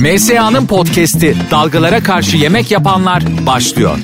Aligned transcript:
MSA'nın 0.00 0.66
podcast'i 0.66 1.34
Dalgalara 1.50 2.02
Karşı 2.02 2.36
Yemek 2.36 2.70
Yapanlar 2.70 3.22
başlıyor. 3.46 3.98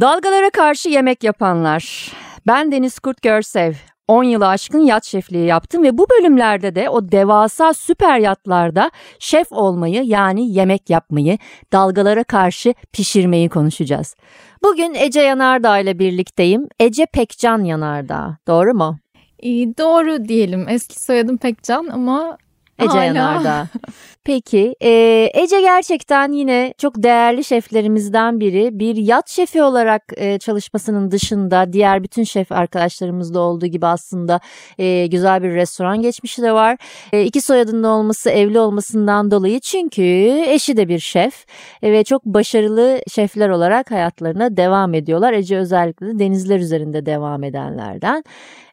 Dalgalara 0.00 0.50
karşı 0.50 0.88
yemek 0.88 1.24
yapanlar. 1.24 2.12
Ben 2.46 2.72
Deniz 2.72 2.98
Kurt 2.98 3.22
Görsev. 3.22 3.72
10 4.08 4.24
yılı 4.24 4.48
aşkın 4.48 4.78
yat 4.78 5.04
şefliği 5.04 5.46
yaptım 5.46 5.82
ve 5.82 5.98
bu 5.98 6.06
bölümlerde 6.10 6.74
de 6.74 6.88
o 6.88 7.12
devasa 7.12 7.74
süper 7.74 8.18
yatlarda 8.18 8.90
şef 9.18 9.52
olmayı 9.52 10.02
yani 10.02 10.52
yemek 10.52 10.90
yapmayı, 10.90 11.38
dalgalara 11.72 12.24
karşı 12.24 12.74
pişirmeyi 12.92 13.48
konuşacağız. 13.48 14.16
Bugün 14.62 14.94
Ece 14.94 15.20
Yanardağ 15.20 15.78
ile 15.78 15.98
birlikteyim. 15.98 16.68
Ece 16.80 17.06
Pekcan 17.06 17.64
Yanardağ. 17.64 18.36
Doğru 18.48 18.74
mu? 18.74 18.98
İyi, 19.38 19.78
doğru 19.78 20.28
diyelim. 20.28 20.68
Eski 20.68 21.00
soyadım 21.00 21.36
Pekcan 21.36 21.86
ama 21.86 22.38
Ece 22.78 22.88
hala... 22.88 23.04
Yanardağ. 23.04 23.68
Peki 24.24 24.76
e, 24.82 25.30
Ece 25.34 25.60
gerçekten 25.60 26.32
yine 26.32 26.74
çok 26.78 27.02
değerli 27.02 27.44
şeflerimizden 27.44 28.40
biri. 28.40 28.78
Bir 28.78 28.96
yat 28.96 29.30
şefi 29.30 29.62
olarak 29.62 30.02
e, 30.16 30.38
çalışmasının 30.38 31.10
dışında 31.10 31.72
diğer 31.72 32.02
bütün 32.02 32.24
şef 32.24 32.52
arkadaşlarımızda 32.52 33.40
olduğu 33.40 33.66
gibi 33.66 33.86
aslında 33.86 34.40
e, 34.78 35.06
güzel 35.06 35.42
bir 35.42 35.50
restoran 35.50 36.02
geçmişi 36.02 36.42
de 36.42 36.52
var. 36.52 36.76
E, 37.12 37.22
iki 37.22 37.40
soyadının 37.40 37.82
olması 37.82 38.30
evli 38.30 38.58
olmasından 38.58 39.30
dolayı 39.30 39.60
çünkü 39.60 40.02
eşi 40.46 40.76
de 40.76 40.88
bir 40.88 40.98
şef 40.98 41.46
e, 41.82 41.92
ve 41.92 42.04
çok 42.04 42.24
başarılı 42.24 43.00
şefler 43.08 43.48
olarak 43.48 43.90
hayatlarına 43.90 44.56
devam 44.56 44.94
ediyorlar. 44.94 45.32
Ece 45.32 45.58
özellikle 45.58 46.06
de 46.06 46.18
denizler 46.18 46.58
üzerinde 46.58 47.06
devam 47.06 47.44
edenlerden. 47.44 48.24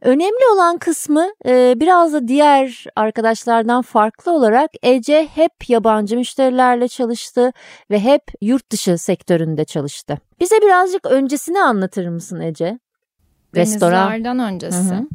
Önemli 0.02 0.54
olan 0.54 0.78
kısmı 0.78 1.30
e, 1.46 1.74
biraz 1.78 2.14
da 2.14 2.28
diğer 2.28 2.86
arkadaşlardan 2.96 3.82
farklı 3.82 4.32
olarak 4.32 4.72
Ece 4.84 5.28
hep 5.36 5.41
yabancı 5.68 6.18
müşterilerle 6.18 6.88
çalıştı 6.88 7.52
ve 7.92 8.00
hep 8.00 8.24
yurt 8.42 8.72
dışı 8.72 8.98
sektöründe 8.98 9.66
çalıştı. 9.66 10.18
Bize 10.40 10.56
birazcık 10.62 11.06
öncesini 11.06 11.62
anlatır 11.62 12.08
mısın 12.08 12.42
Ece? 12.42 12.80
Restoran. 13.56 14.10
Denizlerden 14.10 14.40
öncesi. 14.40 14.78
Hı 14.78 14.96
hı. 14.96 15.08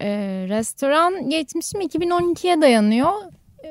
Ee, 0.00 0.46
restoran 0.48 1.30
geçmişim 1.30 1.80
2012'ye 1.80 2.60
dayanıyor. 2.60 3.12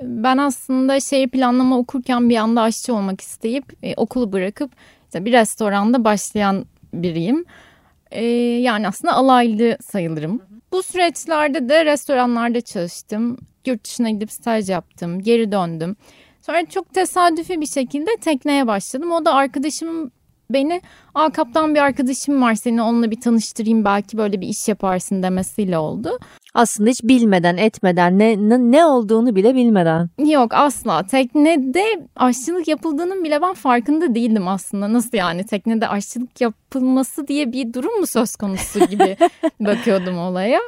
Ben 0.03 0.37
aslında 0.37 0.99
şeyi 0.99 1.29
planlama 1.29 1.77
okurken 1.77 2.29
bir 2.29 2.37
anda 2.37 2.61
aşçı 2.61 2.95
olmak 2.95 3.21
isteyip 3.21 3.65
e, 3.83 3.93
okulu 3.97 4.33
bırakıp 4.33 4.71
işte 5.05 5.25
bir 5.25 5.31
restoranda 5.31 6.03
başlayan 6.03 6.65
biriyim. 6.93 7.45
E, 8.11 8.25
yani 8.61 8.87
aslında 8.87 9.13
alaylı 9.13 9.77
sayılırım. 9.81 10.41
Bu 10.71 10.83
süreçlerde 10.83 11.69
de 11.69 11.85
restoranlarda 11.85 12.61
çalıştım. 12.61 13.37
Yurt 13.65 13.83
dışına 13.83 14.09
gidip 14.09 14.31
staj 14.31 14.69
yaptım. 14.69 15.19
Geri 15.19 15.51
döndüm. 15.51 15.95
Sonra 16.41 16.65
çok 16.65 16.93
tesadüfi 16.93 17.61
bir 17.61 17.65
şekilde 17.65 18.11
tekneye 18.21 18.67
başladım. 18.67 19.11
O 19.11 19.25
da 19.25 19.33
arkadaşım 19.33 20.11
beni 20.49 20.81
Aa 21.15 21.29
kaptan 21.29 21.75
bir 21.75 21.79
arkadaşım 21.79 22.41
var 22.41 22.55
seni 22.55 22.81
onunla 22.81 23.11
bir 23.11 23.21
tanıştırayım 23.21 23.85
belki 23.85 24.17
böyle 24.17 24.41
bir 24.41 24.47
iş 24.47 24.67
yaparsın 24.67 25.23
demesiyle 25.23 25.77
oldu. 25.77 26.19
Aslında 26.53 26.89
hiç 26.89 27.03
bilmeden 27.03 27.57
etmeden 27.57 28.19
ne, 28.19 28.37
ne, 28.71 28.85
olduğunu 28.85 29.35
bile 29.35 29.55
bilmeden. 29.55 30.09
Yok 30.25 30.53
asla 30.53 31.03
teknede 31.03 31.83
aşçılık 32.15 32.67
yapıldığının 32.67 33.23
bile 33.23 33.41
ben 33.41 33.53
farkında 33.53 34.15
değildim 34.15 34.47
aslında. 34.47 34.93
Nasıl 34.93 35.17
yani 35.17 35.45
teknede 35.45 35.87
aşçılık 35.87 36.41
yapılması 36.41 37.27
diye 37.27 37.51
bir 37.51 37.73
durum 37.73 37.99
mu 37.99 38.07
söz 38.07 38.35
konusu 38.35 38.79
gibi 38.79 39.17
bakıyordum 39.59 40.17
olaya. 40.17 40.59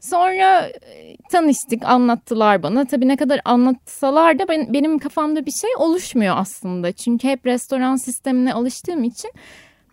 Sonra 0.00 0.66
e, 0.66 1.16
tanıştık, 1.30 1.84
anlattılar 1.84 2.62
bana. 2.62 2.84
Tabii 2.84 3.08
ne 3.08 3.16
kadar 3.16 3.40
anlatsalar 3.44 4.38
da 4.38 4.48
ben, 4.48 4.72
benim 4.72 4.98
kafamda 4.98 5.46
bir 5.46 5.50
şey 5.50 5.70
oluşmuyor 5.78 6.34
aslında. 6.38 6.92
Çünkü 6.92 7.28
hep 7.28 7.46
restoran 7.46 7.96
sistemine 7.96 8.52
alıştığım 8.52 9.04
için 9.04 9.30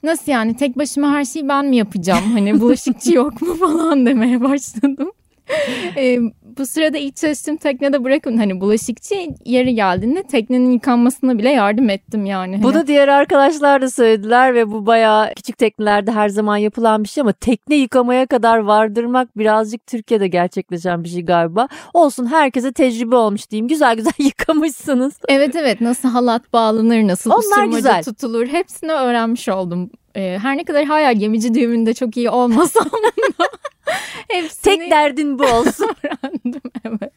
nasıl 0.03 0.31
yani 0.31 0.57
tek 0.57 0.77
başıma 0.77 1.11
her 1.11 1.25
şeyi 1.25 1.47
ben 1.47 1.65
mi 1.65 1.77
yapacağım? 1.77 2.31
Hani 2.31 2.59
bulaşıkçı 2.59 3.13
yok 3.15 3.41
mu 3.41 3.53
falan 3.59 4.05
demeye 4.05 4.41
başladım. 4.41 5.11
e, 5.97 6.19
bu 6.57 6.65
sırada 6.65 6.97
ilk 6.97 7.15
çalıştığım 7.15 7.57
teknede 7.57 8.03
bırakın 8.03 8.37
hani 8.37 8.61
bulaşıkçı 8.61 9.15
yeri 9.45 9.75
geldiğinde 9.75 10.23
teknenin 10.23 10.71
yıkanmasına 10.71 11.37
bile 11.37 11.49
yardım 11.49 11.89
ettim 11.89 12.25
yani. 12.25 12.63
Bunu 12.63 12.75
hani... 12.75 12.87
diğer 12.87 13.07
arkadaşlar 13.07 13.81
da 13.81 13.89
söylediler 13.89 14.55
ve 14.55 14.71
bu 14.71 14.85
bayağı 14.85 15.33
küçük 15.35 15.57
teknelerde 15.57 16.11
her 16.11 16.29
zaman 16.29 16.57
yapılan 16.57 17.03
bir 17.03 17.09
şey 17.09 17.21
ama 17.21 17.31
tekne 17.31 17.75
yıkamaya 17.75 18.25
kadar 18.25 18.57
vardırmak 18.57 19.37
birazcık 19.37 19.87
Türkiye'de 19.87 20.27
gerçekleşen 20.27 21.03
bir 21.03 21.09
şey 21.09 21.25
galiba. 21.25 21.67
Olsun 21.93 22.25
herkese 22.25 22.71
tecrübe 22.73 23.15
olmuş 23.15 23.51
diyeyim. 23.51 23.67
Güzel 23.67 23.95
güzel 23.95 24.13
yıkamışsınız. 24.19 25.13
Evet 25.27 25.55
evet 25.55 25.81
nasıl 25.81 26.09
halat 26.09 26.53
bağlanır, 26.53 27.07
nasıl 27.07 27.31
Onlar 27.31 27.65
güzel. 27.65 28.03
tutulur 28.03 28.47
hepsini 28.47 28.91
öğrenmiş 28.91 29.49
oldum. 29.49 29.89
Her 30.15 30.57
ne 30.57 30.63
kadar 30.63 30.85
hala 30.85 31.11
gemici 31.11 31.53
düğümünde 31.53 31.93
çok 31.93 32.17
iyi 32.17 32.29
olmasam 32.29 32.85
da 32.85 33.45
Hepsini 34.27 34.77
Tek 34.79 34.91
derdin 34.91 35.39
bu 35.39 35.43
olsun. 35.43 35.89
öğrendim 36.03 36.61
evet. 36.85 37.11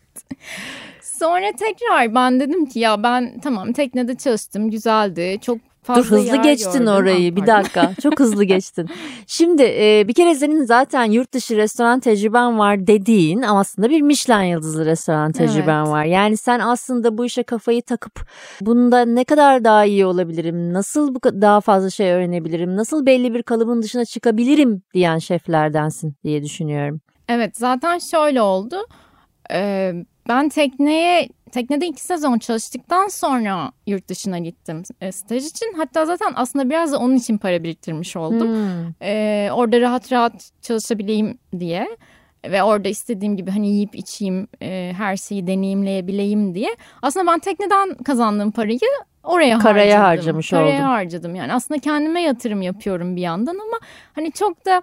Sonra 1.03 1.53
tekrar 1.53 2.15
ben 2.15 2.41
dedim 2.41 2.67
ki 2.67 2.79
ya 2.79 3.03
ben 3.03 3.41
tamam 3.41 3.73
teknede 3.73 4.15
çalıştım 4.15 4.71
güzeldi 4.71 5.39
çok 5.43 5.59
Fazla 5.89 6.03
Dur 6.03 6.11
hızlı 6.11 6.43
geçtin 6.43 6.87
orayı 6.87 7.37
bir 7.37 7.47
dakika 7.47 7.93
çok 8.03 8.21
hızlı 8.21 8.45
geçtin. 8.55 8.89
Şimdi 9.27 9.63
e, 9.63 10.05
bir 10.09 10.15
kere 10.15 10.35
senin 10.35 10.65
zaten 10.65 11.05
yurt 11.05 11.33
dışı 11.33 11.57
restoran 11.57 12.01
tecrüben 12.01 12.59
var 12.59 12.87
dediğin 12.87 13.43
ama 13.43 13.61
aslında 13.61 13.91
bir 13.91 14.01
Michelin 14.01 14.45
yıldızlı 14.45 14.85
restoran 14.85 15.33
tecrüben 15.33 15.79
evet. 15.79 15.89
var. 15.89 16.05
Yani 16.05 16.37
sen 16.37 16.61
aslında 16.61 17.19
bu 17.19 17.25
işe 17.25 17.43
kafayı 17.43 17.83
takıp 17.83 18.29
bunda 18.61 19.05
ne 19.05 19.25
kadar 19.25 19.65
daha 19.65 19.85
iyi 19.85 20.07
olabilirim, 20.07 20.73
nasıl 20.73 21.15
bu 21.15 21.23
daha 21.23 21.61
fazla 21.61 21.91
şey 21.91 22.13
öğrenebilirim, 22.13 22.77
nasıl 22.77 23.07
belli 23.07 23.35
bir 23.35 23.43
kalıbın 23.43 23.83
dışına 23.83 24.05
çıkabilirim 24.05 24.83
diyen 24.95 25.19
şeflerdensin 25.19 26.15
diye 26.25 26.43
düşünüyorum. 26.43 27.01
Evet 27.29 27.57
zaten 27.57 27.99
şöyle 27.99 28.43
oldu. 28.43 28.77
Ee, 29.53 29.93
ben 30.29 30.49
tekneye 30.49 31.29
teknede 31.53 31.87
iki 31.87 32.05
sezon 32.05 32.39
çalıştıktan 32.39 33.09
sonra 33.09 33.73
yurt 33.87 34.09
dışına 34.09 34.39
gittim 34.39 34.83
e, 35.01 35.13
staj 35.13 35.47
için. 35.47 35.75
Hatta 35.77 36.07
zaten 36.07 36.33
aslında 36.37 36.71
biraz 36.71 36.93
da 36.93 36.99
onun 36.99 37.17
için 37.17 37.39
para 37.39 37.63
biriktirmiş 37.63 38.17
oldum. 38.17 38.49
Hmm. 38.49 38.93
E, 39.03 39.49
orada 39.53 39.81
rahat 39.81 40.13
rahat 40.13 40.51
çalışabileyim 40.63 41.39
diye 41.59 41.89
ve 42.45 42.63
orada 42.63 42.89
istediğim 42.89 43.37
gibi 43.37 43.51
hani 43.51 43.69
yiyip 43.69 43.95
içeyim 43.95 44.49
e, 44.63 44.93
her 44.97 45.17
şeyi 45.17 45.47
deneyimleyebileyim 45.47 46.55
diye. 46.55 46.77
Aslında 47.03 47.33
ben 47.33 47.39
tekneden 47.39 47.95
kazandığım 47.95 48.51
parayı 48.51 48.79
oraya 49.23 49.59
Karaya 49.59 50.03
harcadım. 50.03 50.05
harcamış 50.05 50.51
Karaya 50.51 50.77
oldum. 50.79 50.85
harcadım 50.89 51.35
yani. 51.35 51.53
Aslında 51.53 51.81
kendime 51.81 52.23
yatırım 52.23 52.63
yapıyorum 52.63 53.17
bir 53.17 53.21
yandan 53.23 53.55
ama 53.55 53.79
hani 54.15 54.33
çok 54.33 54.67
da 54.67 54.83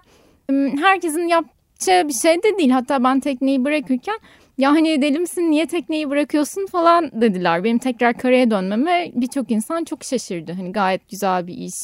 herkesin 0.82 1.26
yapacağı 1.26 2.08
bir 2.08 2.12
şey 2.12 2.42
de 2.42 2.58
değil. 2.58 2.70
Hatta 2.70 3.04
ben 3.04 3.20
tekneyi 3.20 3.64
bırakırken 3.64 4.18
ya 4.58 4.70
hani 4.70 5.02
deli 5.02 5.18
misin 5.18 5.50
niye 5.50 5.66
tekneyi 5.66 6.10
bırakıyorsun 6.10 6.66
falan 6.66 7.10
dediler. 7.20 7.64
Benim 7.64 7.78
tekrar 7.78 8.18
karaya 8.18 8.50
dönmeme 8.50 9.10
birçok 9.14 9.50
insan 9.50 9.84
çok 9.84 10.04
şaşırdı. 10.04 10.52
Hani 10.52 10.72
gayet 10.72 11.08
güzel 11.08 11.46
bir 11.46 11.54
iş. 11.54 11.74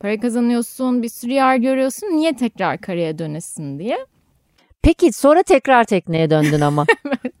Para 0.00 0.20
kazanıyorsun, 0.20 1.02
bir 1.02 1.08
sürü 1.08 1.32
yer 1.32 1.56
görüyorsun. 1.56 2.06
Niye 2.06 2.36
tekrar 2.36 2.78
karaya 2.78 3.18
dönesin 3.18 3.78
diye. 3.78 3.98
Peki 4.82 5.12
sonra 5.12 5.42
tekrar 5.42 5.84
tekneye 5.84 6.30
döndün 6.30 6.60
ama. 6.60 6.86
evet. 7.06 7.34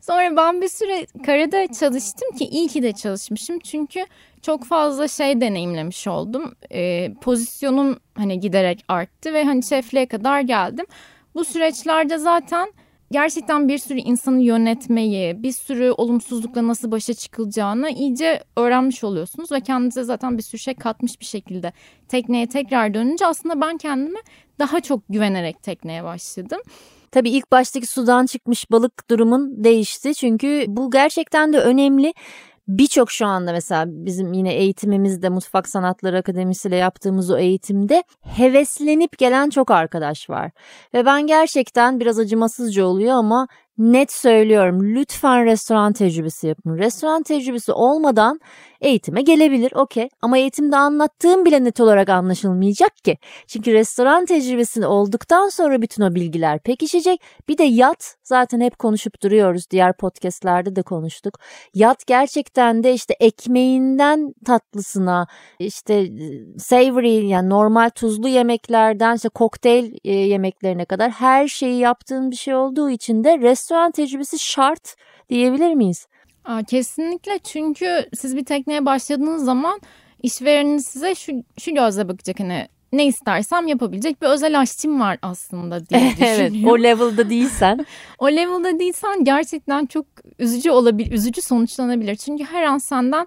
Sonra 0.00 0.36
ben 0.36 0.62
bir 0.62 0.68
süre 0.68 1.06
karada 1.26 1.72
çalıştım 1.72 2.36
ki 2.38 2.44
iyi 2.44 2.68
ki 2.68 2.82
de 2.82 2.92
çalışmışım. 2.92 3.58
Çünkü 3.58 4.06
çok 4.42 4.64
fazla 4.64 5.08
şey 5.08 5.40
deneyimlemiş 5.40 6.06
oldum. 6.06 6.54
Ee, 6.72 7.14
pozisyonum 7.20 7.98
hani 8.14 8.40
giderek 8.40 8.84
arttı 8.88 9.32
ve 9.32 9.44
hani 9.44 9.62
şefliğe 9.62 10.06
kadar 10.06 10.40
geldim. 10.40 10.86
Bu 11.34 11.44
süreçlerde 11.44 12.18
zaten 12.18 12.72
gerçekten 13.12 13.68
bir 13.68 13.78
sürü 13.78 13.98
insanı 13.98 14.42
yönetmeyi, 14.42 15.42
bir 15.42 15.52
sürü 15.52 15.90
olumsuzlukla 15.90 16.68
nasıl 16.68 16.90
başa 16.90 17.14
çıkılacağını 17.14 17.90
iyice 17.90 18.42
öğrenmiş 18.56 19.04
oluyorsunuz 19.04 19.52
ve 19.52 19.60
kendinize 19.60 20.04
zaten 20.04 20.38
bir 20.38 20.42
sürü 20.42 20.58
şey 20.58 20.74
katmış 20.74 21.20
bir 21.20 21.24
şekilde 21.24 21.72
tekneye 22.08 22.48
tekrar 22.48 22.94
dönünce 22.94 23.26
aslında 23.26 23.60
ben 23.60 23.76
kendime 23.76 24.20
daha 24.58 24.80
çok 24.80 25.02
güvenerek 25.08 25.62
tekneye 25.62 26.04
başladım. 26.04 26.60
Tabii 27.10 27.30
ilk 27.30 27.52
baştaki 27.52 27.86
sudan 27.86 28.26
çıkmış 28.26 28.70
balık 28.70 29.10
durumun 29.10 29.64
değişti 29.64 30.14
çünkü 30.14 30.64
bu 30.68 30.90
gerçekten 30.90 31.52
de 31.52 31.58
önemli 31.58 32.14
birçok 32.68 33.10
şu 33.10 33.26
anda 33.26 33.52
mesela 33.52 33.84
bizim 33.88 34.32
yine 34.32 34.54
eğitimimizde 34.54 35.28
Mutfak 35.28 35.68
Sanatları 35.68 36.18
Akademisi 36.18 36.68
ile 36.68 36.76
yaptığımız 36.76 37.30
o 37.30 37.38
eğitimde 37.38 38.04
heveslenip 38.20 39.18
gelen 39.18 39.50
çok 39.50 39.70
arkadaş 39.70 40.30
var. 40.30 40.50
Ve 40.94 41.06
ben 41.06 41.26
gerçekten 41.26 42.00
biraz 42.00 42.18
acımasızca 42.18 42.84
oluyor 42.84 43.12
ama 43.12 43.48
net 43.78 44.12
söylüyorum 44.12 44.94
lütfen 44.94 45.44
restoran 45.44 45.92
tecrübesi 45.92 46.46
yapın. 46.46 46.78
Restoran 46.78 47.22
tecrübesi 47.22 47.72
olmadan 47.72 48.40
eğitime 48.80 49.22
gelebilir 49.22 49.72
okey 49.72 50.08
ama 50.22 50.38
eğitimde 50.38 50.76
anlattığım 50.76 51.44
bile 51.44 51.64
net 51.64 51.80
olarak 51.80 52.08
anlaşılmayacak 52.08 52.96
ki. 52.96 53.18
Çünkü 53.46 53.72
restoran 53.72 54.26
tecrübesi 54.26 54.86
olduktan 54.86 55.48
sonra 55.48 55.82
bütün 55.82 56.02
o 56.02 56.14
bilgiler 56.14 56.58
pekişecek. 56.62 57.20
Bir 57.48 57.58
de 57.58 57.64
yat 57.64 58.16
zaten 58.22 58.60
hep 58.60 58.78
konuşup 58.78 59.22
duruyoruz 59.22 59.70
diğer 59.70 59.96
podcastlerde 59.96 60.76
de 60.76 60.82
konuştuk. 60.82 61.38
Yat 61.74 62.06
gerçekten 62.06 62.84
de 62.84 62.92
işte 62.92 63.14
ekmeğinden 63.20 64.32
tatlısına 64.46 65.26
işte 65.58 66.08
savory 66.58 67.26
yani 67.26 67.50
normal 67.50 67.90
tuzlu 67.90 68.28
yemeklerden 68.28 69.16
işte 69.16 69.28
kokteyl 69.28 69.94
e, 70.04 70.12
yemeklerine 70.12 70.84
kadar 70.84 71.10
her 71.10 71.48
şeyi 71.48 71.78
yaptığın 71.78 72.30
bir 72.30 72.36
şey 72.36 72.54
olduğu 72.54 72.90
için 72.90 73.24
de 73.24 73.38
restoran 73.38 73.61
tecrübesi 73.92 74.38
şart 74.38 74.96
diyebilir 75.28 75.74
miyiz? 75.74 76.06
Aa, 76.44 76.62
kesinlikle 76.62 77.38
çünkü 77.38 78.08
siz 78.14 78.36
bir 78.36 78.44
tekneye 78.44 78.86
başladığınız 78.86 79.44
zaman 79.44 79.80
işvereniniz 80.22 80.86
size 80.86 81.14
şu, 81.14 81.32
şu 81.58 81.74
gözle 81.74 82.08
bakacak 82.08 82.40
hani 82.40 82.68
ne 82.92 83.06
istersem 83.06 83.66
yapabilecek 83.66 84.22
bir 84.22 84.26
özel 84.26 84.60
aşçım 84.60 85.00
var 85.00 85.18
aslında 85.22 85.88
diye 85.88 86.10
düşünüyor. 86.10 86.38
evet 86.38 86.52
o 86.66 86.82
level'da 86.82 87.30
değilsen. 87.30 87.86
o 88.18 88.26
level'da 88.26 88.78
değilsen 88.78 89.24
gerçekten 89.24 89.86
çok 89.86 90.06
üzücü 90.38 90.70
olabilir, 90.70 91.12
üzücü 91.12 91.42
sonuçlanabilir. 91.42 92.16
Çünkü 92.16 92.44
her 92.44 92.62
an 92.62 92.78
senden 92.78 93.26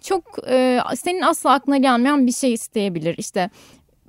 çok 0.00 0.24
e, 0.48 0.78
senin 0.96 1.20
asla 1.20 1.52
aklına 1.52 1.76
gelmeyen 1.76 2.26
bir 2.26 2.32
şey 2.32 2.52
isteyebilir. 2.52 3.14
İşte 3.18 3.50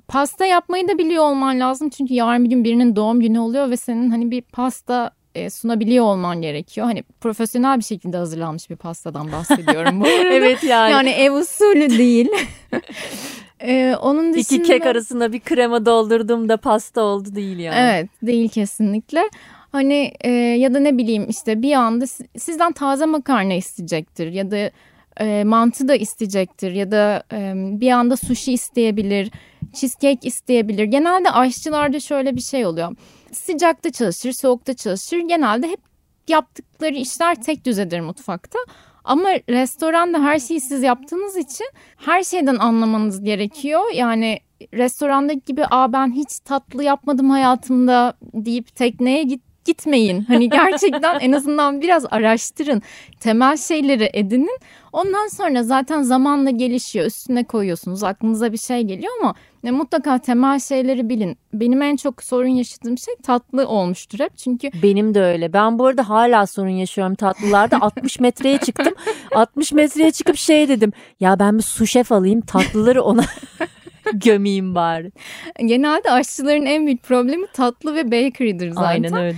pasta 0.08 0.46
yapmayı 0.46 0.88
da 0.88 0.98
biliyor 0.98 1.24
olman 1.24 1.60
lazım. 1.60 1.90
Çünkü 1.90 2.14
yarın 2.14 2.44
bir 2.44 2.50
gün 2.50 2.64
birinin 2.64 2.96
doğum 2.96 3.20
günü 3.20 3.38
oluyor 3.38 3.70
ve 3.70 3.76
senin 3.76 4.10
hani 4.10 4.30
bir 4.30 4.42
pasta 4.42 5.10
e, 5.34 5.50
sunabiliyor 5.50 6.04
olman 6.04 6.42
gerekiyor. 6.42 6.86
Hani 6.86 7.02
profesyonel 7.20 7.78
bir 7.78 7.84
şekilde 7.84 8.16
hazırlanmış 8.16 8.70
bir 8.70 8.76
pastadan 8.76 9.32
bahsediyorum 9.32 10.00
bu 10.00 10.04
arada. 10.06 10.34
evet 10.34 10.64
yani. 10.64 10.90
Yani 10.90 11.10
ev 11.10 11.32
usulü 11.32 11.90
değil. 11.98 12.28
ee, 13.60 13.96
onun 14.02 14.34
dışında... 14.34 14.62
İki 14.62 14.62
kek 14.62 14.86
arasında 14.86 15.32
bir 15.32 15.40
krema 15.40 15.86
doldurdum 15.86 16.48
da 16.48 16.56
pasta 16.56 17.00
oldu 17.00 17.34
değil 17.34 17.58
yani. 17.58 17.76
Evet 17.78 18.08
değil 18.22 18.48
kesinlikle. 18.48 19.22
Hani 19.72 20.12
e, 20.20 20.30
ya 20.30 20.74
da 20.74 20.78
ne 20.78 20.98
bileyim 20.98 21.26
işte 21.28 21.62
bir 21.62 21.72
anda 21.72 22.06
sizden 22.38 22.72
taze 22.72 23.06
makarna 23.06 23.54
isteyecektir 23.54 24.32
ya 24.32 24.50
da 24.50 24.70
e, 25.20 25.44
mantı 25.44 25.88
da 25.88 25.94
isteyecektir 25.94 26.72
ya 26.72 26.90
da 26.90 27.22
e, 27.32 27.52
bir 27.56 27.90
anda 27.90 28.16
sushi 28.16 28.52
isteyebilir, 28.52 29.30
cheesecake 29.72 30.28
isteyebilir. 30.28 30.84
Genelde 30.84 31.30
aşçılarda 31.30 32.00
şöyle 32.00 32.36
bir 32.36 32.40
şey 32.40 32.66
oluyor 32.66 32.96
sıcakta 33.32 33.90
çalışır, 33.92 34.32
soğukta 34.32 34.74
çalışır. 34.74 35.18
Genelde 35.18 35.68
hep 35.68 35.80
yaptıkları 36.28 36.94
işler 36.94 37.42
tek 37.42 37.64
düzedir 37.64 38.00
mutfakta. 38.00 38.58
Ama 39.04 39.28
restoranda 39.48 40.22
her 40.22 40.38
şeyi 40.38 40.60
siz 40.60 40.82
yaptığınız 40.82 41.36
için 41.36 41.66
her 41.96 42.22
şeyden 42.22 42.56
anlamanız 42.56 43.24
gerekiyor. 43.24 43.82
Yani 43.94 44.38
restorandaki 44.74 45.40
gibi 45.46 45.64
aa 45.70 45.92
ben 45.92 46.12
hiç 46.12 46.40
tatlı 46.44 46.84
yapmadım 46.84 47.30
hayatımda 47.30 48.14
deyip 48.34 48.76
tekneye 48.76 49.22
git 49.22 49.42
gitmeyin. 49.64 50.24
Hani 50.24 50.48
gerçekten 50.48 51.20
en 51.20 51.32
azından 51.32 51.80
biraz 51.80 52.06
araştırın. 52.10 52.82
Temel 53.20 53.56
şeyleri 53.56 54.10
edinin. 54.12 54.58
Ondan 54.92 55.28
sonra 55.28 55.62
zaten 55.62 56.02
zamanla 56.02 56.50
gelişiyor. 56.50 57.06
Üstüne 57.06 57.44
koyuyorsunuz. 57.44 58.02
Aklınıza 58.02 58.52
bir 58.52 58.58
şey 58.58 58.82
geliyor 58.82 59.12
ama 59.20 59.34
ne 59.64 59.70
mutlaka 59.70 60.18
temel 60.18 60.58
şeyleri 60.60 61.08
bilin. 61.08 61.38
Benim 61.54 61.82
en 61.82 61.96
çok 61.96 62.22
sorun 62.22 62.48
yaşadığım 62.48 62.98
şey 62.98 63.14
tatlı 63.22 63.68
olmuştur 63.68 64.18
hep. 64.18 64.36
Çünkü 64.38 64.70
benim 64.82 65.14
de 65.14 65.22
öyle. 65.22 65.52
Ben 65.52 65.78
bu 65.78 65.86
arada 65.86 66.08
hala 66.08 66.46
sorun 66.46 66.68
yaşıyorum 66.68 67.14
tatlılarda. 67.14 67.76
60 67.80 68.20
metreye 68.20 68.58
çıktım. 68.58 68.94
60 69.34 69.72
metreye 69.72 70.10
çıkıp 70.10 70.36
şey 70.36 70.68
dedim. 70.68 70.92
Ya 71.20 71.38
ben 71.38 71.58
bir 71.58 71.62
su 71.62 71.86
şef 71.86 72.12
alayım 72.12 72.40
tatlıları 72.40 73.02
ona 73.02 73.24
gömeyim 74.14 74.74
bari. 74.74 75.12
Genelde 75.66 76.10
aşçıların 76.10 76.66
en 76.66 76.86
büyük 76.86 77.02
problemi 77.02 77.46
tatlı 77.52 77.94
ve 77.94 78.06
bakery'dir 78.06 78.70
zaten. 78.70 78.88
Aynen 78.88 79.14
öyle. 79.14 79.36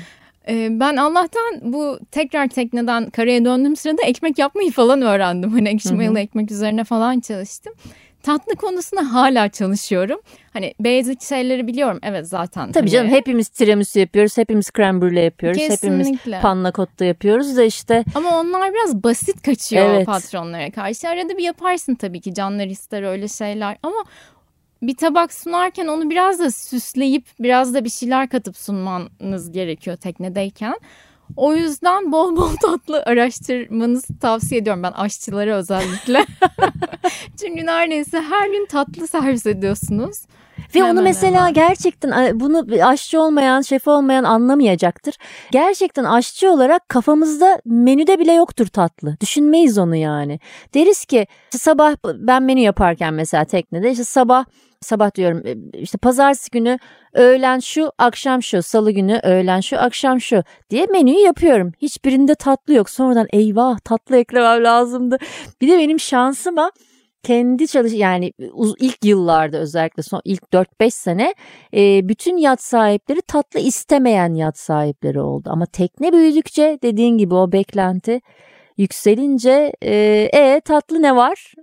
Ee, 0.49 0.69
ben 0.71 0.97
Allah'tan 0.97 1.73
bu 1.73 1.99
tekrar 2.11 2.49
tekneden 2.49 3.11
karaya 3.11 3.45
döndüğüm 3.45 3.77
sırada 3.77 4.03
ekmek 4.03 4.39
yapmayı 4.39 4.73
falan 4.73 5.03
öğrendim. 5.03 5.51
Hani 5.51 5.69
ekşi 5.69 5.95
mayalı 5.95 6.21
ekmek 6.21 6.51
üzerine 6.51 6.85
falan 6.85 7.21
çalıştım. 7.21 7.75
Tatlı 8.25 8.57
konusunda 8.57 9.13
hala 9.13 9.49
çalışıyorum. 9.49 10.21
Hani 10.53 10.75
basic 10.81 11.27
şeyleri 11.29 11.67
biliyorum. 11.67 11.99
Evet 12.03 12.29
zaten. 12.29 12.73
Tabii 12.73 12.81
hani... 12.81 12.91
canım 12.91 13.11
hepimiz 13.11 13.49
tiramisu 13.49 13.99
yapıyoruz. 13.99 14.39
Hepimiz 14.39 14.71
creme 14.77 15.01
brulee 15.01 15.21
yapıyoruz. 15.21 15.59
Kesinlikle. 15.59 16.17
Hepimiz 16.17 16.43
panna 16.43 16.73
cotta 16.73 17.05
yapıyoruz 17.05 17.57
da 17.57 17.63
işte. 17.63 18.05
Ama 18.15 18.41
onlar 18.41 18.73
biraz 18.73 19.05
basit 19.05 19.43
kaçıyor 19.43 19.91
evet. 19.91 20.07
patronlara 20.07 20.71
karşı. 20.71 21.09
Arada 21.09 21.39
bir 21.39 21.43
yaparsın 21.43 21.95
tabii 21.95 22.21
ki. 22.21 22.35
Canlar 22.35 22.67
ister 22.67 23.03
öyle 23.03 23.29
şeyler. 23.29 23.77
Ama 23.83 24.05
bir 24.83 24.97
tabak 24.97 25.35
sunarken 25.35 25.87
onu 25.87 26.11
biraz 26.11 26.39
da 26.39 26.51
süsleyip 26.51 27.25
biraz 27.41 27.75
da 27.75 27.85
bir 27.85 27.91
şeyler 27.91 28.29
katıp 28.29 28.57
sunmanız 28.57 29.53
gerekiyor 29.53 29.97
teknedeyken. 29.97 30.75
O 31.37 31.55
yüzden 31.55 32.13
bol 32.13 32.37
bol 32.37 32.51
tatlı 32.63 33.03
araştırmanızı 33.03 34.19
tavsiye 34.19 34.61
ediyorum 34.61 34.83
ben 34.83 34.93
aşçılara 34.93 35.57
özellikle. 35.57 36.27
Çünkü 37.41 37.67
neredeyse 37.67 38.21
her 38.21 38.49
gün 38.49 38.67
tatlı 38.67 39.07
servis 39.07 39.47
ediyorsunuz. 39.47 40.23
Ve 40.75 40.81
hemen 40.81 40.97
onu 40.97 41.03
mesela 41.03 41.41
hemen. 41.41 41.53
gerçekten 41.55 42.41
bunu 42.41 42.67
aşçı 42.83 43.21
olmayan, 43.21 43.61
şef 43.61 43.89
olmayan 43.89 44.25
anlamayacaktır. 44.25 45.15
Gerçekten 45.51 46.05
aşçı 46.05 46.51
olarak 46.51 46.89
kafamızda 46.89 47.59
menüde 47.65 48.19
bile 48.19 48.33
yoktur 48.33 48.67
tatlı. 48.67 49.17
Düşünmeyiz 49.21 49.79
onu 49.79 49.97
yani. 49.97 50.41
Deriz 50.75 51.05
ki 51.05 51.27
sabah 51.51 51.97
ben 52.15 52.43
menü 52.43 52.61
yaparken 52.61 53.15
mesela 53.15 53.45
teknede 53.45 53.91
işte 53.91 54.05
sabah 54.05 54.45
sabah 54.85 55.15
diyorum 55.15 55.43
e, 55.47 55.79
işte 55.79 55.99
pazartesi 55.99 56.51
günü 56.51 56.79
öğlen 57.13 57.59
şu 57.59 57.93
akşam 57.99 58.43
şu 58.43 58.63
salı 58.63 58.91
günü 58.91 59.21
öğlen 59.23 59.61
şu 59.61 59.79
akşam 59.79 60.21
şu 60.21 60.43
diye 60.71 60.87
menüyü 60.87 61.19
yapıyorum. 61.19 61.73
Hiçbirinde 61.83 62.35
tatlı 62.35 62.75
yok. 62.75 62.91
Sonradan 62.91 63.27
eyvah 63.33 63.79
tatlı 63.79 64.17
eklemem 64.17 64.65
lazımdı. 64.65 65.19
Bir 65.61 65.69
de 65.69 65.79
benim 65.79 66.01
şansıma 66.01 66.71
kendi 67.25 67.67
çalış 67.69 67.93
yani 67.93 68.33
ilk 68.79 69.05
yıllarda 69.05 69.59
özellikle 69.59 70.03
son 70.03 70.23
ilk 70.25 70.43
4-5 70.43 70.91
sene 70.91 71.35
e, 71.75 72.09
bütün 72.09 72.37
yat 72.37 72.63
sahipleri 72.63 73.23
tatlı 73.23 73.61
istemeyen 73.61 74.35
yat 74.35 74.59
sahipleri 74.59 75.21
oldu. 75.21 75.49
Ama 75.53 75.67
tekne 75.67 76.13
büyüdükçe 76.13 76.79
dediğin 76.83 77.19
gibi 77.19 77.35
o 77.35 77.53
beklenti 77.53 78.21
yükselince 78.79 79.73
e, 79.83 79.95
e 80.33 80.61
tatlı 80.61 81.03
ne 81.03 81.17
var? 81.17 81.55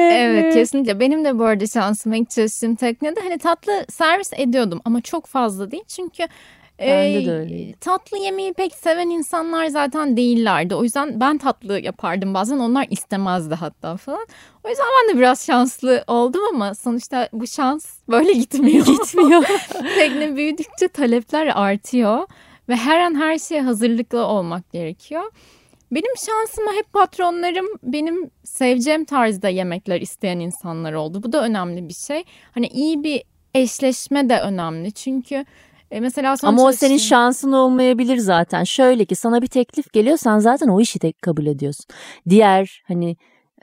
Evet 0.00 0.54
kesinlikle 0.54 1.00
benim 1.00 1.24
de 1.24 1.38
bu 1.38 1.44
arada 1.44 1.66
şansım 1.66 2.12
ilk 2.12 2.30
çalıştığım 2.30 2.74
teknede 2.74 3.20
hani 3.20 3.38
tatlı 3.38 3.84
servis 3.90 4.32
ediyordum 4.36 4.80
ama 4.84 5.00
çok 5.00 5.26
fazla 5.26 5.70
değil 5.70 5.84
çünkü 5.88 6.22
Bende 6.78 7.26
de 7.26 7.32
öyleydi. 7.32 7.76
Tatlı 7.80 8.18
yemeği 8.18 8.52
pek 8.52 8.74
seven 8.74 9.08
insanlar 9.08 9.66
zaten 9.66 10.16
değillerdi. 10.16 10.74
O 10.74 10.82
yüzden 10.82 11.20
ben 11.20 11.38
tatlı 11.38 11.80
yapardım 11.80 12.34
bazen. 12.34 12.58
Onlar 12.58 12.86
istemezdi 12.90 13.54
hatta 13.54 13.96
falan. 13.96 14.26
O 14.64 14.68
yüzden 14.68 14.86
ben 15.00 15.14
de 15.14 15.18
biraz 15.18 15.46
şanslı 15.46 16.04
oldum 16.06 16.42
ama 16.54 16.74
sonuçta 16.74 17.28
bu 17.32 17.46
şans 17.46 17.98
böyle 18.08 18.32
gitmiyor. 18.42 18.86
Gitmiyor. 18.86 19.44
Tekne 19.98 20.36
büyüdükçe 20.36 20.88
talepler 20.88 21.46
artıyor. 21.54 22.26
Ve 22.68 22.76
her 22.76 23.00
an 23.00 23.14
her 23.14 23.38
şeye 23.38 23.62
hazırlıklı 23.62 24.26
olmak 24.26 24.72
gerekiyor. 24.72 25.22
Benim 25.92 26.16
şansıma 26.26 26.72
hep 26.72 26.92
patronlarım 26.92 27.66
benim 27.82 28.30
seveceğim 28.44 29.04
tarzda 29.04 29.48
yemekler 29.48 30.00
isteyen 30.00 30.38
insanlar 30.38 30.92
oldu. 30.92 31.22
Bu 31.22 31.32
da 31.32 31.44
önemli 31.44 31.88
bir 31.88 31.94
şey. 31.94 32.24
Hani 32.52 32.66
iyi 32.66 33.02
bir 33.02 33.22
eşleşme 33.54 34.28
de 34.28 34.40
önemli. 34.40 34.92
Çünkü 34.92 35.44
e 35.94 36.00
mesela 36.00 36.36
Ama 36.42 36.62
o 36.62 36.72
senin 36.72 36.96
şansın 36.96 37.52
olmayabilir 37.52 38.16
zaten. 38.16 38.64
Şöyle 38.64 39.04
ki 39.04 39.14
sana 39.14 39.42
bir 39.42 39.46
teklif 39.46 39.92
geliyor 39.92 40.16
sen 40.16 40.38
zaten 40.38 40.68
o 40.68 40.80
işi 40.80 41.00
de 41.00 41.12
kabul 41.12 41.46
ediyorsun. 41.46 41.86
Diğer 42.28 42.82
hani 42.88 43.16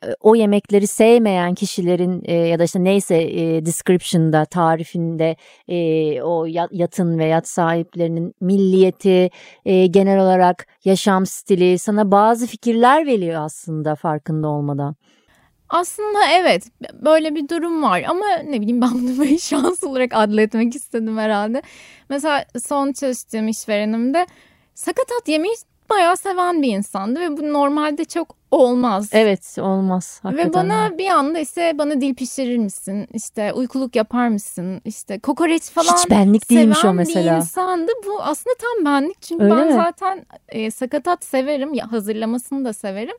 e, 0.03 0.07
o 0.19 0.35
yemekleri 0.35 0.87
sevmeyen 0.87 1.53
kişilerin 1.53 2.21
e, 2.25 2.33
ya 2.33 2.59
da 2.59 2.63
işte 2.63 2.83
neyse 2.83 3.15
e, 3.21 3.65
description'da, 3.65 4.45
tarifinde 4.45 5.35
e, 5.67 6.21
o 6.21 6.45
yatın 6.71 7.19
ve 7.19 7.25
yat 7.25 7.47
sahiplerinin 7.47 8.33
milliyeti, 8.41 9.29
e, 9.65 9.87
genel 9.87 10.19
olarak 10.19 10.67
yaşam 10.85 11.25
stili 11.25 11.79
sana 11.79 12.11
bazı 12.11 12.47
fikirler 12.47 13.05
veriyor 13.07 13.41
aslında 13.45 13.95
farkında 13.95 14.47
olmadan. 14.47 14.95
Aslında 15.71 16.19
evet 16.33 16.67
böyle 16.93 17.35
bir 17.35 17.49
durum 17.49 17.83
var 17.83 18.03
ama 18.07 18.25
ne 18.45 18.61
bileyim 18.61 18.81
ben 18.81 18.93
bunu 18.93 19.17
böyle 19.17 19.37
şans 19.39 19.83
olarak 19.83 20.11
adletmek 20.13 20.75
istedim 20.75 21.17
herhalde. 21.17 21.61
Mesela 22.09 22.45
son 22.65 22.91
çalıştığım 22.91 23.47
işverenimde 23.47 24.27
sakatat 24.75 25.27
yemeği 25.27 25.55
bayağı 25.89 26.17
seven 26.17 26.61
bir 26.61 26.67
insandı 26.67 27.19
ve 27.19 27.37
bu 27.37 27.53
normalde 27.53 28.05
çok 28.05 28.35
olmaz. 28.51 29.09
Evet 29.11 29.57
olmaz. 29.59 30.19
Hakikaten. 30.23 30.49
Ve 30.49 30.53
bana 30.53 30.97
bir 30.97 31.07
anda 31.07 31.39
ise 31.39 31.73
bana 31.77 32.01
dil 32.01 32.15
pişirir 32.15 32.57
misin? 32.57 33.07
İşte 33.13 33.53
uykuluk 33.53 33.95
yapar 33.95 34.27
mısın? 34.27 34.81
İşte 34.85 35.19
kokoreç 35.19 35.63
falan 35.63 35.97
Hiç 35.97 36.09
benlik 36.09 36.49
değilmiş 36.49 36.85
o 36.85 36.93
mesela. 36.93 37.31
bir 37.31 37.37
insandı. 37.37 37.91
Bu 38.05 38.21
aslında 38.23 38.55
tam 38.59 38.85
benlik. 38.85 39.21
Çünkü 39.21 39.43
Öyle 39.43 39.55
ben 39.55 39.67
mi? 39.67 39.73
zaten 39.73 40.25
e, 40.49 40.71
sakatat 40.71 41.23
severim. 41.23 41.73
Ya, 41.73 41.91
hazırlamasını 41.91 42.65
da 42.65 42.73
severim. 42.73 43.15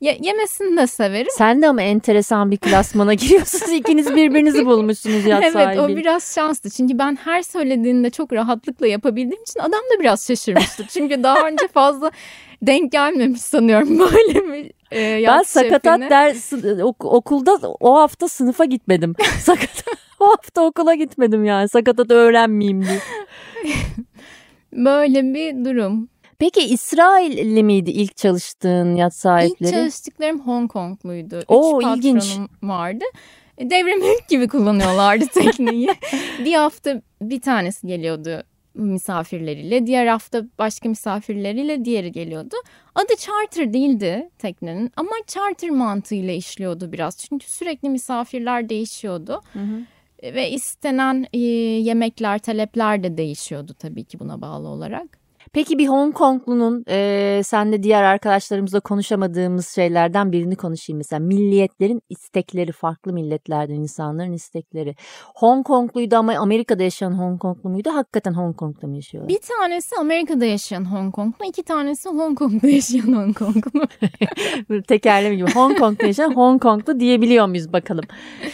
Ye- 0.00 0.18
yemesini 0.22 0.76
de 0.76 0.86
severim. 0.86 1.30
Sen 1.38 1.62
de 1.62 1.68
ama 1.68 1.82
enteresan 1.82 2.50
bir 2.50 2.56
klasmana 2.56 3.14
giriyorsunuz. 3.14 3.72
İkiniz 3.72 4.16
birbirinizi 4.16 4.66
bulmuşsunuz 4.66 5.26
yat 5.26 5.42
evet, 5.42 5.52
sahibi. 5.52 5.80
Evet 5.80 5.90
o 5.90 5.96
biraz 5.96 6.34
şanslı. 6.34 6.70
Çünkü 6.70 6.98
ben 6.98 7.18
her 7.24 7.42
söylediğinde 7.42 8.10
çok 8.10 8.32
rahatlıkla 8.32 8.86
yapabildiğim 8.86 9.42
için 9.42 9.60
adam 9.60 9.80
da 9.94 10.00
biraz 10.00 10.26
şaşırmıştı. 10.26 10.84
Çünkü 10.88 11.22
daha 11.22 11.48
önce 11.48 11.68
fazla 11.68 12.10
denk 12.62 12.92
gelmemiş 12.92 13.40
sanıyorum 13.40 13.98
böyle 13.98 14.34
bir 14.34 14.72
e, 14.92 15.26
Ben 15.26 15.42
sakatat 15.42 16.00
ders 16.10 16.52
okulda 17.00 17.58
o 17.80 17.98
hafta 17.98 18.28
sınıfa 18.28 18.64
gitmedim. 18.64 19.14
sakatat 19.40 19.98
o 20.20 20.28
hafta 20.28 20.62
okula 20.62 20.94
gitmedim 20.94 21.44
yani. 21.44 21.68
Sakatat 21.68 22.10
öğrenmeyeyim 22.10 22.84
diye. 22.84 23.00
böyle 24.72 25.34
bir 25.34 25.64
durum. 25.64 26.08
Peki 26.38 26.60
İsrailli 26.60 27.62
miydi 27.62 27.90
ilk 27.90 28.16
çalıştığın 28.16 28.94
yat 28.94 29.14
sahipleri? 29.14 29.68
İlk 29.70 29.74
çalıştıklarım 29.76 30.40
Hong 30.40 30.70
Kongluydu. 30.72 31.42
Oo, 31.48 31.80
Üç 31.80 31.86
ilginç. 31.86 32.38
vardı. 32.62 33.04
E, 33.58 33.70
devrimlik 33.70 34.28
gibi 34.28 34.48
kullanıyorlardı 34.48 35.26
tekneyi. 35.34 35.88
bir 36.44 36.54
hafta 36.54 37.02
bir 37.22 37.40
tanesi 37.40 37.86
geliyordu 37.86 38.42
misafirleriyle. 38.74 39.86
Diğer 39.86 40.06
hafta 40.06 40.42
başka 40.58 40.88
misafirleriyle 40.88 41.84
diğeri 41.84 42.12
geliyordu. 42.12 42.54
Adı 42.94 43.16
charter 43.18 43.72
değildi 43.72 44.30
teknenin 44.38 44.90
ama 44.96 45.10
charter 45.26 45.70
mantığıyla 45.70 46.32
işliyordu 46.32 46.92
biraz. 46.92 47.18
Çünkü 47.18 47.50
sürekli 47.50 47.88
misafirler 47.90 48.68
değişiyordu. 48.68 49.40
Hı 49.52 49.58
hı. 49.58 49.80
Ve 50.34 50.50
istenen 50.50 51.26
e, 51.32 51.38
yemekler, 51.38 52.38
talepler 52.38 53.02
de 53.02 53.16
değişiyordu 53.16 53.74
tabii 53.78 54.04
ki 54.04 54.18
buna 54.18 54.40
bağlı 54.40 54.68
olarak. 54.68 55.18
Peki 55.52 55.78
bir 55.78 55.88
Hong 55.88 56.14
Konglunun 56.14 56.84
e, 56.88 57.40
sen 57.44 57.72
de 57.72 57.82
diğer 57.82 58.02
arkadaşlarımızla 58.02 58.80
konuşamadığımız 58.80 59.68
şeylerden 59.68 60.32
birini 60.32 60.56
konuşayım 60.56 60.96
mesela. 60.96 61.20
Milliyetlerin 61.20 62.02
istekleri 62.08 62.72
farklı 62.72 63.12
milletlerden 63.12 63.74
insanların 63.74 64.32
istekleri. 64.32 64.94
Hong 65.34 65.66
Kongluydu 65.66 66.16
ama 66.16 66.34
Amerika'da 66.38 66.82
yaşayan 66.82 67.12
Hong 67.12 67.40
Konglu 67.40 67.70
muydu? 67.70 67.90
Hakikaten 67.90 68.32
Hong 68.32 68.56
Kong'da 68.56 68.86
mı 68.86 68.96
yaşıyor? 68.96 69.28
Bir 69.28 69.40
tanesi 69.58 69.96
Amerika'da 69.96 70.44
yaşayan 70.44 70.84
Hong 70.84 71.14
Konglu, 71.14 71.44
iki 71.48 71.62
tanesi 71.62 72.08
Hong 72.08 72.38
Kong'da 72.38 72.68
yaşayan 72.68 73.12
Hong 73.12 73.38
Konglu. 73.38 73.86
Tekerleme 74.88 75.34
gibi 75.34 75.50
Hong 75.50 75.78
Kong'da 75.78 76.06
yaşayan 76.06 76.36
Hong 76.36 76.62
Konglu 76.62 77.00
diyebiliyor 77.00 77.46
muyuz 77.46 77.72
bakalım. 77.72 78.04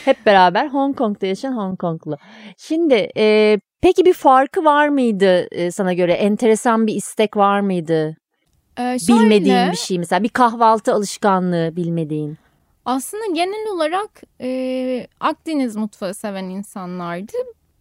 Hep 0.05 0.27
beraber 0.27 0.69
Hong 0.69 0.99
Kong'da 0.99 1.27
yaşayan 1.27 1.57
Hong 1.57 1.79
Konglu. 1.79 2.17
Şimdi 2.57 3.09
e, 3.17 3.59
Peki 3.81 4.05
bir 4.05 4.15
farkı 4.15 4.65
var 4.65 4.89
mıydı 4.89 5.49
e, 5.51 5.71
sana 5.71 5.93
göre? 5.93 6.13
Enteresan 6.13 6.87
bir 6.87 6.95
istek 6.95 7.37
var 7.37 7.61
mıydı? 7.61 8.17
Ee, 8.79 8.99
şöyle, 8.99 9.21
bilmediğin 9.21 9.73
bir 9.73 9.77
şey 9.77 9.99
mesela 9.99 10.23
bir 10.23 10.29
kahvaltı 10.29 10.95
alışkanlığı 10.95 11.77
bilmediğin. 11.77 12.39
Aslında 12.85 13.27
genel 13.35 13.69
olarak 13.75 14.23
e, 14.41 15.07
Akdeniz 15.21 15.77
mutfağı 15.77 16.15
seven 16.15 16.45
insanlardı. 16.45 17.33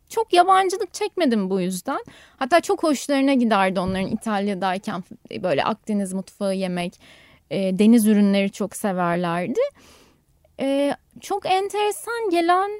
Çok 0.10 0.34
yabancılık 0.34 0.94
çekmedim 0.94 1.50
bu 1.50 1.62
yüzden. 1.62 2.00
Hatta 2.38 2.62
çok 2.62 2.84
hoşlarına 2.84 3.34
giderdi 3.34 3.80
onların 3.80 4.08
İtalya'dayken 4.08 5.04
böyle 5.44 5.64
Akdeniz 5.64 6.14
mutfağı 6.14 6.56
yemek, 6.56 7.00
e, 7.52 7.80
deniz 7.80 8.08
ürünleri 8.08 8.52
çok 8.52 8.76
severlerdi. 8.76 9.60
E, 10.60 10.96
çok 11.22 11.46
enteresan 11.46 12.30
gelen 12.32 12.72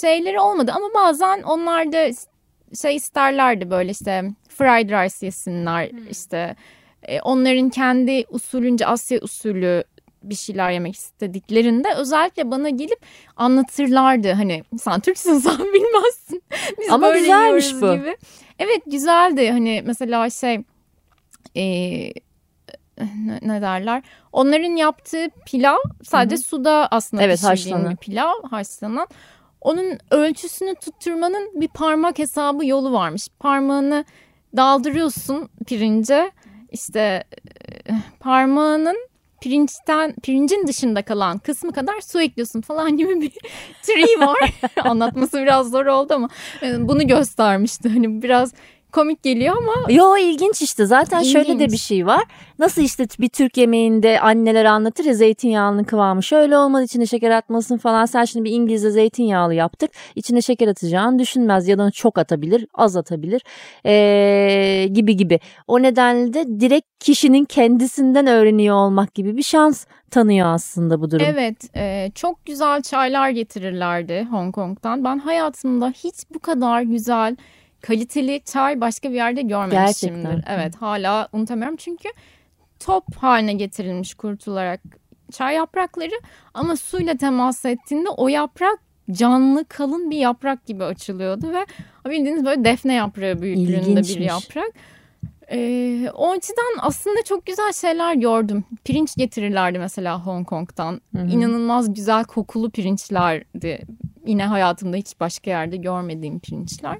şeyleri 0.00 0.40
olmadı 0.40 0.72
ama 0.74 0.86
bazen 0.94 1.42
onlar 1.42 1.92
da 1.92 2.10
şey 2.82 2.96
isterlerdi 2.96 3.70
böyle 3.70 3.90
işte 3.90 4.24
fried 4.48 4.90
rice 4.90 5.26
yesinler 5.26 5.90
hmm. 5.90 6.08
işte 6.10 6.56
e, 7.02 7.20
onların 7.20 7.68
kendi 7.70 8.24
usulünce 8.30 8.86
Asya 8.86 9.20
usulü 9.20 9.84
bir 10.22 10.34
şeyler 10.34 10.70
yemek 10.70 10.94
istediklerinde 10.94 11.88
özellikle 11.96 12.50
bana 12.50 12.68
gelip 12.68 12.98
anlatırlardı 13.36 14.32
hani 14.32 14.62
sen 14.78 15.00
Türksün 15.00 15.38
sen 15.38 15.58
bilmezsin 15.58 16.42
biz 16.80 16.90
Ama 16.90 17.06
böyle 17.06 17.18
güzelmiş 17.18 17.72
bu. 17.72 17.94
gibi. 17.94 18.16
Evet 18.58 18.82
güzeldi 18.86 19.50
hani 19.50 19.82
mesela 19.86 20.30
şey 20.30 20.60
e, 21.56 21.62
ne, 22.98 23.38
ne 23.42 23.62
derler 23.62 24.02
onların 24.32 24.76
yaptığı 24.76 25.28
pilav 25.46 25.76
sadece 26.04 26.36
Hı-hı. 26.36 26.44
suda 26.44 26.88
aslında 26.90 27.22
evet, 27.22 27.40
pişirdiğim 27.50 27.90
bir 27.90 27.96
pilav 27.96 28.42
haşlanan 28.50 29.08
onun 29.66 29.98
ölçüsünü 30.10 30.74
tutturmanın 30.74 31.60
bir 31.60 31.68
parmak 31.68 32.18
hesabı 32.18 32.66
yolu 32.66 32.92
varmış. 32.92 33.28
Parmağını 33.38 34.04
daldırıyorsun 34.56 35.48
pirince. 35.66 36.30
İşte 36.72 37.24
e, 37.88 37.92
parmağının 38.20 38.96
pirinçten 39.40 40.14
pirincin 40.22 40.66
dışında 40.66 41.02
kalan 41.02 41.38
kısmı 41.38 41.72
kadar 41.72 42.00
su 42.00 42.20
ekliyorsun 42.20 42.60
falan 42.60 42.96
gibi 42.96 43.20
bir 43.20 43.32
tri 43.82 44.20
var. 44.20 44.52
Anlatması 44.84 45.42
biraz 45.42 45.70
zor 45.70 45.86
oldu 45.86 46.14
ama 46.14 46.28
e, 46.62 46.88
bunu 46.88 47.06
göstermişti. 47.06 47.88
Hani 47.88 48.22
biraz 48.22 48.52
komik 48.96 49.22
geliyor 49.22 49.56
ama. 49.56 49.92
Yo 49.92 50.16
ilginç 50.16 50.62
işte 50.62 50.86
zaten 50.86 51.20
ilginç. 51.20 51.32
şöyle 51.32 51.58
de 51.58 51.72
bir 51.72 51.76
şey 51.76 52.06
var. 52.06 52.24
Nasıl 52.58 52.82
işte 52.82 53.06
bir 53.18 53.28
Türk 53.28 53.56
yemeğinde 53.56 54.20
anneler 54.20 54.64
anlatır 54.64 55.04
ya 55.04 55.14
zeytinyağının 55.14 55.84
kıvamı 55.84 56.22
şöyle 56.22 56.58
olmadı 56.58 56.84
içine 56.84 57.06
şeker 57.06 57.30
atmasın 57.30 57.76
falan. 57.76 58.06
Sen 58.06 58.24
şimdi 58.24 58.44
bir 58.44 58.50
İngilizce 58.50 58.90
zeytinyağlı 58.90 59.54
yaptık. 59.54 59.90
İçine 60.14 60.42
şeker 60.42 60.68
atacağını 60.68 61.18
düşünmez 61.18 61.68
ya 61.68 61.78
da 61.78 61.90
çok 61.90 62.18
atabilir 62.18 62.66
az 62.74 62.96
atabilir 62.96 63.42
ee, 63.86 64.88
gibi 64.92 65.16
gibi. 65.16 65.40
O 65.66 65.82
nedenle 65.82 66.32
de 66.32 66.60
direkt 66.60 66.86
kişinin 67.00 67.44
kendisinden 67.44 68.26
öğreniyor 68.26 68.76
olmak 68.76 69.14
gibi 69.14 69.36
bir 69.36 69.42
şans 69.42 69.86
tanıyor 70.10 70.48
aslında 70.48 71.00
bu 71.00 71.10
durum. 71.10 71.26
Evet 71.30 71.76
e, 71.76 72.10
çok 72.14 72.46
güzel 72.46 72.82
çaylar 72.82 73.30
getirirlerdi 73.30 74.26
Hong 74.30 74.54
Kong'dan. 74.54 75.04
Ben 75.04 75.18
hayatımda 75.18 75.90
hiç 75.90 76.14
bu 76.34 76.38
kadar 76.38 76.82
güzel 76.82 77.36
kaliteli 77.86 78.42
çay 78.44 78.80
başka 78.80 79.10
bir 79.10 79.14
yerde 79.14 79.42
görmemişimdir. 79.42 80.22
Gerçekten. 80.22 80.54
Evet 80.54 80.76
hala 80.76 81.28
unutamıyorum 81.32 81.76
çünkü 81.76 82.08
top 82.80 83.16
haline 83.16 83.52
getirilmiş 83.52 84.14
kurutularak 84.14 84.80
çay 85.32 85.54
yaprakları 85.54 86.20
ama 86.54 86.76
suyla 86.76 87.16
temas 87.16 87.64
ettiğinde 87.64 88.08
o 88.08 88.28
yaprak 88.28 88.78
canlı 89.12 89.64
kalın 89.64 90.10
bir 90.10 90.18
yaprak 90.18 90.66
gibi 90.66 90.84
açılıyordu 90.84 91.52
ve 91.52 91.66
bildiğiniz 92.10 92.44
böyle 92.44 92.64
defne 92.64 92.94
yaprağı 92.94 93.42
büyüklüğünde 93.42 93.80
İlginçmiş. 93.80 94.16
bir 94.16 94.24
yaprak. 94.24 94.70
Ee, 95.50 96.10
o 96.14 96.30
açıdan 96.30 96.74
aslında 96.80 97.22
çok 97.24 97.46
güzel 97.46 97.72
şeyler 97.72 98.14
gördüm. 98.14 98.64
Pirinç 98.84 99.16
getirirlerdi 99.16 99.78
mesela 99.78 100.26
Hong 100.26 100.46
Kong'dan. 100.46 101.00
Hı 101.16 101.22
hı. 101.22 101.26
İnanılmaz 101.26 101.94
güzel 101.94 102.24
kokulu 102.24 102.70
pirinçlerdi. 102.70 103.82
Yine 104.26 104.46
hayatımda 104.46 104.96
hiç 104.96 105.20
başka 105.20 105.50
yerde 105.50 105.76
görmediğim 105.76 106.38
pirinçler. 106.38 106.98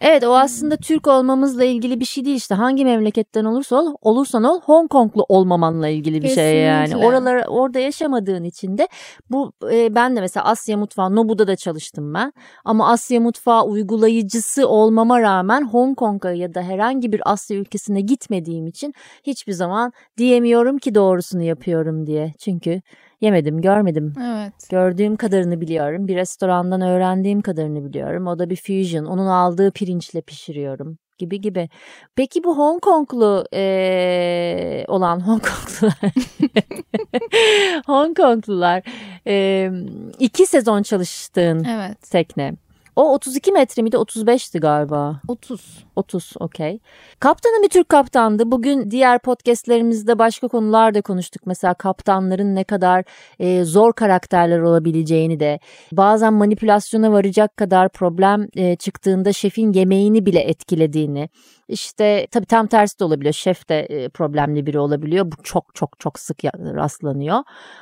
Evet 0.00 0.24
o 0.24 0.36
aslında 0.36 0.76
Türk 0.76 1.06
olmamızla 1.06 1.64
ilgili 1.64 2.00
bir 2.00 2.04
şey 2.04 2.24
değil 2.24 2.36
işte 2.36 2.54
hangi 2.54 2.84
memleketten 2.84 3.44
olursa 3.44 3.76
ol, 3.76 3.94
olursan 4.02 4.44
ol 4.44 4.60
Hong 4.60 4.90
Konglu 4.90 5.24
olmamanla 5.28 5.88
ilgili 5.88 6.16
bir 6.16 6.28
Kesinlikle. 6.28 6.50
şey 6.50 6.62
yani. 6.62 6.96
Oralar 6.96 7.44
orada 7.48 7.78
yaşamadığın 7.78 8.44
için 8.44 8.78
de 8.78 8.88
bu 9.30 9.52
e, 9.72 9.94
ben 9.94 10.16
de 10.16 10.20
mesela 10.20 10.44
Asya 10.44 10.76
mutfağı 10.76 11.16
Nobu'da 11.16 11.46
da 11.46 11.56
çalıştım 11.56 12.14
ben. 12.14 12.32
Ama 12.64 12.90
Asya 12.90 13.20
mutfağı 13.20 13.64
uygulayıcısı 13.64 14.68
olmama 14.68 15.20
rağmen 15.20 15.68
Hong 15.68 15.96
Kong'a 15.96 16.32
ya 16.32 16.54
da 16.54 16.62
herhangi 16.62 17.12
bir 17.12 17.32
Asya 17.32 17.56
ülkesine 17.56 18.00
gitmediğim 18.00 18.66
için 18.66 18.94
hiçbir 19.22 19.52
zaman 19.52 19.92
diyemiyorum 20.16 20.78
ki 20.78 20.94
doğrusunu 20.94 21.42
yapıyorum 21.42 22.06
diye. 22.06 22.32
Çünkü 22.38 22.80
yemedim, 23.20 23.60
görmedim. 23.60 24.12
Evet. 24.24 24.52
Gördüğüm 24.70 25.16
kadarını 25.16 25.60
biliyorum. 25.60 26.08
Bir 26.08 26.16
restorandan 26.16 26.80
öğrendiğim 26.80 27.40
kadarını 27.40 27.84
biliyorum. 27.84 28.26
O 28.26 28.38
da 28.38 28.50
bir 28.50 28.56
fusion. 28.56 29.04
Onun 29.04 29.26
aldığı 29.26 29.70
pirinçle 29.70 30.20
pişiriyorum 30.20 30.98
gibi 31.18 31.40
gibi. 31.40 31.68
Peki 32.16 32.44
bu 32.44 32.58
Hong 32.58 32.80
Konglu 32.80 33.44
e, 33.54 34.84
olan 34.88 35.20
Hong 35.20 35.42
Konglular 35.42 36.12
Hong 37.86 38.16
Konglular 38.16 38.82
e, 39.26 39.70
iki 40.18 40.46
sezon 40.46 40.82
çalıştığın 40.82 41.64
evet. 41.64 42.10
tekne. 42.10 42.54
O 42.98 43.14
32 43.14 43.52
metre 43.52 43.82
miydi 43.82 43.96
35'ti 43.96 44.60
galiba. 44.60 45.20
30. 45.28 45.84
30 45.96 46.32
okey. 46.40 46.80
Kaptanın 47.20 47.62
bir 47.62 47.68
Türk 47.68 47.88
kaptandı. 47.88 48.50
Bugün 48.50 48.90
diğer 48.90 49.18
podcastlerimizde 49.18 50.18
başka 50.18 50.48
konularda 50.48 51.02
konuştuk. 51.02 51.42
Mesela 51.46 51.74
kaptanların 51.74 52.54
ne 52.54 52.64
kadar 52.64 53.04
e, 53.38 53.64
zor 53.64 53.92
karakterler 53.92 54.58
olabileceğini 54.60 55.40
de 55.40 55.58
bazen 55.92 56.32
manipülasyona 56.32 57.12
varacak 57.12 57.56
kadar 57.56 57.88
problem 57.88 58.48
e, 58.56 58.76
çıktığında 58.76 59.32
şefin 59.32 59.72
yemeğini 59.72 60.26
bile 60.26 60.40
etkilediğini. 60.40 61.28
İşte 61.68 62.26
tabii 62.30 62.46
tam 62.46 62.66
tersi 62.66 63.00
de 63.00 63.04
olabiliyor. 63.04 63.34
Şef 63.34 63.68
de 63.68 63.80
e, 63.80 64.08
problemli 64.08 64.66
biri 64.66 64.78
olabiliyor. 64.78 65.32
Bu 65.32 65.42
çok 65.42 65.74
çok 65.74 66.00
çok 66.00 66.18
sık 66.18 66.44
rastlanıyor. 66.44 67.38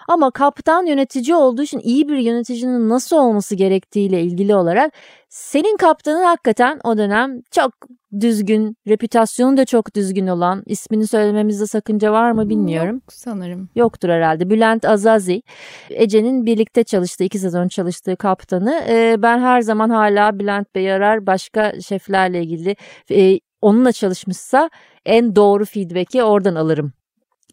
Ama 0.09 0.31
kaptan 0.31 0.87
yönetici 0.87 1.35
olduğu 1.35 1.63
için 1.63 1.81
iyi 1.81 2.09
bir 2.09 2.17
yöneticinin 2.17 2.89
nasıl 2.89 3.17
olması 3.17 3.55
gerektiğiyle 3.55 4.23
ilgili 4.23 4.55
olarak 4.55 4.93
senin 5.29 5.77
kaptanın 5.77 6.25
hakikaten 6.25 6.81
o 6.85 6.99
dönem 6.99 7.41
çok 7.51 7.73
düzgün, 8.21 8.77
reputasyonu 8.89 9.57
da 9.57 9.65
çok 9.65 9.97
düzgün 9.97 10.27
olan, 10.27 10.63
ismini 10.67 11.07
söylememizde 11.07 11.67
sakınca 11.67 12.13
var 12.13 12.31
mı 12.31 12.49
bilmiyorum. 12.49 12.95
Yok 12.95 13.13
sanırım. 13.13 13.69
Yoktur 13.75 14.09
herhalde. 14.09 14.51
Bülent 14.51 14.85
Azazi, 14.85 15.43
Ece'nin 15.91 16.47
birlikte 16.47 16.85
çalıştığı, 16.85 17.25
iki 17.25 17.39
sezon 17.39 17.69
çalıştığı 17.69 18.17
kaptanı. 18.17 18.85
Ee, 18.89 19.17
ben 19.19 19.39
her 19.39 19.61
zaman 19.61 19.91
hala 19.91 20.39
Bülent 20.39 20.75
Bey 20.75 20.93
arar, 20.93 21.27
başka 21.27 21.81
şeflerle 21.81 22.43
ilgili 22.43 22.77
e, 23.11 23.41
onunla 23.61 23.93
çalışmışsa 23.93 24.71
en 25.07 25.37
doğru 25.37 25.65
feedback'i 25.65 26.23
oradan 26.23 26.55
alırım. 26.55 26.93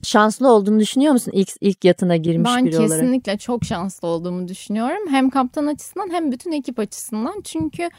Şanslı 0.04 0.52
olduğunu 0.52 0.80
düşünüyor 0.80 1.14
musun 1.14 1.32
ilk 1.36 1.50
ilk 1.62 1.86
yatına 1.86 2.16
girmiş 2.16 2.52
ben 2.56 2.66
biri 2.66 2.78
olarak? 2.78 2.92
Ben 2.92 2.98
kesinlikle 2.98 3.38
çok 3.38 3.66
şanslı 3.66 4.08
olduğumu 4.08 4.48
düşünüyorum. 4.48 5.08
Hem 5.10 5.30
kaptan 5.30 5.68
açısından 5.68 6.10
hem 6.12 6.32
bütün 6.32 6.52
ekip 6.52 6.80
açısından. 6.80 7.42
Çünkü 7.44 7.90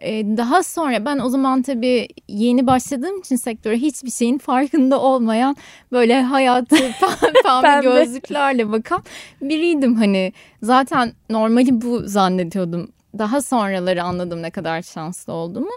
e, 0.00 0.36
daha 0.36 0.62
sonra 0.62 1.04
ben 1.04 1.18
o 1.18 1.28
zaman 1.28 1.62
tabii 1.62 2.08
yeni 2.28 2.66
başladığım 2.66 3.18
için 3.18 3.36
sektöre 3.36 3.76
hiçbir 3.76 4.10
şeyin 4.10 4.38
farkında 4.38 5.00
olmayan 5.00 5.56
böyle 5.92 6.22
hayatı 6.22 6.76
pembe 7.62 7.80
gözlüklerle 7.82 8.72
bakan 8.72 9.02
biriydim 9.40 9.94
hani. 9.94 10.32
Zaten 10.62 11.12
normali 11.30 11.82
bu 11.82 12.02
zannediyordum. 12.04 12.88
Daha 13.18 13.40
sonraları 13.42 14.02
anladım 14.02 14.42
ne 14.42 14.50
kadar 14.50 14.82
şanslı 14.82 15.32
olduğumu. 15.32 15.70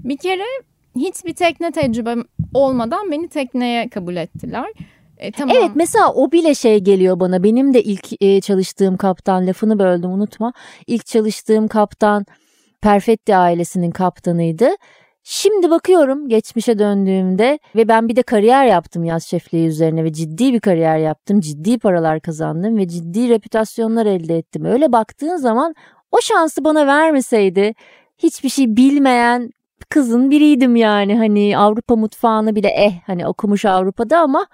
Bir 0.00 0.16
kere 0.16 0.44
hiçbir 0.96 1.34
tekne 1.34 1.70
tecrübem 1.72 2.24
olmadan 2.54 3.10
beni 3.10 3.28
tekneye 3.28 3.88
kabul 3.88 4.16
ettiler. 4.16 4.66
E, 5.18 5.32
tamam. 5.32 5.56
Evet 5.56 5.70
mesela 5.74 6.12
o 6.12 6.32
bile 6.32 6.54
şey 6.54 6.80
geliyor 6.80 7.20
bana. 7.20 7.42
Benim 7.42 7.74
de 7.74 7.82
ilk 7.82 8.22
e, 8.22 8.40
çalıştığım 8.40 8.96
kaptan 8.96 9.46
lafını 9.46 9.78
böldüm 9.78 10.10
unutma. 10.10 10.52
İlk 10.86 11.06
çalıştığım 11.06 11.68
kaptan 11.68 12.26
Perfetti 12.82 13.36
ailesinin 13.36 13.90
kaptanıydı. 13.90 14.68
Şimdi 15.22 15.70
bakıyorum 15.70 16.28
geçmişe 16.28 16.78
döndüğümde 16.78 17.58
ve 17.76 17.88
ben 17.88 18.08
bir 18.08 18.16
de 18.16 18.22
kariyer 18.22 18.66
yaptım 18.66 19.04
yaz 19.04 19.24
şefliği 19.24 19.66
üzerine 19.66 20.04
ve 20.04 20.12
ciddi 20.12 20.52
bir 20.52 20.60
kariyer 20.60 20.98
yaptım. 20.98 21.40
Ciddi 21.40 21.78
paralar 21.78 22.20
kazandım 22.20 22.76
ve 22.76 22.88
ciddi 22.88 23.28
reputasyonlar 23.28 24.06
elde 24.06 24.38
ettim. 24.38 24.64
Öyle 24.64 24.92
baktığın 24.92 25.36
zaman 25.36 25.74
o 26.12 26.20
şansı 26.20 26.64
bana 26.64 26.86
vermeseydi 26.86 27.74
hiçbir 28.18 28.48
şey 28.48 28.76
bilmeyen 28.76 29.50
kızın 29.88 30.30
biriydim 30.30 30.76
yani. 30.76 31.16
Hani 31.16 31.58
Avrupa 31.58 31.96
mutfağını 31.96 32.56
bile 32.56 32.68
eh 32.68 32.92
hani 33.06 33.26
okumuş 33.26 33.64
Avrupa'da 33.64 34.18
ama 34.18 34.46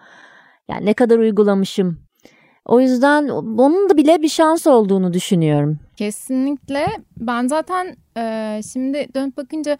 yani 0.70 0.86
ne 0.86 0.94
kadar 0.94 1.18
uygulamışım. 1.18 1.98
O 2.64 2.80
yüzden 2.80 3.28
onun 3.28 3.88
da 3.88 3.96
bile 3.96 4.22
bir 4.22 4.28
şans 4.28 4.66
olduğunu 4.66 5.12
düşünüyorum. 5.12 5.78
Kesinlikle. 5.96 6.86
Ben 7.16 7.46
zaten 7.46 7.96
e, 8.16 8.60
şimdi 8.72 9.08
dönüp 9.14 9.36
bakınca 9.36 9.76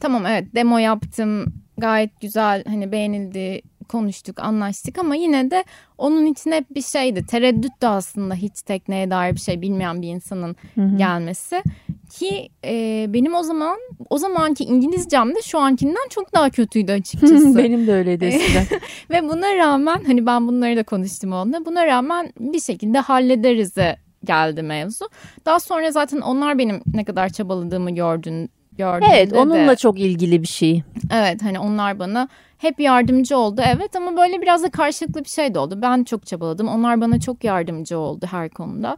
tamam 0.00 0.26
evet 0.26 0.54
demo 0.54 0.78
yaptım. 0.78 1.44
Gayet 1.78 2.20
güzel 2.20 2.64
hani 2.66 2.92
beğenildi 2.92 3.62
konuştuk, 3.88 4.38
anlaştık 4.38 4.98
ama 4.98 5.14
yine 5.14 5.50
de 5.50 5.64
onun 5.98 6.26
için 6.26 6.52
hep 6.52 6.74
bir 6.74 6.82
şeydi. 6.82 7.26
Tereddüt 7.26 7.82
de 7.82 7.88
aslında 7.88 8.34
hiç 8.34 8.62
tekneye 8.62 9.10
dair 9.10 9.34
bir 9.34 9.40
şey 9.40 9.60
bilmeyen 9.60 10.02
bir 10.02 10.08
insanın 10.08 10.56
hı 10.74 10.80
hı. 10.80 10.96
gelmesi. 10.96 11.62
Ki 12.10 12.48
e, 12.64 13.06
benim 13.08 13.34
o 13.34 13.42
zaman 13.42 13.78
o 14.10 14.18
zamanki 14.18 14.64
İngilizcem 14.64 15.34
de 15.34 15.42
şu 15.42 15.58
ankinden 15.58 16.08
çok 16.10 16.34
daha 16.34 16.50
kötüydü 16.50 16.92
açıkçası. 17.00 17.58
benim 17.58 17.86
de 17.86 17.94
öyleydi 17.94 18.24
eskiden. 18.24 18.66
Ve 19.10 19.28
buna 19.28 19.56
rağmen 19.56 20.04
hani 20.06 20.26
ben 20.26 20.48
bunları 20.48 20.76
da 20.76 20.82
konuştum 20.82 21.32
onunla. 21.32 21.64
Buna 21.66 21.86
rağmen 21.86 22.32
bir 22.40 22.60
şekilde 22.60 22.98
hallederize 22.98 23.96
geldi 24.24 24.62
mevzu. 24.62 25.08
Daha 25.46 25.60
sonra 25.60 25.92
zaten 25.92 26.20
onlar 26.20 26.58
benim 26.58 26.82
ne 26.94 27.04
kadar 27.04 27.28
çabaladığımı 27.28 27.90
gördün 27.90 28.50
gördüğünde 28.78 29.12
Evet 29.12 29.32
onunla 29.32 29.72
de, 29.72 29.76
çok 29.76 29.98
ilgili 29.98 30.42
bir 30.42 30.48
şey. 30.48 30.82
Evet 31.12 31.42
hani 31.42 31.58
onlar 31.58 31.98
bana 31.98 32.28
hep 32.58 32.80
yardımcı 32.80 33.38
oldu 33.38 33.62
evet 33.64 33.96
ama 33.96 34.16
böyle 34.16 34.42
biraz 34.42 34.62
da 34.62 34.70
karşılıklı 34.70 35.24
bir 35.24 35.28
şey 35.28 35.54
de 35.54 35.58
oldu. 35.58 35.78
Ben 35.82 36.04
çok 36.04 36.26
çabaladım 36.26 36.68
onlar 36.68 37.00
bana 37.00 37.20
çok 37.20 37.44
yardımcı 37.44 37.98
oldu 37.98 38.26
her 38.30 38.48
konuda. 38.48 38.96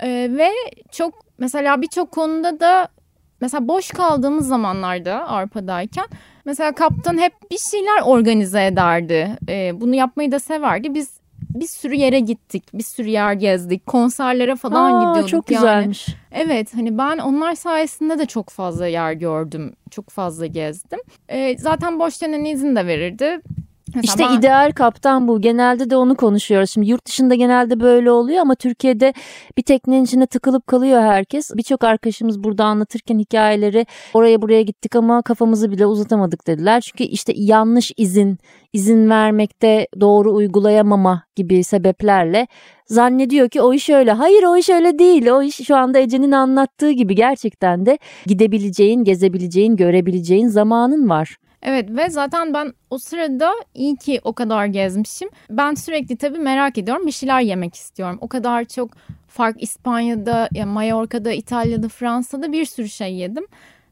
Ee, 0.00 0.28
ve 0.30 0.48
çok 0.92 1.14
mesela 1.38 1.82
birçok 1.82 2.10
konuda 2.10 2.60
da 2.60 2.88
mesela 3.40 3.68
boş 3.68 3.90
kaldığımız 3.90 4.48
zamanlarda 4.48 5.28
Arpa'dayken 5.28 6.06
mesela 6.44 6.72
kaptan 6.72 7.18
hep 7.18 7.32
bir 7.50 7.58
şeyler 7.70 8.02
organize 8.04 8.66
ederdi. 8.66 9.30
Ee, 9.48 9.80
bunu 9.80 9.94
yapmayı 9.94 10.32
da 10.32 10.38
severdi. 10.38 10.94
Biz 10.94 11.15
bir 11.60 11.66
sürü 11.66 11.94
yere 11.94 12.20
gittik. 12.20 12.64
Bir 12.74 12.82
sürü 12.82 13.08
yer 13.08 13.32
gezdik. 13.32 13.86
Konserlere 13.86 14.56
falan 14.56 14.92
Aa, 14.92 15.00
gidiyorduk. 15.00 15.28
Çok 15.28 15.46
güzelmiş. 15.46 16.08
Yani. 16.08 16.18
Evet 16.48 16.74
hani 16.74 16.98
ben 16.98 17.18
onlar 17.18 17.54
sayesinde 17.54 18.18
de 18.18 18.26
çok 18.26 18.50
fazla 18.50 18.86
yer 18.86 19.12
gördüm. 19.12 19.72
Çok 19.90 20.10
fazla 20.10 20.46
gezdim. 20.46 20.98
Ee, 21.28 21.56
zaten 21.58 21.98
boş 21.98 22.22
dönen 22.22 22.44
izin 22.44 22.76
de 22.76 22.86
verirdi. 22.86 23.40
Mesela 23.96 24.14
işte 24.14 24.24
ben... 24.34 24.38
ideal 24.38 24.72
kaptan 24.72 25.28
bu. 25.28 25.40
Genelde 25.40 25.90
de 25.90 25.96
onu 25.96 26.16
konuşuyoruz. 26.16 26.70
Şimdi 26.70 26.90
yurt 26.90 27.06
dışında 27.06 27.34
genelde 27.34 27.80
böyle 27.80 28.10
oluyor 28.10 28.40
ama 28.40 28.54
Türkiye'de 28.54 29.14
bir 29.56 29.62
teknenin 29.62 30.04
içinde 30.04 30.26
tıkılıp 30.26 30.66
kalıyor 30.66 31.02
herkes. 31.02 31.50
Birçok 31.56 31.84
arkadaşımız 31.84 32.44
burada 32.44 32.64
anlatırken 32.64 33.18
hikayeleri 33.18 33.86
oraya 34.14 34.42
buraya 34.42 34.62
gittik 34.62 34.96
ama 34.96 35.22
kafamızı 35.22 35.70
bile 35.70 35.86
uzatamadık 35.86 36.46
dediler. 36.46 36.80
Çünkü 36.80 37.04
işte 37.04 37.32
yanlış 37.36 37.92
izin, 37.96 38.38
izin 38.72 39.10
vermekte 39.10 39.86
doğru 40.00 40.34
uygulayamama 40.34 41.22
gibi 41.36 41.64
sebeplerle 41.64 42.46
zannediyor 42.86 43.48
ki 43.48 43.62
o 43.62 43.74
iş 43.74 43.90
öyle. 43.90 44.12
Hayır 44.12 44.42
o 44.42 44.56
iş 44.56 44.68
öyle 44.70 44.98
değil. 44.98 45.26
O 45.26 45.42
iş 45.42 45.56
şu 45.56 45.76
anda 45.76 45.98
Ece'nin 45.98 46.32
anlattığı 46.32 46.90
gibi 46.90 47.14
gerçekten 47.14 47.86
de 47.86 47.98
gidebileceğin, 48.26 49.04
gezebileceğin, 49.04 49.76
görebileceğin 49.76 50.48
zamanın 50.48 51.08
var. 51.08 51.36
Evet 51.66 51.90
ve 51.90 52.10
zaten 52.10 52.54
ben 52.54 52.72
o 52.90 52.98
sırada 52.98 53.52
iyi 53.74 53.96
ki 53.96 54.20
o 54.24 54.32
kadar 54.32 54.66
gezmişim. 54.66 55.28
Ben 55.50 55.74
sürekli 55.74 56.16
tabii 56.16 56.38
merak 56.38 56.78
ediyorum 56.78 57.06
bir 57.06 57.12
şeyler 57.12 57.40
yemek 57.40 57.74
istiyorum. 57.74 58.18
O 58.20 58.28
kadar 58.28 58.64
çok 58.64 58.90
fark 59.28 59.62
İspanya'da, 59.62 60.48
ya 60.54 60.66
Mallorca'da, 60.66 61.32
İtalya'da, 61.32 61.88
Fransa'da 61.88 62.52
bir 62.52 62.64
sürü 62.64 62.88
şey 62.88 63.14
yedim. 63.14 63.46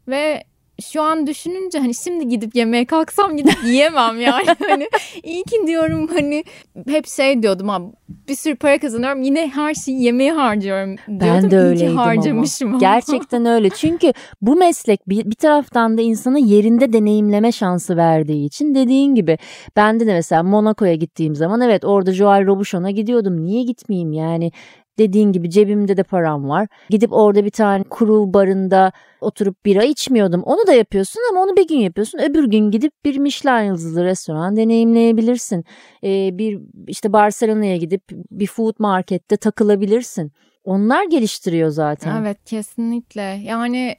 Ve 0.08 0.44
şu 0.82 1.02
an 1.02 1.26
düşününce 1.26 1.78
hani 1.78 1.94
şimdi 1.94 2.28
gidip 2.28 2.54
yemeğe 2.54 2.84
kalksam 2.84 3.36
gidip 3.36 3.56
yiyemem 3.64 4.20
yani. 4.20 4.46
hani 4.68 4.88
iyi 5.22 5.44
ki 5.44 5.66
diyorum 5.66 6.08
hani 6.08 6.44
hep 6.88 7.06
şey 7.06 7.42
diyordum 7.42 7.70
abi 7.70 7.84
bir 8.28 8.34
sürü 8.34 8.56
para 8.56 8.78
kazanıyorum 8.78 9.22
yine 9.22 9.50
her 9.54 9.74
şeyi 9.74 10.02
yemeğe 10.02 10.32
harcıyorum 10.32 10.96
diyordum. 10.96 11.42
Ben 11.42 11.50
de 11.50 11.58
öyleydim 11.58 11.96
harcamışım 11.96 12.68
ama. 12.68 12.76
ama. 12.76 12.94
Gerçekten 12.94 13.46
öyle 13.46 13.70
çünkü 13.70 14.12
bu 14.42 14.56
meslek 14.56 15.08
bir, 15.08 15.24
bir 15.24 15.34
taraftan 15.34 15.98
da 15.98 16.02
insana 16.02 16.38
yerinde 16.38 16.92
deneyimleme 16.92 17.52
şansı 17.52 17.96
verdiği 17.96 18.46
için 18.46 18.74
dediğin 18.74 19.14
gibi 19.14 19.38
bende 19.76 20.06
de 20.06 20.12
mesela 20.12 20.42
Monaco'ya 20.42 20.94
gittiğim 20.94 21.34
zaman 21.34 21.60
evet 21.60 21.84
orada 21.84 22.12
Joel 22.12 22.46
Robuchon'a 22.46 22.90
gidiyordum 22.90 23.44
niye 23.44 23.62
gitmeyeyim 23.62 24.12
yani 24.12 24.52
Dediğin 24.98 25.32
gibi 25.32 25.50
cebimde 25.50 25.96
de 25.96 26.02
param 26.02 26.48
var. 26.48 26.68
Gidip 26.90 27.12
orada 27.12 27.44
bir 27.44 27.50
tane 27.50 27.84
kuru 27.84 28.34
barında 28.34 28.92
oturup 29.20 29.64
bira 29.64 29.84
içmiyordum. 29.84 30.42
Onu 30.42 30.66
da 30.66 30.72
yapıyorsun 30.72 31.20
ama 31.30 31.40
onu 31.40 31.56
bir 31.56 31.68
gün 31.68 31.78
yapıyorsun. 31.78 32.18
Öbür 32.18 32.44
gün 32.44 32.70
gidip 32.70 32.92
bir 33.04 33.18
Michelin 33.18 33.64
yıldızlı 33.66 34.04
restoran 34.04 34.56
deneyimleyebilirsin. 34.56 35.64
Ee, 36.04 36.38
bir 36.38 36.60
işte 36.86 37.12
Barcelona'ya 37.12 37.76
gidip 37.76 38.02
bir 38.30 38.46
food 38.46 38.74
markette 38.78 39.36
takılabilirsin. 39.36 40.32
Onlar 40.64 41.04
geliştiriyor 41.10 41.68
zaten. 41.70 42.20
Evet 42.20 42.44
kesinlikle. 42.44 43.22
Yani 43.22 43.96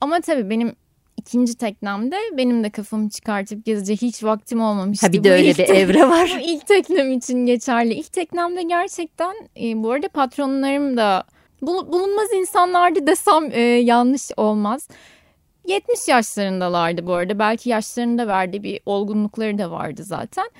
ama 0.00 0.20
tabii 0.20 0.50
benim 0.50 0.72
ikinci 1.20 1.54
teknemde 1.54 2.16
benim 2.36 2.64
de 2.64 2.70
kafamı 2.70 3.10
çıkartıp 3.10 3.64
gezecek 3.64 4.02
hiç 4.02 4.24
vaktim 4.24 4.60
olmamıştı. 4.60 5.06
Ha 5.06 5.12
bir 5.12 5.24
de 5.24 5.32
öyle 5.32 5.54
bir 5.54 5.68
evre 5.68 6.08
var. 6.08 6.32
Bu 6.40 6.44
ilk 6.44 6.66
teknem 6.66 7.12
için 7.12 7.46
geçerli. 7.46 7.94
İlk 7.94 8.12
teknemde 8.12 8.62
gerçekten 8.62 9.34
e, 9.62 9.82
bu 9.82 9.90
arada 9.90 10.08
patronlarım 10.08 10.96
da 10.96 11.24
bulunmaz 11.62 12.28
insanlardı 12.34 13.06
desem 13.06 13.50
e, 13.52 13.60
yanlış 13.60 14.30
olmaz. 14.36 14.88
70 15.66 16.08
yaşlarındalardı 16.08 17.06
bu 17.06 17.14
arada. 17.14 17.38
Belki 17.38 17.70
yaşlarında 17.70 18.26
verdiği 18.26 18.62
bir 18.62 18.80
olgunlukları 18.86 19.58
da 19.58 19.70
vardı 19.70 20.04
zaten. 20.04 20.50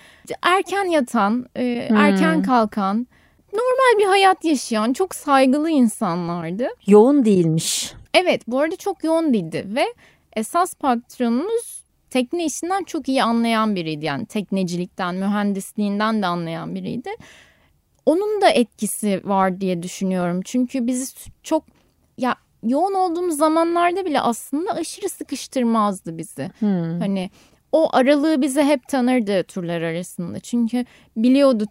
Erken 0.43 0.85
yatan, 0.85 1.47
e, 1.57 1.87
hmm. 1.89 1.97
erken 1.97 2.43
kalkan, 2.43 3.07
normal 3.53 3.99
bir 3.99 4.05
hayat 4.05 4.45
yaşayan 4.45 4.93
çok 4.93 5.15
saygılı 5.15 5.71
insanlardı. 5.71 6.69
Yoğun 6.87 7.25
değilmiş. 7.25 7.93
Evet 8.15 8.43
bu 8.47 8.61
arada 8.61 8.77
çok 8.77 9.05
yoğun 9.05 9.35
değildi 9.35 9.67
ve 9.67 9.85
esas 10.41 10.75
patronumuz 10.75 11.85
tekne 12.11 12.45
işinden 12.45 12.85
çok 12.85 13.09
iyi 13.09 13.23
anlayan 13.23 13.77
biriydi. 13.77 14.05
Yani 14.05 14.27
teknecilikten, 14.27 15.15
mühendisliğinden 15.15 16.23
de 16.23 16.27
anlayan 16.27 16.75
biriydi. 16.75 17.11
Onun 18.07 18.41
da 18.41 18.51
etkisi 18.51 19.21
var 19.25 19.61
diye 19.61 19.83
düşünüyorum. 19.83 20.41
Çünkü 20.45 20.87
bizi 20.87 21.15
çok 21.43 21.65
ya 22.19 22.37
yoğun 22.63 22.95
olduğumuz 22.95 23.37
zamanlarda 23.37 24.05
bile 24.05 24.21
aslında 24.21 24.73
aşırı 24.73 25.09
sıkıştırmazdı 25.09 26.19
bizi. 26.19 26.51
Hmm. 26.59 27.01
Hani 27.01 27.31
o 27.73 27.97
aralığı 27.97 28.43
bize 28.43 28.65
hep 28.65 28.89
tanırdı 28.89 29.43
turlar 29.43 29.83
arasında. 29.83 30.41
Çünkü 30.41 30.85
biliyordu 31.17 31.65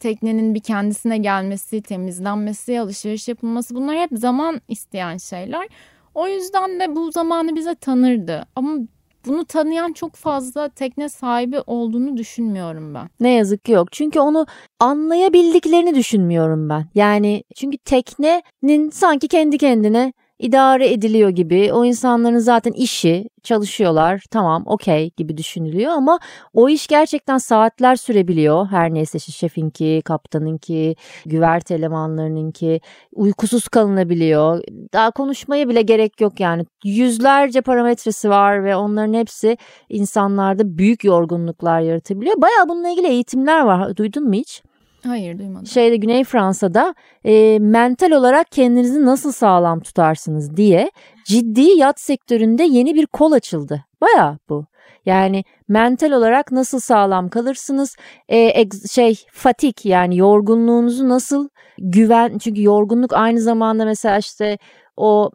teknenin 0.00 0.54
bir 0.54 0.60
kendisine 0.60 1.18
gelmesi, 1.18 1.82
temizlenmesi, 1.82 2.80
alışveriş 2.80 3.28
yapılması 3.28 3.74
bunlar 3.74 3.96
hep 3.96 4.10
zaman 4.12 4.60
isteyen 4.68 5.16
şeyler. 5.16 5.68
O 6.14 6.28
yüzden 6.28 6.80
de 6.80 6.96
bu 6.96 7.12
zamanı 7.12 7.56
bize 7.56 7.74
tanırdı. 7.74 8.46
Ama 8.56 8.78
bunu 9.26 9.44
tanıyan 9.44 9.92
çok 9.92 10.14
fazla 10.14 10.68
tekne 10.68 11.08
sahibi 11.08 11.60
olduğunu 11.66 12.16
düşünmüyorum 12.16 12.94
ben. 12.94 13.08
Ne 13.20 13.30
yazık 13.30 13.64
ki 13.64 13.72
yok. 13.72 13.92
Çünkü 13.92 14.20
onu 14.20 14.46
anlayabildiklerini 14.80 15.94
düşünmüyorum 15.94 16.68
ben. 16.68 16.86
Yani 16.94 17.44
çünkü 17.56 17.78
teknenin 17.78 18.90
sanki 18.90 19.28
kendi 19.28 19.58
kendine 19.58 20.12
idare 20.44 20.92
ediliyor 20.92 21.30
gibi. 21.30 21.72
O 21.72 21.84
insanların 21.84 22.38
zaten 22.38 22.72
işi, 22.72 23.28
çalışıyorlar. 23.42 24.22
Tamam, 24.30 24.62
okey 24.66 25.10
gibi 25.16 25.36
düşünülüyor 25.36 25.92
ama 25.92 26.18
o 26.52 26.68
iş 26.68 26.86
gerçekten 26.86 27.38
saatler 27.38 27.96
sürebiliyor. 27.96 28.66
Her 28.66 28.94
neyse 28.94 29.18
işte 29.18 29.32
şefinki, 29.32 30.02
kaptanınki, 30.04 30.96
güvert 31.26 31.70
elemanlarınınki 31.70 32.80
uykusuz 33.12 33.68
kalınabiliyor. 33.68 34.62
Daha 34.92 35.10
konuşmaya 35.10 35.68
bile 35.68 35.82
gerek 35.82 36.20
yok 36.20 36.40
yani. 36.40 36.64
Yüzlerce 36.84 37.60
parametresi 37.60 38.30
var 38.30 38.64
ve 38.64 38.76
onların 38.76 39.14
hepsi 39.14 39.56
insanlarda 39.88 40.78
büyük 40.78 41.04
yorgunluklar 41.04 41.80
yaratabiliyor. 41.80 42.42
Baya 42.42 42.68
bununla 42.68 42.88
ilgili 42.88 43.06
eğitimler 43.06 43.60
var. 43.60 43.96
Duydun 43.96 44.24
mu 44.24 44.34
hiç? 44.34 44.62
Hayır 45.06 45.38
duymadım. 45.38 45.66
Şeyde 45.66 45.96
Güney 45.96 46.24
Fransa'da 46.24 46.94
e, 47.24 47.58
mental 47.58 48.10
olarak 48.10 48.52
kendinizi 48.52 49.04
nasıl 49.04 49.32
sağlam 49.32 49.80
tutarsınız 49.80 50.56
diye 50.56 50.90
ciddi 51.26 51.60
yat 51.60 52.00
sektöründe 52.00 52.62
yeni 52.62 52.94
bir 52.94 53.06
kol 53.06 53.32
açıldı. 53.32 53.84
Baya 54.00 54.38
bu. 54.48 54.66
Yani 55.06 55.44
mental 55.68 56.12
olarak 56.12 56.52
nasıl 56.52 56.80
sağlam 56.80 57.28
kalırsınız? 57.28 57.96
E, 58.28 58.64
şey 58.90 59.24
fatik 59.32 59.86
yani 59.86 60.16
yorgunluğunuzu 60.16 61.08
nasıl 61.08 61.48
güven 61.78 62.38
çünkü 62.38 62.62
yorgunluk 62.62 63.12
aynı 63.12 63.40
zamanda 63.40 63.84
mesela 63.84 64.18
işte 64.18 64.58
o 64.96 65.30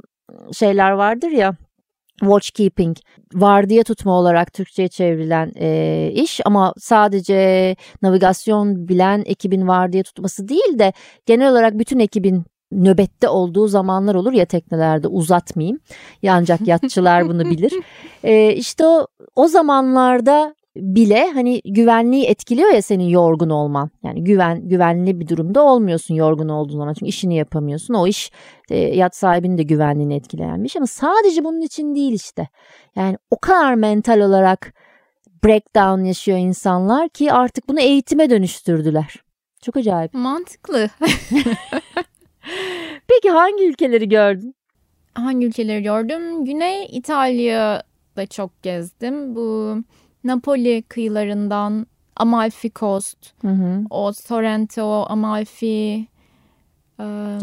şeyler 0.53 0.91
vardır 0.91 1.29
ya 1.29 1.53
watchkeeping 2.19 2.97
vardiya 3.33 3.83
tutma 3.83 4.11
olarak 4.11 4.53
Türkçe'ye 4.53 4.87
çevrilen 4.87 5.51
e, 5.59 6.11
iş 6.13 6.39
ama 6.45 6.73
sadece 6.77 7.75
navigasyon 8.01 8.87
bilen 8.87 9.23
ekibin 9.25 9.67
vardiya 9.67 10.03
tutması 10.03 10.47
değil 10.47 10.79
de 10.79 10.93
genel 11.25 11.51
olarak 11.51 11.79
bütün 11.79 11.99
ekibin 11.99 12.43
nöbette 12.71 13.29
olduğu 13.29 13.67
zamanlar 13.67 14.15
olur 14.15 14.33
ya 14.33 14.45
teknelerde 14.45 15.07
uzatmayayım. 15.07 15.79
Ancak 16.27 16.67
yatçılar 16.67 17.27
bunu 17.27 17.45
bilir. 17.45 17.73
E, 18.23 18.53
işte 18.53 18.85
o, 18.85 19.07
o 19.35 19.47
zamanlarda 19.47 20.55
bile 20.81 21.31
hani 21.33 21.61
güvenliği 21.65 22.25
etkiliyor 22.25 22.73
ya 22.73 22.81
senin 22.81 23.09
yorgun 23.09 23.49
olman. 23.49 23.89
Yani 24.03 24.23
güven 24.23 24.69
güvenli 24.69 25.19
bir 25.19 25.27
durumda 25.27 25.63
olmuyorsun 25.63 26.15
yorgun 26.15 26.49
olduğun 26.49 26.77
zaman 26.77 26.93
çünkü 26.93 27.09
işini 27.09 27.35
yapamıyorsun. 27.35 27.93
O 27.93 28.07
iş 28.07 28.31
e, 28.69 28.77
yat 28.77 29.15
sahibinin 29.15 29.57
de 29.57 29.63
güvenliğini 29.63 30.15
etkileyen 30.15 30.63
bir 30.63 30.69
şey 30.69 30.79
ama 30.79 30.87
sadece 30.87 31.43
bunun 31.43 31.61
için 31.61 31.95
değil 31.95 32.13
işte. 32.13 32.47
Yani 32.95 33.17
o 33.31 33.39
kadar 33.39 33.73
mental 33.73 34.19
olarak 34.19 34.73
breakdown 35.43 36.03
yaşıyor 36.03 36.37
insanlar 36.37 37.09
ki 37.09 37.33
artık 37.33 37.69
bunu 37.69 37.79
eğitime 37.79 38.29
dönüştürdüler. 38.29 39.15
Çok 39.61 39.77
acayip. 39.77 40.13
Mantıklı. 40.13 40.89
Peki 43.07 43.29
hangi 43.29 43.67
ülkeleri 43.67 44.09
gördün? 44.09 44.55
Hangi 45.13 45.45
ülkeleri 45.47 45.83
gördüm? 45.83 46.45
Güney 46.45 46.87
İtalya'da 46.91 48.25
çok 48.29 48.63
gezdim. 48.63 49.35
Bu 49.35 49.77
Napoli 50.23 50.81
kıyılarından 50.87 51.87
Amalfi 52.15 52.71
Coast, 52.75 53.17
Hı 53.41 53.47
hı. 53.47 53.81
o 53.89 54.13
Sorrento, 54.13 55.05
Amalfi. 55.09 56.07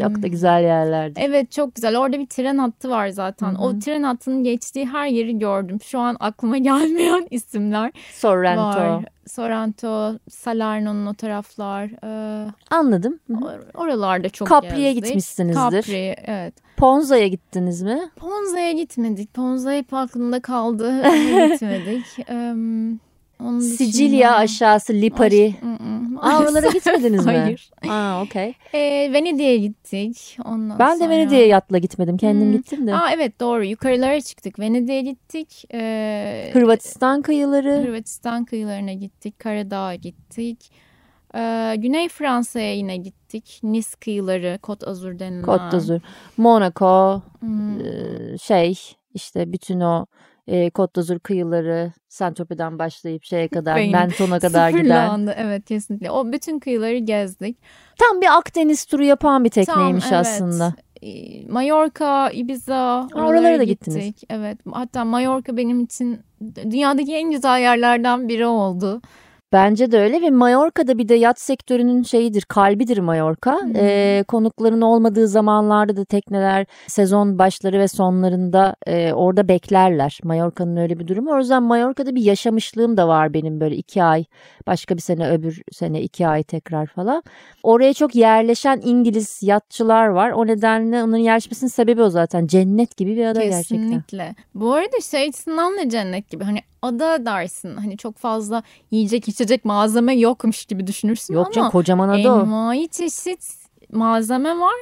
Çok 0.01 0.21
da 0.21 0.27
güzel 0.27 0.63
yerlerdi. 0.63 1.19
Evet 1.23 1.51
çok 1.51 1.75
güzel. 1.75 1.97
Orada 1.97 2.19
bir 2.19 2.27
tren 2.27 2.57
hattı 2.57 2.89
var 2.89 3.07
zaten. 3.09 3.47
Hı 3.51 3.57
hı. 3.57 3.61
O 3.63 3.79
tren 3.79 4.03
hattının 4.03 4.43
geçtiği 4.43 4.85
her 4.87 5.07
yeri 5.07 5.39
gördüm. 5.39 5.81
Şu 5.81 5.99
an 5.99 6.17
aklıma 6.19 6.57
gelmeyen 6.67 7.27
isimler 7.31 7.91
Sorrento. 8.13 8.61
var. 8.61 9.05
Sorrento, 9.27 10.19
Salerno'nun 10.29 11.05
o 11.05 11.13
taraflar. 11.13 11.89
Ee, 12.03 12.47
Anladım. 12.71 13.19
Hı 13.27 13.33
hı. 13.33 13.39
or- 13.39 13.77
oralarda 13.77 14.29
çok 14.29 14.49
Capri'ye 14.49 14.93
gezdik. 14.93 15.05
gitmişsinizdir. 15.05 15.81
Capri, 15.81 16.15
evet. 16.25 16.53
Ponza'ya 16.77 17.27
gittiniz 17.27 17.81
mi? 17.81 17.99
Ponza'ya 18.15 18.71
gitmedik. 18.71 19.33
Ponza 19.33 19.71
hep 19.73 19.93
aklımda 19.93 20.39
kaldı. 20.39 21.03
Gitmedik. 21.51 22.05
Ee, 22.29 22.53
onun 23.43 23.59
Sicilya 23.59 24.29
dışında- 24.29 24.35
aşağısı 24.37 24.93
Lipari. 24.93 25.35
I-ı, 25.37 25.53
Aa, 26.21 26.39
oralara 26.39 26.67
gitmediniz 26.67 27.25
mi? 27.25 27.31
Hayır. 27.37 27.69
Aa, 27.89 28.23
okey. 28.23 28.53
Ee, 28.73 29.13
Venedik'e 29.13 29.57
gittik. 29.57 30.37
Ondan 30.45 30.79
Ben 30.79 30.95
de 30.95 30.99
sonra- 30.99 31.09
Venedik'e 31.09 31.41
yatla 31.45 31.77
gitmedim. 31.77 32.17
Kendim 32.17 32.47
Hmm. 32.47 32.57
gittim 32.57 32.87
de. 32.87 32.95
Aa, 32.95 33.11
evet 33.11 33.39
doğru. 33.39 33.63
Yukarılara 33.65 34.21
çıktık. 34.21 34.59
Venedik'e 34.59 35.01
gittik. 35.01 35.63
Ee, 35.73 36.49
Hırvatistan 36.53 37.21
kıyıları. 37.21 37.81
Hırvatistan 37.83 38.45
kıyılarına 38.45 38.93
gittik. 38.93 39.39
Karadağ'a 39.39 39.95
gittik. 39.95 40.71
Ee, 41.35 41.75
Güney 41.77 42.09
Fransa'ya 42.09 42.75
yine 42.75 42.97
gittik. 42.97 43.59
Nice 43.63 43.89
kıyıları, 44.01 44.59
Côte 44.63 44.85
d'Azur 44.85 45.19
denilen. 45.19 45.43
Côte 45.43 45.71
d'Azur. 45.71 45.99
Monaco. 46.37 47.21
Hmm. 47.39 47.79
e, 47.79 48.37
şey 48.37 48.79
işte 49.13 49.51
bütün 49.51 49.79
o 49.79 50.05
e, 50.47 50.67
Côte 50.67 50.95
d'Azur 50.95 51.19
kıyıları 51.19 51.91
Saint-Tropez'den 52.09 52.79
başlayıp 52.79 53.23
şeye 53.23 53.47
kadar 53.47 53.75
Beynim 53.75 53.91
Menton'a 53.91 54.39
kadar 54.39 54.69
giden. 54.69 54.81
Sıfırlandı. 54.81 55.35
Evet 55.37 55.65
kesinlikle. 55.65 56.11
O 56.11 56.31
bütün 56.31 56.59
kıyıları 56.59 56.97
gezdik. 56.97 57.57
Tam 57.97 58.21
bir 58.21 58.37
Akdeniz 58.37 58.85
turu 58.85 59.03
yapan 59.03 59.43
bir 59.43 59.49
tekneymiş 59.49 60.03
Tam, 60.03 60.13
evet. 60.13 60.27
aslında. 60.27 60.73
Mallorca, 61.49 62.29
Ibiza 62.31 63.07
oralara 63.13 63.27
oralara 63.27 63.59
da 63.59 63.63
gittik. 63.63 63.93
gittiniz. 63.93 64.13
Evet. 64.29 64.57
Hatta 64.71 65.05
Mallorca 65.05 65.57
benim 65.57 65.79
için 65.79 66.19
dünyadaki 66.55 67.15
en 67.15 67.31
güzel 67.31 67.59
yerlerden 67.59 68.29
biri 68.29 68.45
oldu. 68.45 69.01
Bence 69.51 69.91
de 69.91 69.99
öyle 69.99 70.21
ve 70.21 70.29
Mallorca'da 70.29 70.97
bir 70.97 71.09
de 71.09 71.15
yat 71.15 71.39
sektörünün 71.41 72.03
şeyidir, 72.03 72.41
kalbidir 72.41 72.97
Mallorca. 72.97 73.61
Hmm. 73.61 73.75
Ee, 73.75 74.23
konukların 74.27 74.81
olmadığı 74.81 75.27
zamanlarda 75.27 75.97
da 75.97 76.05
tekneler 76.05 76.65
sezon 76.87 77.39
başları 77.39 77.79
ve 77.79 77.87
sonlarında 77.87 78.75
e, 78.87 79.13
orada 79.13 79.47
beklerler. 79.47 80.19
Mallorca'nın 80.23 80.77
öyle 80.77 80.99
bir 80.99 81.07
durumu. 81.07 81.31
O 81.31 81.37
yüzden 81.37 81.63
Mallorca'da 81.63 82.15
bir 82.15 82.21
yaşamışlığım 82.21 82.97
da 82.97 83.07
var 83.07 83.33
benim 83.33 83.59
böyle 83.59 83.75
iki 83.75 84.03
ay, 84.03 84.25
başka 84.67 84.95
bir 84.95 85.01
sene 85.01 85.29
öbür 85.29 85.61
sene 85.71 86.01
iki 86.01 86.27
ay 86.27 86.43
tekrar 86.43 86.85
falan. 86.85 87.23
Oraya 87.63 87.93
çok 87.93 88.15
yerleşen 88.15 88.81
İngiliz 88.83 89.39
yatçılar 89.43 90.07
var. 90.07 90.31
O 90.31 90.47
nedenle 90.47 91.03
onların 91.03 91.23
yerleşmesinin 91.23 91.69
sebebi 91.69 92.01
o 92.01 92.09
zaten. 92.09 92.47
Cennet 92.47 92.97
gibi 92.97 93.15
bir 93.15 93.25
ada 93.25 93.43
gerçekten. 93.43 93.77
Kesinlikle. 93.77 94.35
Bu 94.55 94.73
arada 94.73 95.01
şey 95.11 95.27
açısından 95.27 95.77
da 95.77 95.89
cennet 95.89 96.29
gibi. 96.29 96.43
Hani 96.43 96.59
ada 96.81 97.25
dersin. 97.25 97.75
Hani 97.77 97.97
çok 97.97 98.17
fazla 98.17 98.63
yiyecek 98.91 99.27
içecek 99.27 99.65
malzeme 99.65 100.15
yokmuş 100.15 100.65
gibi 100.65 100.87
düşünürsün 100.87 101.33
Yok 101.33 101.45
ama 101.45 101.53
canım 101.53 101.71
kocaman 101.71 102.09
ada 102.09 102.33
o. 102.35 102.39
envai 102.39 102.87
çeşit 102.87 103.55
malzeme 103.91 104.59
var. 104.59 104.75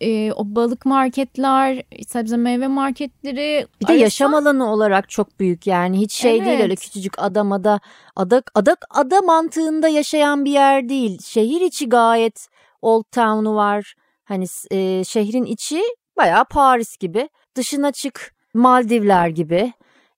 Ee, 0.00 0.32
o 0.32 0.42
balık 0.44 0.86
marketler, 0.86 1.82
sebze 2.08 2.36
meyve 2.36 2.68
marketleri. 2.68 3.66
Bir 3.80 3.86
de 3.86 3.92
arasında- 3.92 4.02
yaşam 4.02 4.34
alanı 4.34 4.72
olarak 4.72 5.08
çok 5.10 5.40
büyük 5.40 5.66
yani 5.66 5.98
hiç 6.00 6.12
şey 6.12 6.32
değil 6.44 6.52
öyle 6.52 6.62
Evet. 6.64 6.80
küçücük 6.80 7.18
adam 7.18 7.52
ada 7.52 7.80
ada 8.16 8.42
ada 8.54 8.76
ada 8.90 9.20
mantığında 9.20 9.88
yaşayan 9.88 10.44
bir 10.44 10.50
yer 10.50 10.88
değil. 10.88 11.18
Şehir 11.24 11.60
içi 11.60 11.88
gayet 11.88 12.48
Old 12.82 13.04
Town'u 13.12 13.54
var. 13.54 13.94
Hani 14.24 14.44
e, 14.70 15.04
şehrin 15.04 15.44
içi 15.44 15.82
bayağı 16.16 16.44
Paris 16.44 16.96
gibi. 16.96 17.28
Dışına 17.54 17.92
çık 17.92 18.34
Maldivler 18.54 19.28
gibi. 19.28 19.72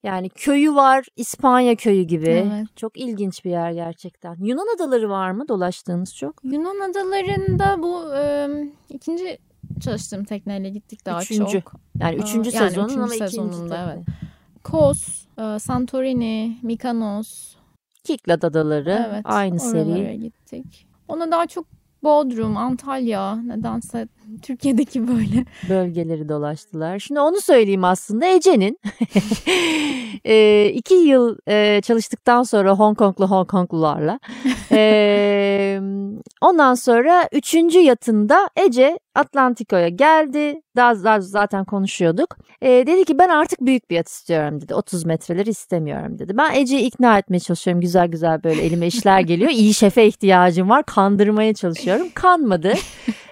Yani 0.05 0.29
köyü 0.29 0.75
var 0.75 1.05
İspanya 1.15 1.75
köyü 1.75 2.03
gibi. 2.03 2.29
Evet. 2.29 2.67
Çok 2.75 2.97
ilginç 2.97 3.45
bir 3.45 3.49
yer 3.51 3.71
gerçekten. 3.71 4.35
Yunan 4.39 4.75
adaları 4.75 5.09
var 5.09 5.31
mı 5.31 5.47
dolaştığınız 5.47 6.15
çok? 6.15 6.35
Yunan 6.43 6.89
adalarında 6.89 7.83
bu 7.83 8.15
e, 8.15 8.49
ikinci 8.89 9.37
çalıştığım 9.81 10.23
tekneyle 10.23 10.69
gittik 10.69 11.05
daha 11.05 11.21
Üçüncü. 11.21 11.51
çok. 11.61 11.73
Yani 11.99 12.15
üçüncü 12.15 12.49
yani 12.55 12.69
sezonun 12.69 12.85
üçüncü 12.87 13.01
ama 13.03 13.15
ikinci 13.15 13.31
sezonunda, 13.31 13.75
tabii. 13.75 13.91
evet. 13.95 14.05
Kos, 14.63 15.25
e, 15.37 15.59
Santorini, 15.59 16.57
Mikanos. 16.61 17.55
Kiklad 18.03 18.41
adaları 18.43 19.05
Evet. 19.09 19.21
aynı 19.23 19.59
seri. 19.59 20.19
gittik. 20.19 20.87
Ona 21.07 21.31
daha 21.31 21.47
çok 21.47 21.65
Bodrum, 22.03 22.57
Antalya 22.57 23.35
nedense 23.35 24.07
Türkiye'deki 24.41 25.07
böyle 25.07 25.45
bölgeleri 25.69 26.29
dolaştılar. 26.29 26.99
Şimdi 26.99 27.19
onu 27.19 27.41
söyleyeyim 27.41 27.83
aslında 27.83 28.25
Ece'nin 28.25 28.79
e, 30.25 30.65
iki 30.73 30.93
yıl 30.93 31.37
e, 31.47 31.81
çalıştıktan 31.81 32.43
sonra 32.43 32.71
Hong 32.71 32.97
Konglu 32.97 33.27
Hong 33.27 33.49
Konglularla 33.49 34.19
e, 34.71 35.79
ondan 36.41 36.73
sonra 36.73 37.29
üçüncü 37.31 37.79
yatında 37.79 38.49
Ece 38.55 38.99
Atlantiko'ya 39.15 39.89
geldi. 39.89 40.61
Daha, 40.75 41.03
daha 41.03 41.21
zaten 41.21 41.65
konuşuyorduk. 41.65 42.37
E, 42.61 42.69
dedi 42.69 43.05
ki 43.05 43.19
ben 43.19 43.29
artık 43.29 43.61
büyük 43.61 43.89
bir 43.89 43.95
yat 43.95 44.07
istiyorum 44.09 44.61
dedi. 44.61 44.75
30 44.75 45.05
metreleri 45.05 45.49
istemiyorum 45.49 46.19
dedi. 46.19 46.37
Ben 46.37 46.53
Ece'yi 46.53 46.81
ikna 46.81 47.17
etmeye 47.17 47.39
çalışıyorum. 47.39 47.81
Güzel 47.81 48.07
güzel 48.07 48.43
böyle 48.43 48.61
elime 48.61 48.87
işler 48.87 49.19
geliyor. 49.19 49.51
İyi 49.51 49.73
şefe 49.73 50.07
ihtiyacım 50.07 50.69
var. 50.69 50.83
Kandırmaya 50.83 51.53
çalışıyorum. 51.53 52.07
Kanmadı. 52.13 52.73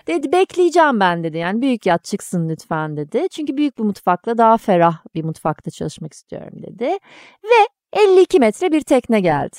Dedi 0.07 0.31
bekleyeceğim 0.31 0.99
ben 0.99 1.23
dedi. 1.23 1.37
Yani 1.37 1.61
büyük 1.61 1.85
yat 1.85 2.03
çıksın 2.03 2.49
lütfen 2.49 2.97
dedi. 2.97 3.27
Çünkü 3.31 3.57
büyük 3.57 3.77
bir 3.77 3.83
mutfakla 3.83 4.37
daha 4.37 4.57
ferah 4.57 4.97
bir 5.15 5.23
mutfakta 5.23 5.71
çalışmak 5.71 6.13
istiyorum 6.13 6.53
dedi. 6.67 6.97
Ve 7.43 7.67
52 7.93 8.39
metre 8.39 8.71
bir 8.71 8.81
tekne 8.81 9.19
geldi. 9.19 9.57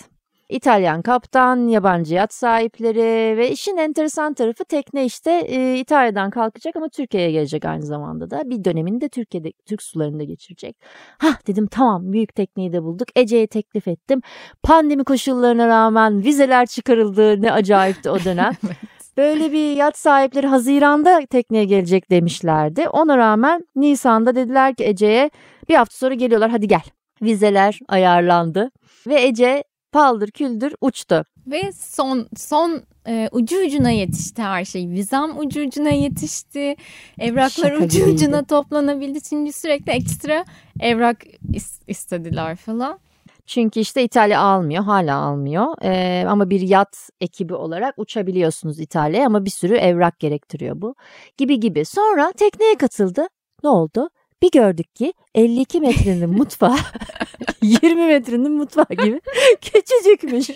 İtalyan 0.49 1.03
kaptan, 1.03 1.69
yabancı 1.69 2.15
yat 2.15 2.35
sahipleri 2.35 3.37
ve 3.39 3.51
işin 3.51 3.77
enteresan 3.77 4.35
tarafı 4.35 4.65
tekne 4.65 5.05
işte 5.05 5.31
e, 5.31 5.79
İtalya'dan 5.79 6.31
kalkacak 6.31 6.77
ama 6.77 6.89
Türkiye'ye 6.89 7.31
gelecek 7.31 7.65
aynı 7.65 7.83
zamanda 7.83 8.31
da. 8.31 8.51
Bir 8.51 8.65
dönemini 8.65 9.01
de 9.01 9.09
Türkiye'de 9.09 9.53
Türk 9.67 9.83
sularında 9.83 10.25
geçirecek. 10.25 10.77
Hah 11.19 11.47
dedim 11.47 11.67
tamam 11.67 12.13
büyük 12.13 12.35
tekneyi 12.35 12.73
de 12.73 12.83
bulduk. 12.83 13.09
Ece'ye 13.17 13.47
teklif 13.47 13.89
ettim. 13.89 14.21
Pandemi 14.63 15.05
koşullarına 15.05 15.69
rağmen 15.69 16.25
vizeler 16.25 16.67
çıkarıldı. 16.67 17.43
Ne 17.43 17.53
acayipti 17.53 18.11
o 18.11 18.25
dönem. 18.25 18.53
Böyle 19.17 19.53
bir 19.53 19.77
yat 19.77 19.99
sahipleri 19.99 20.47
Haziran'da 20.47 21.21
tekneye 21.31 21.65
gelecek 21.65 22.11
demişlerdi. 22.11 22.89
Ona 22.89 23.17
rağmen 23.19 23.65
Nisan'da 23.77 24.35
dediler 24.35 24.75
ki 24.75 24.85
Ece'ye 24.85 25.31
bir 25.69 25.75
hafta 25.75 25.97
sonra 25.97 26.15
geliyorlar 26.15 26.51
hadi 26.51 26.69
gel. 26.69 26.83
Vizeler 27.23 27.79
ayarlandı 27.89 28.71
ve 29.07 29.23
Ece 29.23 29.65
paldır 29.93 30.31
küldür 30.31 30.75
uçtu. 30.81 31.25
Ve 31.47 31.73
son 31.73 32.29
son 32.37 32.83
e, 33.09 33.29
ucu 33.33 33.57
ucuna 33.67 33.91
yetişti 33.91 34.43
her 34.43 34.65
şey. 34.65 34.89
Vizam 34.89 35.39
ucu 35.39 35.61
ucuna 35.67 35.89
yetişti. 35.91 36.77
Evraklar 37.19 37.49
Şaka 37.71 37.85
ucu 37.85 37.99
gibiydi. 37.99 38.15
ucuna 38.15 38.45
toplanabildi. 38.45 39.21
Çünkü 39.23 39.53
sürekli 39.53 39.93
ekstra 39.93 40.45
evrak 40.81 41.25
is- 41.53 41.81
istediler 41.87 42.57
falan. 42.57 42.99
Çünkü 43.47 43.81
işte 43.81 44.03
İtalya 44.05 44.41
almıyor, 44.41 44.85
hala 44.85 45.17
almıyor. 45.17 45.67
Ee, 45.83 46.25
ama 46.29 46.51
bir 46.51 46.61
yat 46.61 47.11
ekibi 47.21 47.55
olarak 47.55 47.95
uçabiliyorsunuz 47.99 48.81
İtalya'ya 48.81 49.27
ama 49.27 49.45
bir 49.45 49.51
sürü 49.51 49.75
evrak 49.75 50.21
gerektiriyor 50.21 50.81
bu. 50.81 50.95
Gibi 51.37 51.61
gibi. 51.61 51.85
Sonra 51.85 52.33
tekneye 52.33 52.75
katıldı. 52.75 53.27
Ne 53.63 53.69
oldu? 53.69 54.11
Bir 54.43 54.51
gördük 54.51 54.95
ki 54.95 55.13
52 55.35 55.81
metrenin 55.81 56.31
mutfağı 56.31 56.77
20 57.63 58.07
metrenin 58.07 58.53
mutfağı 58.53 58.87
gibi 58.91 59.21
küçücükmüş. 59.61 60.51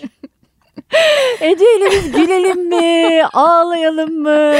Ece 1.41 1.65
ile 1.77 1.91
biz 1.91 2.11
gülelim 2.11 2.67
mi, 2.67 3.23
ağlayalım 3.33 4.21
mı? 4.21 4.53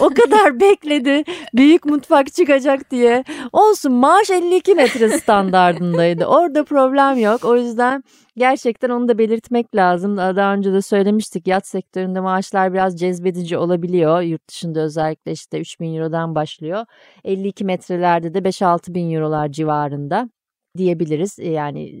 O 0.00 0.08
kadar 0.08 0.60
bekledi 0.60 1.24
büyük 1.54 1.84
mutfak 1.84 2.32
çıkacak 2.32 2.90
diye. 2.90 3.24
Olsun 3.52 3.92
maaş 3.92 4.30
52 4.30 4.74
metre 4.74 5.08
standardındaydı. 5.08 6.24
Orada 6.24 6.64
problem 6.64 7.18
yok. 7.18 7.44
O 7.44 7.56
yüzden 7.56 8.04
gerçekten 8.36 8.90
onu 8.90 9.08
da 9.08 9.18
belirtmek 9.18 9.76
lazım. 9.76 10.16
Daha 10.16 10.54
önce 10.54 10.72
de 10.72 10.82
söylemiştik 10.82 11.46
yat 11.46 11.66
sektöründe 11.66 12.20
maaşlar 12.20 12.72
biraz 12.72 13.00
cezbedici 13.00 13.58
olabiliyor. 13.58 14.20
Yurt 14.20 14.48
dışında 14.48 14.80
özellikle 14.80 15.32
işte 15.32 15.60
3000 15.60 15.94
Euro'dan 15.94 16.34
başlıyor. 16.34 16.86
52 17.24 17.64
metrelerde 17.64 18.34
de 18.34 18.38
5-6 18.38 18.94
bin 18.94 19.14
Euro'lar 19.14 19.52
civarında 19.52 20.28
diyebiliriz. 20.76 21.38
Yani 21.38 21.92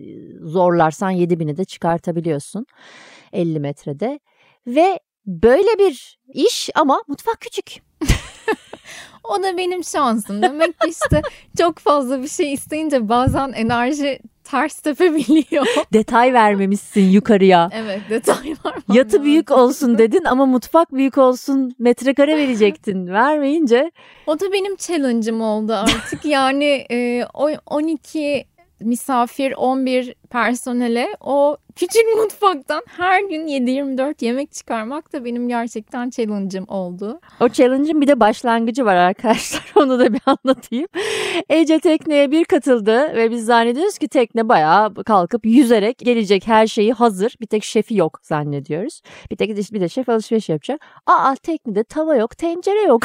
zorlarsan 0.42 1.10
7 1.10 1.40
bini 1.40 1.56
de 1.56 1.64
çıkartabiliyorsun. 1.64 2.66
50 3.34 3.60
metrede 3.60 4.20
ve 4.66 5.00
böyle 5.26 5.78
bir 5.78 6.18
iş 6.34 6.70
ama 6.74 7.02
mutfak 7.08 7.40
küçük. 7.40 7.82
o 9.24 9.42
da 9.42 9.56
benim 9.56 9.84
şansım. 9.84 10.42
Demek 10.42 10.80
ki 10.80 10.88
işte 10.90 11.22
çok 11.58 11.78
fazla 11.78 12.22
bir 12.22 12.28
şey 12.28 12.52
isteyince 12.52 13.08
bazen 13.08 13.52
enerji 13.52 14.20
ters 14.44 14.78
tepebiliyor. 14.78 15.66
Detay 15.92 16.32
vermemişsin 16.32 17.10
yukarıya. 17.10 17.70
Evet 17.74 18.00
detay 18.10 18.54
var. 18.64 18.74
Yatı 18.92 19.22
büyük 19.22 19.50
olsun 19.50 19.98
dedin 19.98 20.24
ama 20.24 20.46
mutfak 20.46 20.92
büyük 20.92 21.18
olsun 21.18 21.74
metrekare 21.78 22.36
verecektin. 22.36 23.06
Vermeyince. 23.06 23.90
O 24.26 24.40
da 24.40 24.52
benim 24.52 24.76
challenge'ım 24.76 25.40
oldu 25.40 25.72
artık. 25.72 26.24
Yani 26.24 26.86
e, 26.90 27.24
12 27.66 28.46
misafir 28.80 29.52
11 29.52 30.14
personele 30.30 31.08
o 31.20 31.56
küçük 31.76 32.02
mutfaktan 32.16 32.82
her 32.86 33.20
gün 33.20 33.46
7-24 33.46 34.24
yemek 34.24 34.52
çıkarmak 34.52 35.12
da 35.12 35.24
benim 35.24 35.48
gerçekten 35.48 36.10
challenge'ım 36.10 36.68
oldu. 36.68 37.20
O 37.40 37.48
challenge'ın 37.48 38.00
bir 38.00 38.06
de 38.06 38.20
başlangıcı 38.20 38.84
var 38.84 38.96
arkadaşlar 38.96 39.72
onu 39.76 39.98
da 39.98 40.12
bir 40.12 40.20
anlatayım. 40.26 40.86
Ece 41.48 41.78
tekneye 41.78 42.30
bir 42.30 42.44
katıldı 42.44 43.16
ve 43.16 43.30
biz 43.30 43.44
zannediyoruz 43.44 43.98
ki 43.98 44.08
tekne 44.08 44.48
bayağı 44.48 44.94
kalkıp 44.94 45.46
yüzerek 45.46 45.98
gelecek 45.98 46.46
her 46.46 46.66
şeyi 46.66 46.92
hazır. 46.92 47.36
Bir 47.40 47.46
tek 47.46 47.64
şefi 47.64 47.94
yok 47.94 48.18
zannediyoruz. 48.22 49.02
Bir 49.30 49.36
tek 49.36 49.56
bir 49.72 49.80
de 49.80 49.88
şef 49.88 50.08
alışveriş 50.08 50.48
yapacak. 50.48 50.80
Aa 51.06 51.34
teknede 51.42 51.84
tava 51.84 52.16
yok 52.16 52.38
tencere 52.38 52.82
yok. 52.82 53.02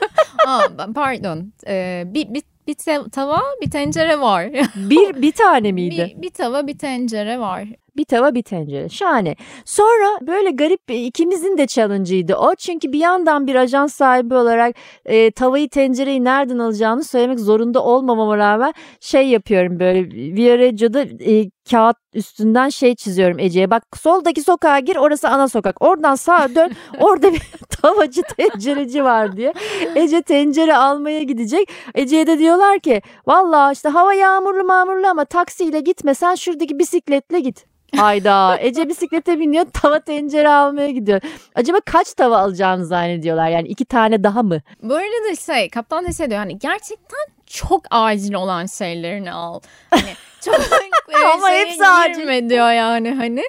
Aa, 0.46 0.92
pardon 0.94 1.52
ee, 1.66 2.02
bir, 2.06 2.34
bir 2.34 2.42
bir 2.70 3.10
tava 3.10 3.42
bir 3.62 3.70
tencere 3.70 4.20
var. 4.20 4.48
bir 4.76 5.22
bir 5.22 5.32
tane 5.44 5.72
miydi? 5.72 6.14
Bir, 6.16 6.22
bir 6.22 6.30
tava 6.30 6.66
bir 6.66 6.78
tencere 6.78 7.38
var. 7.38 7.68
Bir 7.96 8.04
tava 8.04 8.34
bir 8.34 8.42
tencere. 8.42 8.88
Şahane. 8.88 9.36
Sonra 9.64 10.26
böyle 10.26 10.50
garip 10.50 10.80
ikimizin 10.90 11.58
de 11.58 11.66
challenge'ıydı 11.66 12.34
o. 12.34 12.54
Çünkü 12.54 12.92
bir 12.92 12.98
yandan 12.98 13.46
bir 13.46 13.54
ajans 13.54 13.94
sahibi 13.94 14.34
olarak 14.34 14.76
e, 15.04 15.30
tavayı 15.30 15.68
tencereyi 15.68 16.24
nereden 16.24 16.58
alacağını 16.58 17.04
söylemek 17.04 17.40
zorunda 17.40 17.84
olmamama 17.84 18.36
rağmen 18.38 18.74
şey 19.00 19.28
yapıyorum 19.28 19.80
böyle 19.80 20.00
Viareggio'da 20.36 21.00
e, 21.02 21.50
kağıt 21.70 21.96
üstünden 22.14 22.68
şey 22.68 22.94
çiziyorum 22.94 23.38
Ece'ye. 23.38 23.70
Bak 23.70 23.82
soldaki 23.96 24.42
sokağa 24.42 24.78
gir 24.78 24.96
orası 24.96 25.28
ana 25.28 25.48
sokak. 25.48 25.82
Oradan 25.82 26.14
sağa 26.14 26.54
dön 26.54 26.72
orada 27.00 27.32
bir 27.32 27.42
tavacı 27.82 28.22
tencereci 28.22 29.04
var 29.04 29.36
diye. 29.36 29.52
Ece 29.94 30.22
tencere 30.22 30.76
almaya 30.76 31.22
gidecek. 31.22 31.68
Ece'ye 31.94 32.26
de 32.26 32.38
diyorlar 32.38 32.78
ki 32.80 33.02
valla 33.26 33.72
işte 33.72 33.88
hava 33.88 34.14
yağmurlu 34.14 34.64
mağmurlu 34.64 35.06
ama 35.06 35.24
taksiyle 35.24 35.80
gitmesen 35.80 36.34
şuradaki 36.34 36.78
bisikletle 36.78 37.40
git. 37.40 37.70
Hayda 37.96 38.58
Ece 38.60 38.88
bisiklete 38.88 39.38
biniyor 39.38 39.66
tava 39.72 40.00
tencere 40.00 40.48
almaya 40.48 40.90
gidiyor. 40.90 41.20
Acaba 41.54 41.78
kaç 41.86 42.14
tava 42.14 42.38
alacağını 42.38 42.86
zannediyorlar 42.86 43.48
yani 43.48 43.68
iki 43.68 43.84
tane 43.84 44.24
daha 44.24 44.42
mı? 44.42 44.60
Bu 44.82 44.94
arada 44.94 45.36
şey 45.46 45.70
kaptan 45.70 46.04
da 46.06 46.12
şey 46.12 46.30
diyor 46.30 46.38
hani 46.38 46.58
gerçekten 46.58 47.18
çok 47.46 47.82
acil 47.90 48.34
olan 48.34 48.66
şeylerini 48.66 49.32
al. 49.32 49.60
Hani 49.90 50.02
çok 50.44 50.54
Ama 51.34 51.50
hepsi 51.50 51.86
acil. 51.86 52.50
diyor 52.50 52.72
yani 52.72 53.10
hani. 53.10 53.42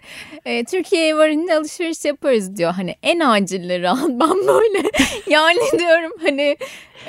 E, 0.46 0.64
Türkiye'ye 0.64 1.18
varınca 1.18 1.58
alışveriş 1.58 2.06
yaparız 2.06 2.56
diyor. 2.56 2.72
Hani 2.74 2.96
en 3.04 3.20
acilleri 3.20 3.90
al. 3.90 3.98
Ben 4.10 4.48
böyle 4.48 4.90
yani 5.28 5.60
diyorum 5.80 6.12
hani 6.22 6.58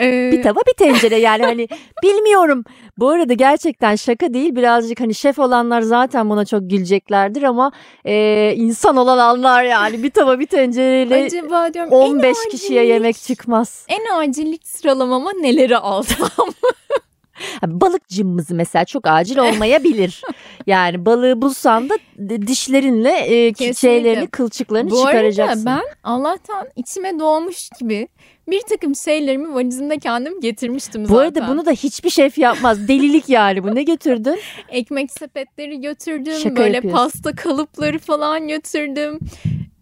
ee... 0.00 0.30
Bir 0.32 0.42
tava 0.42 0.60
bir 0.60 0.74
tencere 0.74 1.16
yani 1.16 1.44
hani 1.44 1.68
bilmiyorum. 2.02 2.64
Bu 2.98 3.08
arada 3.08 3.34
gerçekten 3.34 3.96
şaka 3.96 4.34
değil 4.34 4.56
birazcık 4.56 5.00
hani 5.00 5.14
şef 5.14 5.38
olanlar 5.38 5.80
zaten 5.80 6.30
buna 6.30 6.44
çok 6.44 6.70
güleceklerdir 6.70 7.42
ama 7.42 7.72
e, 8.04 8.54
insan 8.56 8.96
olan 8.96 9.18
anlar 9.18 9.62
yani 9.62 10.02
bir 10.02 10.10
tava 10.10 10.38
bir 10.38 10.46
tencereyle 10.46 11.24
Acaba 11.24 11.74
diyorum, 11.74 11.92
15 11.92 12.36
kişiye 12.50 12.84
yemek 12.84 13.16
çıkmaz. 13.16 13.86
En 13.88 14.18
acillik 14.18 14.66
sıralamama 14.66 15.32
neleri 15.32 15.76
alsam? 15.76 16.28
Balık 17.66 18.08
cımbızı 18.08 18.54
mesela 18.54 18.84
çok 18.84 19.06
acil 19.06 19.36
olmayabilir. 19.38 20.22
yani 20.66 21.06
balığı 21.06 21.42
bulsan 21.42 21.88
da 21.88 21.98
dişlerinle 22.46 23.46
e, 23.48 23.74
şeylerini 23.74 24.26
kılçıklarını 24.26 24.90
Bu 24.90 24.96
çıkaracaksın. 24.96 25.66
Bu 25.66 25.70
arada 25.70 25.82
ben 25.82 25.94
Allah'tan 26.10 26.68
içime 26.76 27.18
doğmuş 27.18 27.68
gibi 27.80 28.08
bir 28.48 28.60
takım 28.60 28.96
şeylerimi 28.96 29.54
valizimde 29.54 29.98
kendim 29.98 30.40
getirmiştim 30.40 31.06
zaten. 31.06 31.16
Bu 31.16 31.20
arada 31.20 31.48
bunu 31.48 31.66
da 31.66 31.70
hiçbir 31.70 32.10
şef 32.10 32.38
yapmaz. 32.38 32.88
Delilik 32.88 33.28
yani 33.28 33.64
bu. 33.64 33.74
Ne 33.74 33.82
götürdün? 33.82 34.38
Ekmek 34.68 35.10
sepetleri 35.12 35.80
götürdüm. 35.80 36.34
Şaka 36.42 36.56
böyle 36.56 36.74
yapıyorsun. 36.74 36.98
pasta 37.04 37.32
kalıpları 37.34 37.98
falan 37.98 38.48
götürdüm. 38.48 39.18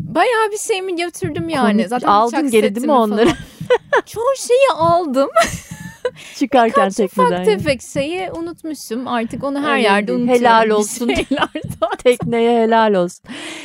Bayağı 0.01 0.51
bir 0.53 0.59
şeyimi 0.59 0.97
götürdüm 0.97 1.49
yani. 1.49 1.73
Komik. 1.73 1.89
Zaten 1.89 2.09
Aldın 2.09 2.51
geri 2.51 2.75
değil 2.75 2.87
mi 2.87 2.93
onları? 2.93 3.29
Çoğu 4.07 4.37
şeyi 4.39 4.69
aldım. 4.75 5.29
Çıkarken 6.37 6.85
Kaç 6.85 6.97
tekneden. 6.97 7.31
ufak 7.31 7.45
tefek 7.45 7.83
şeyi 7.83 8.31
unutmuşum. 8.31 9.09
Artık 9.09 9.45
onu 9.45 9.63
her 9.63 9.75
evet, 9.75 9.85
yerde 9.85 10.13
unutuyorum. 10.13 10.41
Helal 10.41 10.71
olsun. 10.71 11.11
Tekneye 12.05 12.63
helal 12.63 12.95
olsun. 12.95 13.25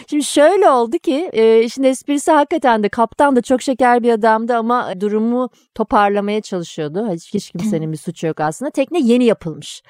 Şimdi 0.10 0.24
şöyle 0.24 0.70
oldu 0.70 0.98
ki 0.98 1.30
e, 1.34 1.64
işin 1.64 1.84
esprisi 1.84 2.32
hakikaten 2.32 2.84
de 2.84 2.90
kaptan 2.90 3.36
da 3.36 3.42
çok 3.42 3.62
şeker 3.62 4.04
bir 4.04 4.12
adamdı 4.12 4.56
ama 4.56 4.94
durumu 5.00 5.50
toparlamaya 5.76 6.42
çalışıyordu. 6.42 7.08
Hiç, 7.14 7.34
hiç 7.34 7.52
kimsenin 7.52 7.92
bir 7.92 7.98
suçu 7.98 8.28
yok 8.28 8.40
aslında. 8.40 8.72
Tekne 8.72 9.00
yeni 9.00 9.26
yapılmış. 9.26 9.84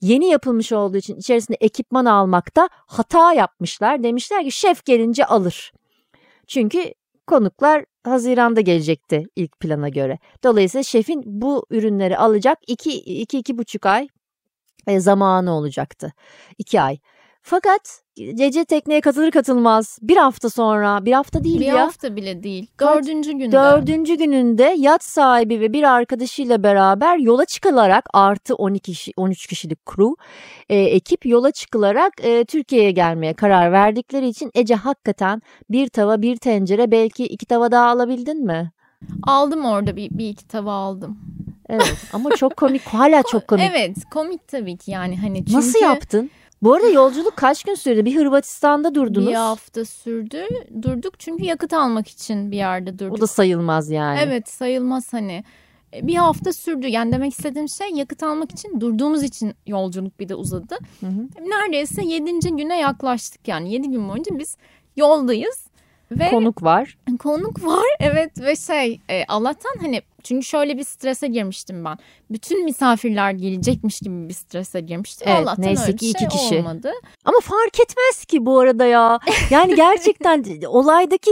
Yeni 0.00 0.26
yapılmış 0.26 0.72
olduğu 0.72 0.96
için 0.96 1.16
içerisinde 1.16 1.56
ekipman 1.60 2.04
almakta 2.04 2.68
hata 2.86 3.32
yapmışlar. 3.32 4.02
Demişler 4.02 4.44
ki 4.44 4.52
şef 4.52 4.84
gelince 4.84 5.24
alır. 5.24 5.72
Çünkü 6.46 6.94
konuklar 7.26 7.84
Haziran'da 8.04 8.60
gelecekti 8.60 9.24
ilk 9.36 9.60
plana 9.60 9.88
göre. 9.88 10.18
Dolayısıyla 10.44 10.82
şefin 10.82 11.22
bu 11.26 11.66
ürünleri 11.70 12.18
alacak 12.18 12.58
2-2,5 12.68 13.88
ay 13.88 14.08
e, 14.86 15.00
zamanı 15.00 15.52
olacaktı. 15.52 16.12
2 16.58 16.80
ay. 16.80 16.98
Fakat 17.42 18.01
Cece 18.16 18.64
tekneye 18.64 19.00
katılır 19.00 19.30
katılmaz 19.30 19.98
bir 20.02 20.16
hafta 20.16 20.50
sonra 20.50 21.04
bir 21.04 21.12
hafta 21.12 21.44
değil 21.44 21.60
bir 21.60 21.66
ya. 21.66 21.74
Bir 21.74 21.78
hafta 21.78 22.16
bile 22.16 22.42
değil. 22.42 22.66
Dördüncü 22.80 23.32
günde. 23.32 23.52
Dördüncü 23.52 24.14
gününde 24.14 24.74
yat 24.78 25.04
sahibi 25.04 25.60
ve 25.60 25.72
bir 25.72 25.82
arkadaşıyla 25.82 26.62
beraber 26.62 27.18
yola 27.18 27.44
çıkılarak 27.44 28.04
artı 28.12 28.54
12 28.54 28.80
kişi, 28.92 29.12
13 29.16 29.46
kişilik 29.46 29.78
crew 29.86 30.14
e, 30.68 30.78
ekip 30.78 31.26
yola 31.26 31.50
çıkılarak 31.50 32.12
e, 32.22 32.44
Türkiye'ye 32.44 32.90
gelmeye 32.90 33.34
karar 33.34 33.72
verdikleri 33.72 34.28
için 34.28 34.50
Ece 34.54 34.74
hakikaten 34.74 35.42
bir 35.70 35.88
tava 35.88 36.22
bir 36.22 36.36
tencere 36.36 36.90
belki 36.90 37.24
iki 37.24 37.46
tava 37.46 37.70
daha 37.70 37.86
alabildin 37.86 38.46
mi? 38.46 38.72
Aldım 39.22 39.64
orada 39.64 39.96
bir, 39.96 40.10
bir 40.10 40.28
iki 40.28 40.48
tava 40.48 40.72
aldım. 40.72 41.18
Evet 41.68 41.96
ama 42.12 42.30
çok 42.36 42.56
komik 42.56 42.82
hala 42.82 43.22
çok 43.22 43.48
komik. 43.48 43.64
Evet 43.70 43.96
komik 44.10 44.48
tabii 44.48 44.76
ki 44.76 44.90
yani 44.90 45.16
hani 45.16 45.38
çünkü... 45.38 45.52
Nasıl 45.52 45.82
yaptın? 45.82 46.30
Bu 46.62 46.74
arada 46.74 46.88
yolculuk 46.88 47.36
kaç 47.36 47.62
gün 47.62 47.74
sürdü? 47.74 48.04
Bir 48.04 48.16
Hırvatistan'da 48.16 48.94
durdunuz. 48.94 49.28
Bir 49.28 49.34
hafta 49.34 49.84
sürdü. 49.84 50.46
Durduk 50.82 51.20
çünkü 51.20 51.44
yakıt 51.44 51.72
almak 51.72 52.08
için 52.08 52.50
bir 52.50 52.56
yerde 52.56 52.98
durduk. 52.98 53.18
O 53.18 53.20
da 53.20 53.26
sayılmaz 53.26 53.90
yani. 53.90 54.18
Evet 54.22 54.48
sayılmaz 54.48 55.12
hani. 55.12 55.44
E, 55.94 56.06
bir 56.06 56.14
hafta 56.14 56.52
sürdü. 56.52 56.88
Yani 56.88 57.12
demek 57.12 57.32
istediğim 57.32 57.68
şey 57.68 57.90
yakıt 57.90 58.22
almak 58.22 58.52
için 58.52 58.80
durduğumuz 58.80 59.22
için 59.22 59.54
yolculuk 59.66 60.20
bir 60.20 60.28
de 60.28 60.34
uzadı. 60.34 60.78
Hı 61.00 61.06
hı. 61.06 61.48
Neredeyse 61.48 62.04
yedinci 62.04 62.50
güne 62.50 62.78
yaklaştık 62.78 63.48
yani. 63.48 63.72
Yedi 63.72 63.90
gün 63.90 64.08
boyunca 64.08 64.38
biz 64.38 64.56
yoldayız. 64.96 65.66
Ve 66.18 66.30
konuk 66.30 66.62
var. 66.62 66.98
Konuk 67.18 67.64
var 67.64 67.86
evet 68.00 68.40
ve 68.40 68.56
şey 68.56 69.00
e, 69.10 69.24
Allah'tan 69.28 69.72
hani 69.80 70.02
çünkü 70.22 70.46
şöyle 70.46 70.78
bir 70.78 70.84
strese 70.84 71.26
girmiştim 71.26 71.84
ben. 71.84 71.98
Bütün 72.30 72.64
misafirler 72.64 73.30
gelecekmiş 73.30 74.00
gibi 74.00 74.28
bir 74.28 74.34
strese 74.34 74.80
girmiştim. 74.80 75.28
Evet, 75.28 75.38
Allah'tan 75.38 75.64
neyse 75.64 75.82
öyle 75.82 75.96
ki 75.96 76.10
iki 76.10 76.18
şey 76.18 76.28
kişi. 76.28 76.54
olmadı. 76.58 76.92
Ama 77.24 77.40
fark 77.40 77.80
etmez 77.80 78.24
ki 78.24 78.46
bu 78.46 78.58
arada 78.58 78.84
ya. 78.84 79.18
Yani 79.50 79.74
gerçekten 79.74 80.44
olaydaki 80.66 81.30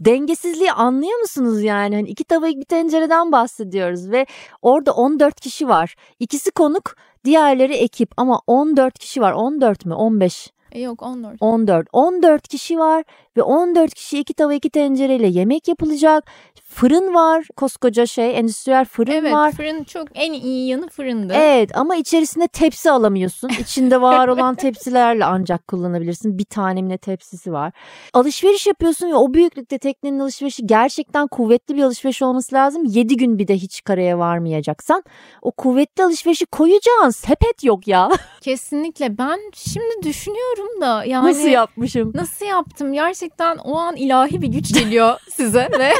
dengesizliği 0.00 0.72
anlıyor 0.72 1.18
musunuz 1.18 1.62
yani? 1.62 1.94
Hani 1.94 2.08
iki 2.08 2.24
tava 2.24 2.46
bir 2.46 2.64
tencereden 2.64 3.32
bahsediyoruz 3.32 4.10
ve 4.10 4.26
orada 4.62 4.92
14 4.92 5.40
kişi 5.40 5.68
var. 5.68 5.94
İkisi 6.18 6.50
konuk, 6.50 6.96
diğerleri 7.24 7.74
ekip 7.74 8.10
ama 8.16 8.40
14 8.46 8.98
kişi 8.98 9.20
var. 9.20 9.32
14 9.32 9.86
mü? 9.86 9.94
15. 9.94 10.52
E 10.72 10.80
yok 10.80 11.02
14. 11.02 11.36
14. 11.40 11.88
14 11.92 12.48
kişi 12.48 12.78
var 12.78 13.04
ve 13.36 13.42
14 13.42 13.94
kişi 13.94 14.18
iki 14.18 14.34
tava 14.34 14.54
iki 14.54 14.70
tencereyle 14.70 15.26
yemek 15.26 15.68
yapılacak. 15.68 16.24
Fırın 16.70 17.14
var. 17.14 17.46
Koskoca 17.56 18.06
şey 18.06 18.38
endüstriyel 18.38 18.84
fırın 18.84 19.12
evet, 19.12 19.32
var. 19.32 19.46
Evet 19.46 19.56
fırın 19.56 19.84
çok 19.84 20.08
en 20.14 20.32
iyi 20.32 20.68
yanı 20.68 20.88
fırındı. 20.88 21.32
Evet 21.36 21.70
ama 21.76 21.96
içerisinde 21.96 22.48
tepsi 22.48 22.90
alamıyorsun. 22.90 23.50
İçinde 23.60 24.00
var 24.00 24.28
olan 24.34 24.54
tepsilerle 24.54 25.24
ancak 25.24 25.68
kullanabilirsin. 25.68 26.38
Bir 26.38 26.44
tane 26.44 26.88
ne 26.88 26.98
tepsisi 26.98 27.52
var. 27.52 27.72
Alışveriş 28.12 28.66
yapıyorsun 28.66 29.10
ve 29.10 29.14
o 29.14 29.34
büyüklükte 29.34 29.78
teknenin 29.78 30.18
alışverişi 30.18 30.66
gerçekten 30.66 31.26
kuvvetli 31.26 31.76
bir 31.76 31.82
alışveriş 31.82 32.22
olması 32.22 32.54
lazım. 32.54 32.84
7 32.84 33.16
gün 33.16 33.38
bir 33.38 33.48
de 33.48 33.54
hiç 33.54 33.84
karaya 33.84 34.18
varmayacaksan 34.18 35.02
o 35.42 35.50
kuvvetli 35.52 36.04
alışverişi 36.04 36.46
koyacağın 36.46 37.10
sepet 37.10 37.64
yok 37.64 37.88
ya. 37.88 38.10
Kesinlikle 38.40 39.18
ben 39.18 39.38
şimdi 39.54 40.02
düşünüyorum 40.02 40.80
da 40.80 41.04
yani. 41.04 41.28
Nasıl 41.28 41.48
yapmışım? 41.48 42.12
Nasıl 42.14 42.46
yaptım? 42.46 42.92
Gerçekten 42.92 43.56
o 43.56 43.76
an 43.76 43.96
ilahi 43.96 44.42
bir 44.42 44.48
güç 44.48 44.74
geliyor 44.74 45.20
size 45.28 45.68
ve 45.78 45.92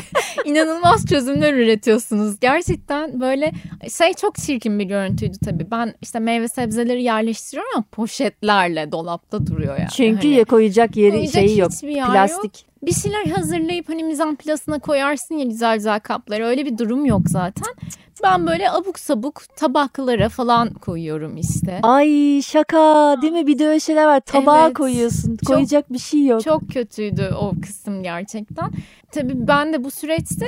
inanılmaz 0.65 1.07
çözümler 1.07 1.55
üretiyorsunuz. 1.55 2.41
Gerçekten 2.41 3.21
böyle 3.21 3.53
şey 3.99 4.15
çok 4.15 4.37
çirkin 4.37 4.79
bir 4.79 4.85
görüntüydü 4.85 5.39
tabii. 5.45 5.71
Ben 5.71 5.95
işte 6.03 6.19
meyve 6.19 6.49
sebzeleri 6.49 7.03
yerleştiriyorum 7.03 7.71
ama 7.75 7.85
poşetlerle 7.93 8.93
dolapta 8.93 9.47
duruyor 9.47 9.79
yani. 9.79 9.91
Çünkü 9.91 10.35
hani, 10.35 10.45
koyacak 10.45 10.97
yeri 10.97 11.13
koyacak 11.13 11.33
şeyi 11.33 11.59
yok. 11.59 11.71
Plastik. 11.81 12.63
Yok. 12.63 12.70
Bir 12.83 12.93
şeyler 12.93 13.27
hazırlayıp 13.27 13.89
hani 13.89 14.05
mizan 14.05 14.37
plasına 14.37 14.79
koyarsın 14.79 15.35
ya 15.35 15.45
güzel 15.45 15.77
güzel 15.77 16.01
kapları. 16.01 16.47
Öyle 16.47 16.67
bir 16.67 16.79
durum 16.79 17.05
yok 17.05 17.23
zaten. 17.27 17.75
Ben 18.23 18.47
böyle 18.47 18.71
abuk 18.71 18.99
sabuk 18.99 19.43
tabaklara 19.57 20.29
falan 20.29 20.75
koyuyorum 20.75 21.37
işte. 21.37 21.81
Ay 21.83 22.43
şaka 22.43 23.17
değil 23.23 23.33
mi? 23.33 23.47
Bir 23.47 23.59
de 23.59 23.69
öyle 23.69 23.81
şeyler 23.81 24.07
var. 24.07 24.21
Tabağa 24.21 24.67
evet, 24.67 24.77
koyuyorsun. 24.77 25.37
Çok, 25.37 25.47
Koyacak 25.47 25.93
bir 25.93 25.99
şey 25.99 26.27
yok. 26.27 26.43
Çok 26.43 26.71
kötüydü 26.73 27.31
o 27.41 27.53
kısım 27.63 28.03
gerçekten. 28.03 28.71
Tabii 29.13 29.33
ben 29.49 29.73
de 29.73 29.85
bu 29.85 29.91
süreçte 29.91 30.47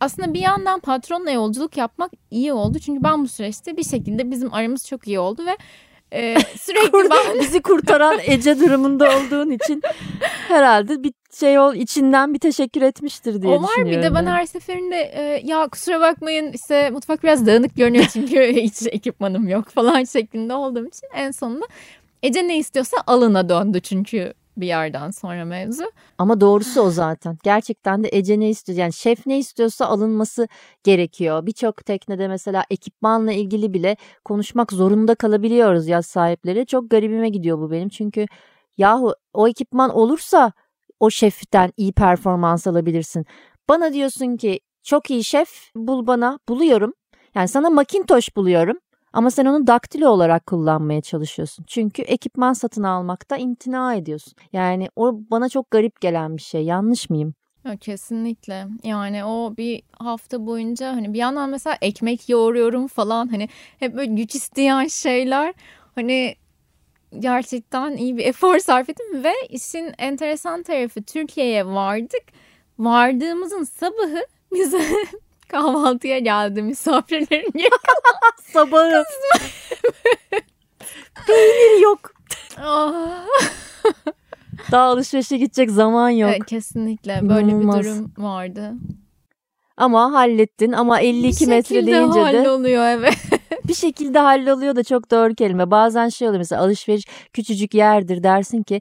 aslında 0.00 0.34
bir 0.34 0.40
yandan 0.40 0.80
patronla 0.80 1.30
yolculuk 1.30 1.76
yapmak 1.76 2.12
iyi 2.30 2.52
oldu. 2.52 2.78
Çünkü 2.78 3.04
ben 3.04 3.24
bu 3.24 3.28
süreçte 3.28 3.76
bir 3.76 3.84
şekilde 3.84 4.30
bizim 4.30 4.54
aramız 4.54 4.86
çok 4.86 5.08
iyi 5.08 5.18
oldu 5.18 5.42
ve 5.46 5.56
e, 6.12 6.40
sürekli 6.58 7.10
ben... 7.10 7.40
bizi 7.40 7.62
kurtaran 7.62 8.18
Ece 8.26 8.60
durumunda 8.60 9.08
olduğun 9.18 9.50
için 9.50 9.82
herhalde 10.48 11.02
bir 11.02 11.12
şey 11.40 11.58
ol 11.58 11.74
içinden 11.74 12.34
bir 12.34 12.38
teşekkür 12.38 12.82
etmiştir 12.82 13.42
diye 13.42 13.52
o 13.52 13.62
var 13.62 13.86
bir 13.86 14.02
de 14.02 14.14
ben 14.14 14.26
her 14.26 14.46
seferinde 14.46 14.96
e, 14.96 15.42
ya 15.44 15.68
kusura 15.68 16.00
bakmayın 16.00 16.52
işte 16.52 16.90
mutfak 16.90 17.22
biraz 17.22 17.46
dağınık 17.46 17.76
görünüyor 17.76 18.04
çünkü 18.12 18.52
hiç 18.54 18.82
ekipmanım 18.86 19.48
yok 19.48 19.68
falan 19.68 20.04
şeklinde 20.04 20.54
olduğum 20.54 20.86
için 20.86 21.08
en 21.14 21.30
sonunda 21.30 21.66
Ece 22.22 22.48
ne 22.48 22.58
istiyorsa 22.58 22.96
alına 23.06 23.48
döndü 23.48 23.80
çünkü 23.80 24.34
bir 24.56 24.66
yerden 24.66 25.10
sonra 25.10 25.44
mevzu. 25.44 25.84
Ama 26.18 26.40
doğrusu 26.40 26.80
o 26.80 26.90
zaten. 26.90 27.38
Gerçekten 27.42 28.04
de 28.04 28.08
Ece 28.12 28.40
ne 28.40 28.48
istiyor? 28.48 28.78
Yani 28.78 28.92
şef 28.92 29.26
ne 29.26 29.38
istiyorsa 29.38 29.86
alınması 29.86 30.48
gerekiyor. 30.84 31.46
Birçok 31.46 31.86
teknede 31.86 32.28
mesela 32.28 32.64
ekipmanla 32.70 33.32
ilgili 33.32 33.74
bile 33.74 33.96
konuşmak 34.24 34.72
zorunda 34.72 35.14
kalabiliyoruz 35.14 35.88
yaz 35.88 36.06
sahipleri. 36.06 36.66
Çok 36.66 36.90
garibime 36.90 37.28
gidiyor 37.28 37.58
bu 37.58 37.70
benim. 37.70 37.88
Çünkü 37.88 38.26
yahu 38.78 39.14
o 39.32 39.48
ekipman 39.48 39.90
olursa 39.90 40.52
o 41.00 41.10
şeften 41.10 41.72
iyi 41.76 41.92
performans 41.92 42.66
alabilirsin. 42.66 43.26
Bana 43.68 43.92
diyorsun 43.92 44.36
ki 44.36 44.60
çok 44.82 45.10
iyi 45.10 45.24
şef 45.24 45.70
bul 45.76 46.06
bana 46.06 46.38
buluyorum. 46.48 46.92
Yani 47.34 47.48
sana 47.48 47.70
Macintosh 47.70 48.36
buluyorum. 48.36 48.76
Ama 49.12 49.30
sen 49.30 49.44
onu 49.46 49.66
daktilo 49.66 50.08
olarak 50.08 50.46
kullanmaya 50.46 51.00
çalışıyorsun. 51.00 51.64
Çünkü 51.68 52.02
ekipman 52.02 52.52
satın 52.52 52.82
almakta 52.82 53.36
imtina 53.36 53.94
ediyorsun. 53.94 54.32
Yani 54.52 54.88
o 54.96 55.20
bana 55.30 55.48
çok 55.48 55.70
garip 55.70 56.00
gelen 56.00 56.36
bir 56.36 56.42
şey. 56.42 56.62
Yanlış 56.64 57.10
mıyım? 57.10 57.34
kesinlikle. 57.80 58.66
Yani 58.84 59.24
o 59.24 59.56
bir 59.56 59.82
hafta 59.98 60.46
boyunca 60.46 60.92
hani 60.92 61.12
bir 61.14 61.18
yandan 61.18 61.50
mesela 61.50 61.76
ekmek 61.80 62.28
yoğuruyorum 62.28 62.86
falan 62.86 63.28
hani 63.28 63.48
hep 63.78 63.94
böyle 63.96 64.14
güç 64.14 64.34
isteyen 64.34 64.86
şeyler. 64.86 65.54
Hani 65.94 66.36
gerçekten 67.18 67.96
iyi 67.96 68.16
bir 68.16 68.24
efor 68.24 68.58
sarf 68.58 68.88
ettim 68.90 69.24
ve 69.24 69.32
işin 69.50 69.92
enteresan 69.98 70.62
tarafı 70.62 71.02
Türkiye'ye 71.02 71.66
vardık. 71.66 72.22
Vardığımızın 72.78 73.64
sabahı 73.64 74.26
bize 74.54 74.82
kahvaltıya 75.48 76.18
geldi 76.18 76.62
misafirlerin 76.62 77.52
Sabahı. 78.52 79.04
Peynir 81.26 81.82
yok. 81.82 82.12
Ah. 82.60 83.26
Daha 84.72 84.84
alışverişe 84.84 85.36
gidecek 85.36 85.70
zaman 85.70 86.10
yok. 86.10 86.30
Evet, 86.30 86.46
kesinlikle 86.46 87.20
böyle 87.28 87.50
İnanılmaz. 87.50 87.78
bir 87.80 87.84
durum 87.84 88.12
vardı. 88.18 88.74
Ama 89.76 90.12
hallettin 90.12 90.72
ama 90.72 91.00
52 91.00 91.46
metre 91.46 91.86
deyince 91.86 91.92
de. 91.92 91.96
Bir 91.96 92.24
şekilde 92.24 92.38
halloluyor 92.38 92.84
evet. 92.84 93.14
bir 93.68 93.74
şekilde 93.74 94.18
halloluyor 94.18 94.76
da 94.76 94.84
çok 94.84 95.10
doğru 95.10 95.34
kelime. 95.34 95.70
Bazen 95.70 96.08
şey 96.08 96.28
oluyor 96.28 96.38
mesela 96.38 96.62
alışveriş 96.62 97.04
küçücük 97.32 97.74
yerdir 97.74 98.22
dersin 98.22 98.62
ki 98.62 98.80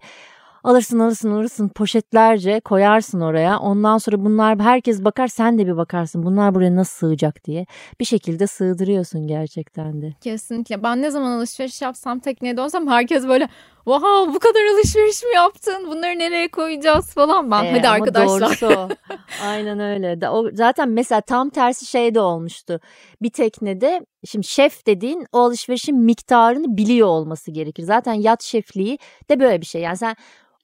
Alırsın 0.65 0.99
alırsın 0.99 1.31
alırsın 1.31 1.67
poşetlerce 1.69 2.60
koyarsın 2.60 3.21
oraya. 3.21 3.60
Ondan 3.60 3.97
sonra 3.97 4.25
bunlar 4.25 4.60
herkes 4.60 5.03
bakar 5.03 5.27
sen 5.27 5.58
de 5.58 5.67
bir 5.67 5.77
bakarsın. 5.77 6.23
Bunlar 6.23 6.55
buraya 6.55 6.75
nasıl 6.75 7.08
sığacak 7.08 7.45
diye. 7.45 7.65
Bir 7.99 8.05
şekilde 8.05 8.47
sığdırıyorsun 8.47 9.27
gerçekten 9.27 10.01
de. 10.01 10.13
Kesinlikle. 10.21 10.84
Ben 10.84 11.01
ne 11.01 11.12
zaman 11.12 11.31
alışveriş 11.31 11.81
yapsam 11.81 12.19
tekneye 12.19 12.58
dönsem 12.58 12.88
herkes 12.88 13.27
böyle 13.27 13.49
wow 13.85 14.33
bu 14.33 14.39
kadar 14.39 14.73
alışveriş 14.73 15.23
mi 15.23 15.35
yaptın? 15.35 15.87
Bunları 15.87 16.19
nereye 16.19 16.47
koyacağız 16.47 17.13
falan. 17.13 17.51
Ben 17.51 17.63
ee, 17.63 17.71
hadi 17.71 17.89
arkadaşlar. 17.89 18.61
Doğrusu. 18.61 18.89
Aynen 19.43 19.79
öyle. 19.79 20.29
O, 20.29 20.49
zaten 20.53 20.89
mesela 20.89 21.21
tam 21.21 21.49
tersi 21.49 21.85
şey 21.85 22.15
de 22.15 22.19
olmuştu. 22.19 22.79
Bir 23.21 23.29
teknede 23.29 24.05
şimdi 24.25 24.47
şef 24.47 24.87
dediğin 24.87 25.25
o 25.31 25.39
alışverişin 25.39 25.97
miktarını 25.97 26.77
biliyor 26.77 27.07
olması 27.07 27.51
gerekir. 27.51 27.83
Zaten 27.83 28.13
yat 28.13 28.43
şefliği 28.43 28.99
de 29.29 29.39
böyle 29.39 29.61
bir 29.61 29.65
şey. 29.65 29.81
Yani 29.81 29.97
sen 29.97 30.15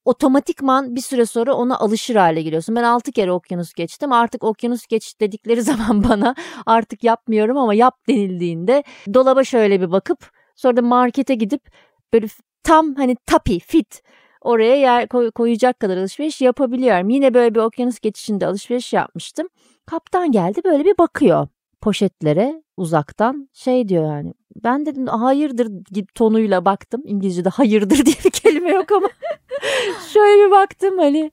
otomatikman 0.06 0.96
bir 0.96 1.02
süre 1.02 1.26
sonra 1.26 1.54
ona 1.54 1.78
alışır 1.78 2.16
hale 2.16 2.42
geliyorsun. 2.42 2.76
Ben 2.76 2.84
6 2.84 3.12
kere 3.12 3.32
okyanus 3.32 3.74
geçtim. 3.74 4.12
Artık 4.12 4.44
okyanus 4.44 4.88
geç 4.88 5.20
dedikleri 5.20 5.62
zaman 5.62 6.04
bana 6.04 6.36
artık 6.66 7.04
yapmıyorum 7.04 7.58
ama 7.58 7.74
yap 7.74 8.08
denildiğinde 8.08 8.84
dolaba 9.14 9.44
şöyle 9.44 9.82
bir 9.82 9.92
bakıp 9.92 10.30
sonra 10.56 10.78
da 10.78 10.82
markete 10.82 11.36
gidip 11.36 11.62
böyle 12.14 12.28
tam 12.64 12.96
hani 12.96 13.16
tapi 13.26 13.60
fit 13.60 14.02
oraya 14.42 14.76
yer 14.76 15.08
koy, 15.08 15.32
koyacak 15.32 15.80
kadar 15.80 15.98
alışveriş 15.98 16.42
yapabiliyorum. 16.42 17.10
Yine 17.10 17.34
böyle 17.34 17.56
bir 17.56 17.60
okyanus 17.60 18.00
geçişinde 18.00 18.48
alışveriş 18.48 18.94
yapmıştım. 18.94 19.48
Kaptan 19.86 20.32
geldi 20.32 20.62
böyle 20.66 20.86
bir 20.86 20.98
bakıyor 20.98 21.48
poşetlere 21.82 22.64
uzaktan 22.78 23.50
şey 23.54 23.88
diyor 23.88 24.06
yani. 24.06 24.34
Ben 24.64 24.86
dedim 24.86 25.08
hayırdır 25.08 25.68
tonuyla 26.16 26.66
baktım. 26.66 27.02
İngilizce'de 27.06 27.50
hayırdır 27.50 27.96
diye 28.06 28.16
bir 28.26 28.32
kelime 28.32 28.72
yok 28.72 28.92
ama 28.92 29.08
şöyle 30.14 30.46
bir 30.46 30.52
baktım 30.52 30.98
hani 30.98 31.32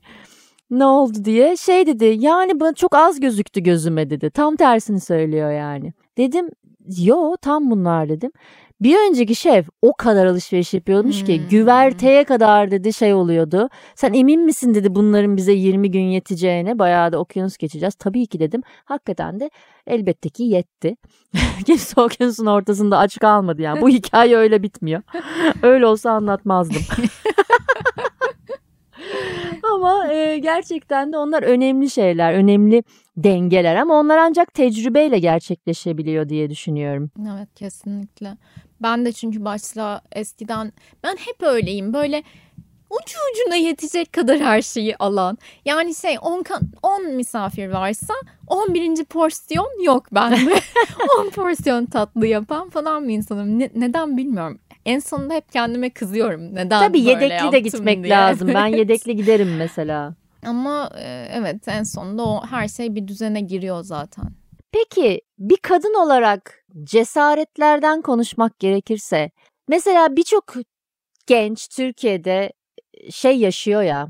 ne 0.70 0.84
oldu 0.84 1.24
diye 1.24 1.56
şey 1.56 1.86
dedi 1.86 2.16
yani 2.18 2.60
bana 2.60 2.74
çok 2.74 2.94
az 2.94 3.20
gözüktü 3.20 3.60
gözüme 3.60 4.10
dedi 4.10 4.30
tam 4.30 4.56
tersini 4.56 5.00
söylüyor 5.00 5.52
yani 5.52 5.92
dedim 6.16 6.50
yo 6.98 7.36
tam 7.42 7.70
bunlar 7.70 8.08
dedim 8.08 8.32
bir 8.80 9.08
önceki 9.08 9.34
şef 9.34 9.66
o 9.82 9.92
kadar 9.92 10.26
alışveriş 10.26 10.74
yapıyormuş 10.74 11.18
hmm. 11.20 11.26
ki 11.26 11.40
güverteye 11.50 12.24
kadar 12.24 12.70
dedi 12.70 12.92
şey 12.92 13.14
oluyordu. 13.14 13.68
Sen 13.94 14.12
emin 14.12 14.40
misin 14.40 14.74
dedi 14.74 14.94
bunların 14.94 15.36
bize 15.36 15.52
20 15.52 15.90
gün 15.90 16.00
yeteceğine 16.04 16.78
bayağı 16.78 17.12
da 17.12 17.18
okyanus 17.18 17.56
geçeceğiz. 17.56 17.94
Tabii 17.94 18.26
ki 18.26 18.40
dedim. 18.40 18.62
Hakikaten 18.84 19.40
de 19.40 19.50
elbette 19.86 20.28
ki 20.28 20.42
yetti. 20.42 20.96
Kimse 21.66 22.00
okyanusun 22.00 22.46
ortasında 22.46 22.98
aç 22.98 23.18
kalmadı 23.18 23.62
yani. 23.62 23.80
Bu 23.80 23.88
hikaye 23.98 24.36
öyle 24.36 24.62
bitmiyor. 24.62 25.02
öyle 25.62 25.86
olsa 25.86 26.10
anlatmazdım. 26.10 26.82
ama 29.74 30.12
e, 30.12 30.38
gerçekten 30.38 31.12
de 31.12 31.18
onlar 31.18 31.42
önemli 31.42 31.90
şeyler, 31.90 32.34
önemli 32.34 32.82
dengeler 33.16 33.76
ama 33.76 33.94
onlar 33.94 34.18
ancak 34.18 34.54
tecrübeyle 34.54 35.18
gerçekleşebiliyor 35.18 36.28
diye 36.28 36.50
düşünüyorum. 36.50 37.10
Evet 37.32 37.54
kesinlikle. 37.54 38.36
Ben 38.82 39.04
de 39.04 39.12
çünkü 39.12 39.44
başla 39.44 40.00
eskiden 40.12 40.72
ben 41.04 41.16
hep 41.16 41.42
öyleyim. 41.42 41.92
Böyle 41.92 42.22
ucu 42.90 43.18
ucuna 43.32 43.56
yetecek 43.56 44.12
kadar 44.12 44.40
her 44.40 44.62
şeyi 44.62 44.96
alan. 44.96 45.38
Yani 45.64 45.94
şey 45.94 46.16
10 46.22 46.44
10 46.82 47.06
misafir 47.06 47.68
varsa 47.68 48.14
11. 48.46 49.04
porsiyon 49.04 49.84
yok 49.84 50.06
bende. 50.14 50.54
10 51.20 51.30
porsiyon 51.30 51.86
tatlı 51.86 52.26
yapan 52.26 52.68
falan 52.68 53.08
bir 53.08 53.14
insanım. 53.14 53.58
Ne, 53.58 53.70
neden 53.74 54.16
bilmiyorum. 54.16 54.58
En 54.86 54.98
sonunda 54.98 55.34
hep 55.34 55.52
kendime 55.52 55.90
kızıyorum. 55.90 56.54
Neden 56.54 56.80
Tabii 56.80 57.06
böyle 57.06 57.24
yedekli 57.24 57.52
de 57.52 57.60
gitmek 57.60 58.04
diye. 58.04 58.14
lazım. 58.14 58.50
Ben 58.54 58.66
yedekli 58.76 59.16
giderim 59.16 59.56
mesela. 59.56 60.14
Ama 60.46 60.90
e, 60.98 61.28
evet 61.32 61.68
en 61.68 61.82
sonunda 61.82 62.22
o 62.26 62.46
her 62.46 62.68
şey 62.68 62.94
bir 62.94 63.08
düzene 63.08 63.40
giriyor 63.40 63.82
zaten. 63.82 64.24
Peki 64.72 65.20
bir 65.38 65.56
kadın 65.56 65.94
olarak 66.04 66.64
cesaretlerden 66.84 68.02
konuşmak 68.02 68.58
gerekirse 68.58 69.30
mesela 69.68 70.16
birçok 70.16 70.54
genç 71.26 71.68
Türkiye'de 71.68 72.52
şey 73.10 73.38
yaşıyor 73.38 73.82
ya. 73.82 74.08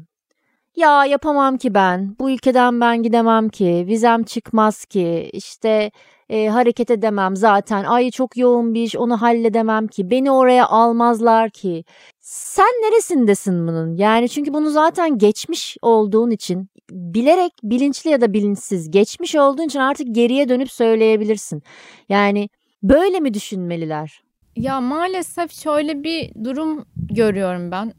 Ya 0.76 1.04
yapamam 1.04 1.58
ki 1.58 1.74
ben. 1.74 2.16
Bu 2.18 2.30
ülkeden 2.30 2.80
ben 2.80 3.02
gidemem 3.02 3.48
ki. 3.48 3.84
Vizem 3.88 4.22
çıkmaz 4.22 4.84
ki. 4.84 5.30
İşte 5.32 5.90
e, 6.28 6.48
hareket 6.48 6.90
edemem 6.90 7.36
zaten. 7.36 7.84
Ay 7.84 8.10
çok 8.10 8.36
yoğun 8.36 8.74
bir 8.74 8.82
iş 8.82 8.96
onu 8.96 9.22
halledemem 9.22 9.86
ki. 9.86 10.10
Beni 10.10 10.30
oraya 10.30 10.66
almazlar 10.66 11.50
ki. 11.50 11.84
Sen 12.20 12.64
neresindesin 12.64 13.68
bunun? 13.68 13.96
Yani 13.96 14.28
çünkü 14.28 14.54
bunu 14.54 14.70
zaten 14.70 15.18
geçmiş 15.18 15.76
olduğun 15.82 16.30
için 16.30 16.68
bilerek 16.90 17.52
bilinçli 17.62 18.10
ya 18.10 18.20
da 18.20 18.32
bilinçsiz 18.32 18.90
geçmiş 18.90 19.34
olduğun 19.34 19.66
için 19.66 19.78
artık 19.78 20.14
geriye 20.14 20.48
dönüp 20.48 20.70
söyleyebilirsin. 20.72 21.62
Yani 22.08 22.48
böyle 22.82 23.20
mi 23.20 23.34
düşünmeliler? 23.34 24.22
Ya 24.56 24.80
maalesef 24.80 25.52
şöyle 25.52 26.04
bir 26.04 26.44
durum 26.44 26.84
görüyorum 26.96 27.70
ben. 27.70 27.92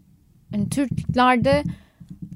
Yani 0.53 0.69
Türklerde 0.69 1.63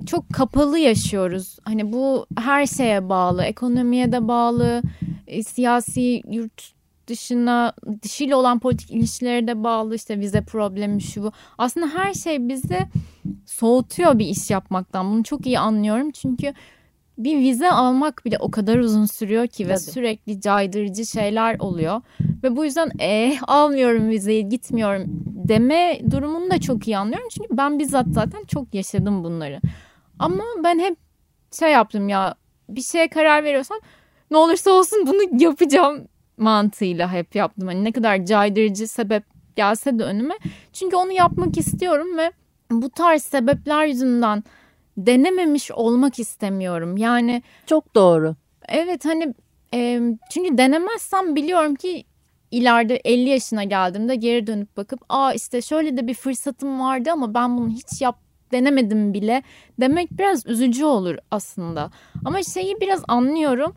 çok 0.08 0.34
kapalı 0.34 0.80
yaşıyoruz. 0.80 1.58
Hani 1.64 1.94
bu 1.94 2.26
her 2.38 2.66
şeye 2.66 3.10
bağlı, 3.10 3.44
ekonomiye 3.44 4.12
de 4.12 4.28
bağlı, 4.28 4.82
e, 5.28 5.44
siyasi 5.44 6.22
yurt 6.32 6.74
dışına 7.08 7.74
dışıyla 8.04 8.38
olan 8.38 8.60
politik 8.60 8.92
ilişkilere 8.92 9.48
de 9.48 9.64
bağlı 9.64 9.96
işte 9.96 10.20
vize 10.20 10.42
problemi 10.42 11.02
şu 11.02 11.24
bu. 11.24 11.32
Aslında 11.58 11.88
her 11.88 12.14
şey 12.14 12.48
bizi 12.48 12.80
soğutuyor 13.46 14.20
bir 14.20 14.26
iş 14.26 14.50
yapmaktan. 14.50 15.12
Bunu 15.12 15.24
çok 15.24 15.46
iyi 15.46 15.60
anlıyorum 15.60 16.12
çünkü 16.12 16.54
bir 17.18 17.40
vize 17.40 17.72
almak 17.72 18.26
bile 18.26 18.38
o 18.40 18.52
kadar 18.52 18.78
uzun 18.78 19.06
sürüyor 19.06 19.48
ki 19.48 19.68
ve 19.68 19.76
Tabii. 19.76 19.92
sürekli 19.92 20.42
caydırıcı 20.42 21.06
şeyler 21.06 21.60
oluyor. 21.60 22.02
Ve 22.44 22.56
bu 22.56 22.66
yüzden 22.66 22.92
eh 23.00 23.40
almıyorum 23.48 24.10
vizeyi 24.10 24.50
gitmiyorum 24.50 25.04
deme 25.48 26.02
durumunu 26.12 26.50
da 26.52 26.62
çok 26.62 26.88
iyi 26.88 26.98
anlıyorum. 26.98 27.28
Çünkü 27.32 27.58
ben 27.58 27.80
bizzat 27.80 28.06
zaten 28.08 28.44
çok 28.44 28.74
yaşadım 28.74 29.24
bunları. 29.24 29.62
Ama 30.20 30.44
ben 30.64 30.80
hep 30.80 30.98
şey 31.60 31.72
yaptım 31.72 32.10
ya 32.10 32.36
bir 32.70 32.82
şeye 32.82 33.08
karar 33.08 33.44
veriyorsam 33.44 33.80
ne 34.34 34.38
olursa 34.38 34.72
olsun 34.72 35.08
bunu 35.08 35.44
yapacağım 35.44 36.08
mantığıyla 36.38 37.12
hep 37.12 37.36
yaptım. 37.36 37.68
Hani 37.68 37.84
ne 37.84 37.92
kadar 37.92 38.26
caydırıcı 38.26 38.88
sebep 38.88 39.24
gelse 39.56 40.00
de 40.00 40.04
önüme. 40.04 40.34
Çünkü 40.74 40.96
onu 40.96 41.12
yapmak 41.12 41.58
istiyorum 41.58 42.18
ve 42.18 42.32
bu 42.72 42.90
tarz 42.90 43.24
sebepler 43.24 43.86
yüzünden 43.86 44.44
denememiş 44.98 45.72
olmak 45.72 46.20
istemiyorum. 46.20 46.98
Yani 46.98 47.44
çok 47.66 47.96
doğru. 47.96 48.36
Evet 48.70 49.06
hani 49.06 49.34
e, 49.74 50.02
çünkü 50.30 50.58
denemezsem 50.58 51.36
biliyorum 51.36 51.76
ki 51.76 52.06
ileride 52.52 52.96
50 52.96 53.30
yaşına 53.30 53.64
geldiğimde 53.64 54.16
geri 54.16 54.48
dönüp 54.48 54.78
bakıp 54.78 55.00
aa 55.10 55.34
işte 55.34 55.62
şöyle 55.62 55.98
de 55.98 56.08
bir 56.08 56.14
fırsatım 56.14 56.80
vardı 56.80 57.10
ama 57.12 57.34
ben 57.34 57.58
bunu 57.58 57.70
hiç 57.70 58.02
yap 58.02 58.20
denemedim 58.52 59.14
bile 59.14 59.44
demek 59.80 60.12
biraz 60.12 60.46
üzücü 60.46 60.86
olur 60.86 61.16
aslında. 61.32 61.92
Ama 62.26 62.44
şeyi 62.44 62.82
biraz 62.82 63.04
anlıyorum. 63.08 63.76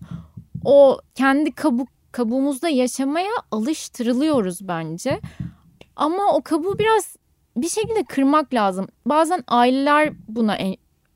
O 0.69 0.99
kendi 1.15 1.53
kabuk 1.53 1.89
kabuğumuzda 2.13 2.69
yaşamaya 2.69 3.31
alıştırılıyoruz 3.51 4.69
bence. 4.69 5.21
Ama 5.97 6.33
o 6.35 6.43
kabuğu 6.43 6.79
biraz 6.79 7.17
bir 7.57 7.69
şekilde 7.69 8.05
kırmak 8.05 8.55
lazım. 8.55 8.89
Bazen 9.07 9.45
aileler 9.49 10.13
buna 10.29 10.57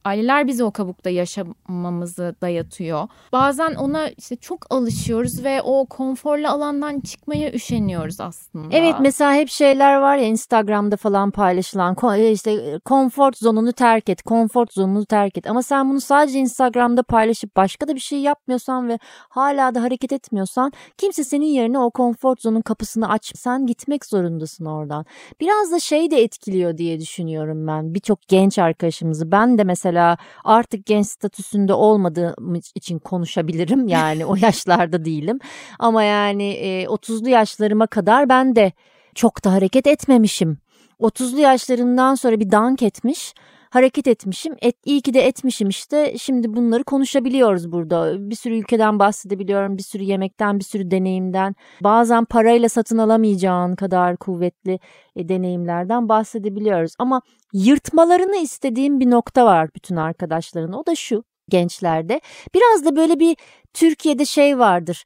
aileler 0.05 0.47
bizi 0.47 0.65
o 0.65 0.71
kabukta 0.71 1.11
yaşamamızı 1.11 2.35
dayatıyor. 2.43 3.09
Bazen 3.33 3.75
ona 3.75 4.09
işte 4.09 4.37
çok 4.37 4.75
alışıyoruz 4.75 5.45
ve 5.45 5.63
o 5.63 5.87
konforlu 5.87 6.49
alandan 6.49 7.01
çıkmaya 7.01 7.53
üşeniyoruz 7.53 8.21
aslında. 8.21 8.77
Evet 8.77 8.95
mesela 9.01 9.35
hep 9.35 9.49
şeyler 9.49 9.97
var 9.97 10.17
ya 10.17 10.25
Instagram'da 10.25 10.97
falan 10.97 11.31
paylaşılan 11.31 11.97
e, 12.17 12.31
işte 12.31 12.51
e, 12.51 12.79
konfor 12.79 13.33
zonunu 13.37 13.73
terk 13.73 14.09
et, 14.09 14.23
konfor 14.23 14.67
zonunu 14.71 15.07
terk 15.07 15.39
et. 15.39 15.51
Ama 15.51 15.63
sen 15.63 15.91
bunu 15.91 16.01
sadece 16.01 16.39
Instagram'da 16.39 17.03
paylaşıp 17.03 17.57
başka 17.57 17.89
da 17.89 17.95
bir 17.95 18.01
şey 18.01 18.21
yapmıyorsan 18.21 18.89
ve 18.89 18.99
hala 19.29 19.75
da 19.75 19.83
hareket 19.83 20.13
etmiyorsan 20.13 20.73
kimse 20.99 21.25
senin 21.25 21.47
yerine 21.47 21.79
o 21.79 21.91
konfor 21.91 22.37
zonun 22.41 22.61
kapısını 22.61 23.09
aç. 23.09 23.33
Sen 23.37 23.67
gitmek 23.67 24.05
zorundasın 24.05 24.65
oradan. 24.65 25.07
Biraz 25.41 25.73
da 25.73 25.81
şey 25.81 26.11
de 26.11 26.23
etkiliyor 26.23 26.79
diye 26.79 27.01
düşünüyorum 27.01 27.67
ben. 27.67 27.95
Birçok 27.95 28.29
genç 28.29 28.59
arkadaşımızı 28.59 29.33
ben 29.33 29.59
de 29.59 29.65
mesela 29.65 29.90
mesela 29.91 30.17
artık 30.45 30.87
genç 30.87 31.07
statüsünde 31.07 31.73
olmadığım 31.73 32.55
için 32.75 32.99
konuşabilirim. 32.99 33.81
Yani 33.91 34.27
o 34.27 34.37
yaşlarda 34.37 35.05
değilim. 35.05 35.39
Ama 35.79 36.03
yani 36.03 36.51
e, 36.51 36.85
30'lu 36.85 37.29
yaşlarıma 37.29 37.87
kadar 37.87 38.29
ben 38.29 38.57
de 38.57 38.73
çok 39.15 39.45
da 39.45 39.53
hareket 39.53 39.87
etmemişim. 39.87 40.59
30'lu 41.01 41.41
yaşlarından 41.41 42.15
sonra 42.15 42.41
bir 42.41 42.51
dank 42.51 42.83
etmiş 42.83 43.35
hareket 43.71 44.07
etmişim. 44.07 44.57
Et, 44.63 44.77
iyi 44.85 45.01
ki 45.01 45.15
de 45.15 45.21
etmişim 45.21 45.69
işte. 45.69 46.19
Şimdi 46.19 46.55
bunları 46.55 46.85
konuşabiliyoruz 46.85 47.73
burada. 47.73 48.31
Bir 48.31 48.35
sürü 48.35 48.59
ülkeden 48.59 48.99
bahsedebiliyorum. 48.99 49.79
Bir 49.79 49.83
sürü 49.83 50.03
yemekten, 50.03 50.59
bir 50.59 50.65
sürü 50.65 50.91
deneyimden. 50.91 51.55
Bazen 51.81 52.25
parayla 52.25 52.69
satın 52.69 52.99
alamayacağın 52.99 53.77
kadar 53.77 54.17
kuvvetli 54.17 54.79
e, 55.17 55.29
deneyimlerden 55.29 56.09
bahsedebiliyoruz. 56.09 56.93
Ama 56.99 57.23
yırtmalarını 57.53 58.37
istediğim 58.37 59.01
bir 59.01 59.11
nokta 59.11 59.47
var 59.47 59.69
bütün 59.75 59.97
arkadaşların. 59.97 60.73
O 60.73 60.87
da 60.87 60.95
şu 60.95 61.25
gençlerde. 61.49 62.21
Biraz 62.55 62.85
da 62.85 62.97
böyle 62.97 63.21
bir 63.21 63.37
Türkiye'de 63.75 64.25
şey 64.25 64.59
vardır. 64.59 65.05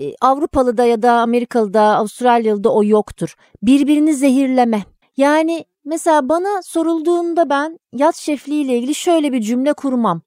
E, 0.00 0.12
Avrupalı'da 0.20 0.84
ya 0.84 1.02
da 1.02 1.12
Amerikalı'da, 1.12 1.82
Avustralyalı'da 1.82 2.72
o 2.72 2.84
yoktur. 2.84 3.34
Birbirini 3.62 4.14
zehirleme. 4.14 4.84
Yani 5.16 5.64
Mesela 5.86 6.28
bana 6.28 6.62
sorulduğunda 6.62 7.50
ben 7.50 7.78
yat 7.92 8.16
şefliği 8.16 8.64
ile 8.64 8.78
ilgili 8.78 8.94
şöyle 8.94 9.32
bir 9.32 9.40
cümle 9.40 9.72
kurmam. 9.72 10.22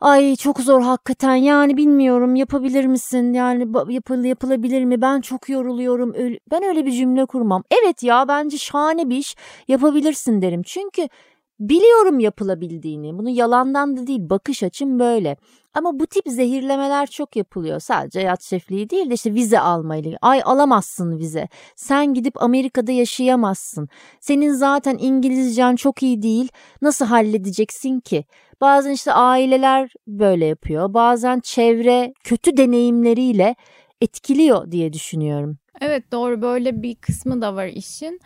Ay 0.00 0.36
çok 0.36 0.60
zor 0.60 0.82
hakikaten 0.82 1.34
yani 1.34 1.76
bilmiyorum 1.76 2.34
yapabilir 2.34 2.84
misin 2.86 3.32
yani 3.32 3.66
yapıl 3.88 4.24
yapılabilir 4.24 4.84
mi 4.84 5.00
ben 5.00 5.20
çok 5.20 5.48
yoruluyorum 5.48 6.14
ben 6.50 6.64
öyle 6.64 6.86
bir 6.86 6.92
cümle 6.92 7.26
kurmam. 7.26 7.62
Evet 7.82 8.02
ya 8.02 8.28
bence 8.28 8.58
şahane 8.58 9.10
bir 9.10 9.16
iş 9.16 9.36
yapabilirsin 9.68 10.42
derim 10.42 10.62
çünkü 10.62 11.08
Biliyorum 11.60 12.20
yapılabildiğini. 12.20 13.18
Bunu 13.18 13.30
yalandan 13.30 13.96
da 13.96 14.06
değil 14.06 14.20
bakış 14.30 14.62
açım 14.62 14.98
böyle. 14.98 15.36
Ama 15.74 15.98
bu 15.98 16.06
tip 16.06 16.24
zehirlemeler 16.26 17.06
çok 17.06 17.36
yapılıyor. 17.36 17.80
Sadece 17.80 18.20
yat 18.20 18.42
şefliği 18.42 18.90
değil 18.90 19.10
de 19.10 19.14
işte 19.14 19.34
vize 19.34 19.60
almayla. 19.60 20.18
Ay 20.22 20.42
alamazsın 20.44 21.18
vize. 21.18 21.48
Sen 21.76 22.14
gidip 22.14 22.42
Amerika'da 22.42 22.92
yaşayamazsın. 22.92 23.88
Senin 24.20 24.52
zaten 24.52 24.98
İngilizcen 25.00 25.76
çok 25.76 26.02
iyi 26.02 26.22
değil. 26.22 26.48
Nasıl 26.82 27.04
halledeceksin 27.04 28.00
ki? 28.00 28.24
Bazen 28.60 28.90
işte 28.90 29.12
aileler 29.12 29.92
böyle 30.06 30.46
yapıyor. 30.46 30.94
Bazen 30.94 31.40
çevre 31.40 32.12
kötü 32.24 32.56
deneyimleriyle 32.56 33.54
etkiliyor 34.00 34.70
diye 34.70 34.92
düşünüyorum. 34.92 35.58
Evet 35.80 36.12
doğru 36.12 36.42
böyle 36.42 36.82
bir 36.82 36.94
kısmı 36.94 37.40
da 37.42 37.56
var 37.56 37.66
işin. 37.66 38.20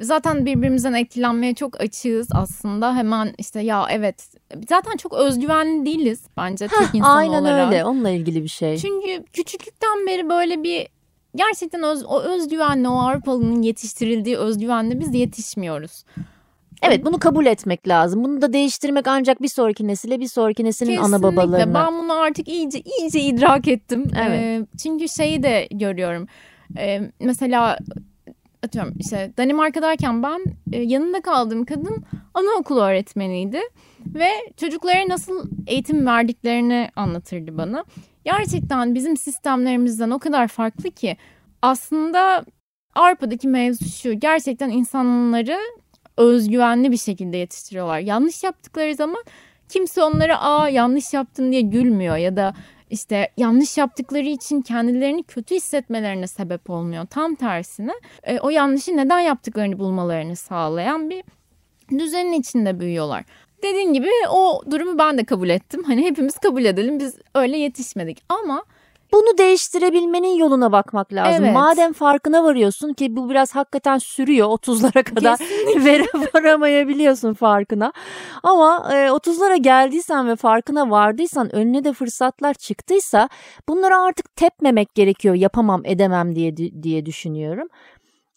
Zaten 0.00 0.46
birbirimizden 0.46 0.92
etkilenmeye 0.92 1.54
çok 1.54 1.80
açığız 1.80 2.28
aslında. 2.32 2.96
Hemen 2.96 3.34
işte 3.38 3.60
ya 3.60 3.86
evet 3.90 4.28
zaten 4.68 4.96
çok 4.96 5.12
özgüvenli 5.12 5.86
değiliz 5.86 6.20
bence 6.36 6.64
Heh, 6.64 6.78
Türk 6.78 6.94
insanı 6.94 7.12
aynen 7.12 7.42
olarak. 7.42 7.72
öyle 7.72 7.84
onunla 7.84 8.10
ilgili 8.10 8.42
bir 8.42 8.48
şey. 8.48 8.76
Çünkü 8.76 9.24
küçüklükten 9.32 10.06
beri 10.06 10.28
böyle 10.28 10.62
bir 10.62 10.88
gerçekten 11.36 11.82
öz, 11.82 12.04
o 12.04 12.20
özgüvenle 12.20 12.88
o 12.88 12.98
Avrupalı'nın 12.98 13.62
yetiştirildiği 13.62 14.36
özgüvenle 14.36 15.00
biz 15.00 15.14
yetişmiyoruz. 15.14 16.04
Evet 16.82 17.04
bunu 17.04 17.18
kabul 17.18 17.46
etmek 17.46 17.88
lazım. 17.88 18.24
Bunu 18.24 18.42
da 18.42 18.52
değiştirmek 18.52 19.06
ancak 19.08 19.42
bir 19.42 19.48
sonraki 19.48 19.86
nesile 19.86 20.20
bir 20.20 20.28
sonraki 20.28 20.64
neslin 20.64 20.86
Kesinlikle. 20.86 21.14
ana 21.16 21.22
babalarına. 21.22 21.74
Ben 21.74 21.98
bunu 21.98 22.12
artık 22.12 22.48
iyice 22.48 22.80
iyice 22.80 23.20
idrak 23.20 23.68
ettim. 23.68 24.04
Evet. 24.26 24.40
Ee, 24.40 24.66
çünkü 24.82 25.08
şeyi 25.08 25.42
de 25.42 25.68
görüyorum. 25.70 26.26
Ee, 26.78 27.00
mesela 27.20 27.78
atıyorum 28.62 28.94
işte 28.98 29.32
Danimarka'dayken 29.36 30.22
ben 30.22 30.44
e, 30.72 30.82
yanında 30.82 31.20
kaldığım 31.22 31.64
kadın 31.64 32.04
anaokulu 32.34 32.80
öğretmeniydi 32.80 33.60
ve 34.06 34.28
çocuklara 34.56 35.08
nasıl 35.08 35.50
eğitim 35.66 36.06
verdiklerini 36.06 36.90
anlatırdı 36.96 37.58
bana. 37.58 37.84
Gerçekten 38.24 38.94
bizim 38.94 39.16
sistemlerimizden 39.16 40.10
o 40.10 40.18
kadar 40.18 40.48
farklı 40.48 40.90
ki 40.90 41.16
aslında 41.62 42.44
Avrupa'daki 42.94 43.48
mevzu 43.48 43.84
şu 43.84 44.12
gerçekten 44.12 44.70
insanları 44.70 45.58
özgüvenli 46.16 46.92
bir 46.92 46.96
şekilde 46.96 47.36
yetiştiriyorlar. 47.36 47.98
Yanlış 47.98 48.44
yaptıkları 48.44 48.94
zaman 48.94 49.24
kimse 49.68 50.02
onlara 50.02 50.40
aa 50.40 50.68
yanlış 50.68 51.12
yaptın 51.12 51.52
diye 51.52 51.60
gülmüyor 51.60 52.16
ya 52.16 52.36
da 52.36 52.54
işte 52.92 53.28
yanlış 53.36 53.78
yaptıkları 53.78 54.28
için 54.28 54.60
kendilerini 54.60 55.22
kötü 55.22 55.54
hissetmelerine 55.54 56.26
sebep 56.26 56.70
olmuyor. 56.70 57.06
Tam 57.06 57.34
tersine 57.34 57.92
e, 58.22 58.38
o 58.38 58.50
yanlışı 58.50 58.96
neden 58.96 59.20
yaptıklarını 59.20 59.78
bulmalarını 59.78 60.36
sağlayan 60.36 61.10
bir 61.10 61.24
düzenin 61.98 62.32
içinde 62.32 62.80
büyüyorlar. 62.80 63.24
Dediğin 63.62 63.92
gibi 63.92 64.08
o 64.30 64.62
durumu 64.70 64.98
ben 64.98 65.18
de 65.18 65.24
kabul 65.24 65.48
ettim. 65.48 65.82
Hani 65.84 66.02
hepimiz 66.02 66.38
kabul 66.38 66.64
edelim 66.64 66.98
biz 66.98 67.16
öyle 67.34 67.58
yetişmedik 67.58 68.22
ama 68.28 68.64
bunu 69.12 69.38
değiştirebilmenin 69.38 70.34
yoluna 70.34 70.72
bakmak 70.72 71.12
lazım. 71.12 71.44
Evet. 71.44 71.54
Madem 71.54 71.92
farkına 71.92 72.44
varıyorsun 72.44 72.92
ki 72.92 73.16
bu 73.16 73.30
biraz 73.30 73.54
hakikaten 73.54 73.98
sürüyor 73.98 74.48
30'lara 74.48 75.02
kadar 75.02 75.38
vere 75.84 76.06
varamayabiliyorsun 76.34 77.34
farkına. 77.34 77.92
Ama 78.42 78.88
e, 78.92 78.94
30'lara 78.94 79.56
geldiysen 79.56 80.28
ve 80.28 80.36
farkına 80.36 80.90
vardıysan 80.90 81.54
önüne 81.54 81.84
de 81.84 81.92
fırsatlar 81.92 82.54
çıktıysa 82.54 83.28
bunları 83.68 83.96
artık 83.96 84.36
tepmemek 84.36 84.94
gerekiyor 84.94 85.34
yapamam 85.34 85.82
edemem 85.84 86.34
diye 86.36 86.56
diye 86.56 87.06
düşünüyorum. 87.06 87.68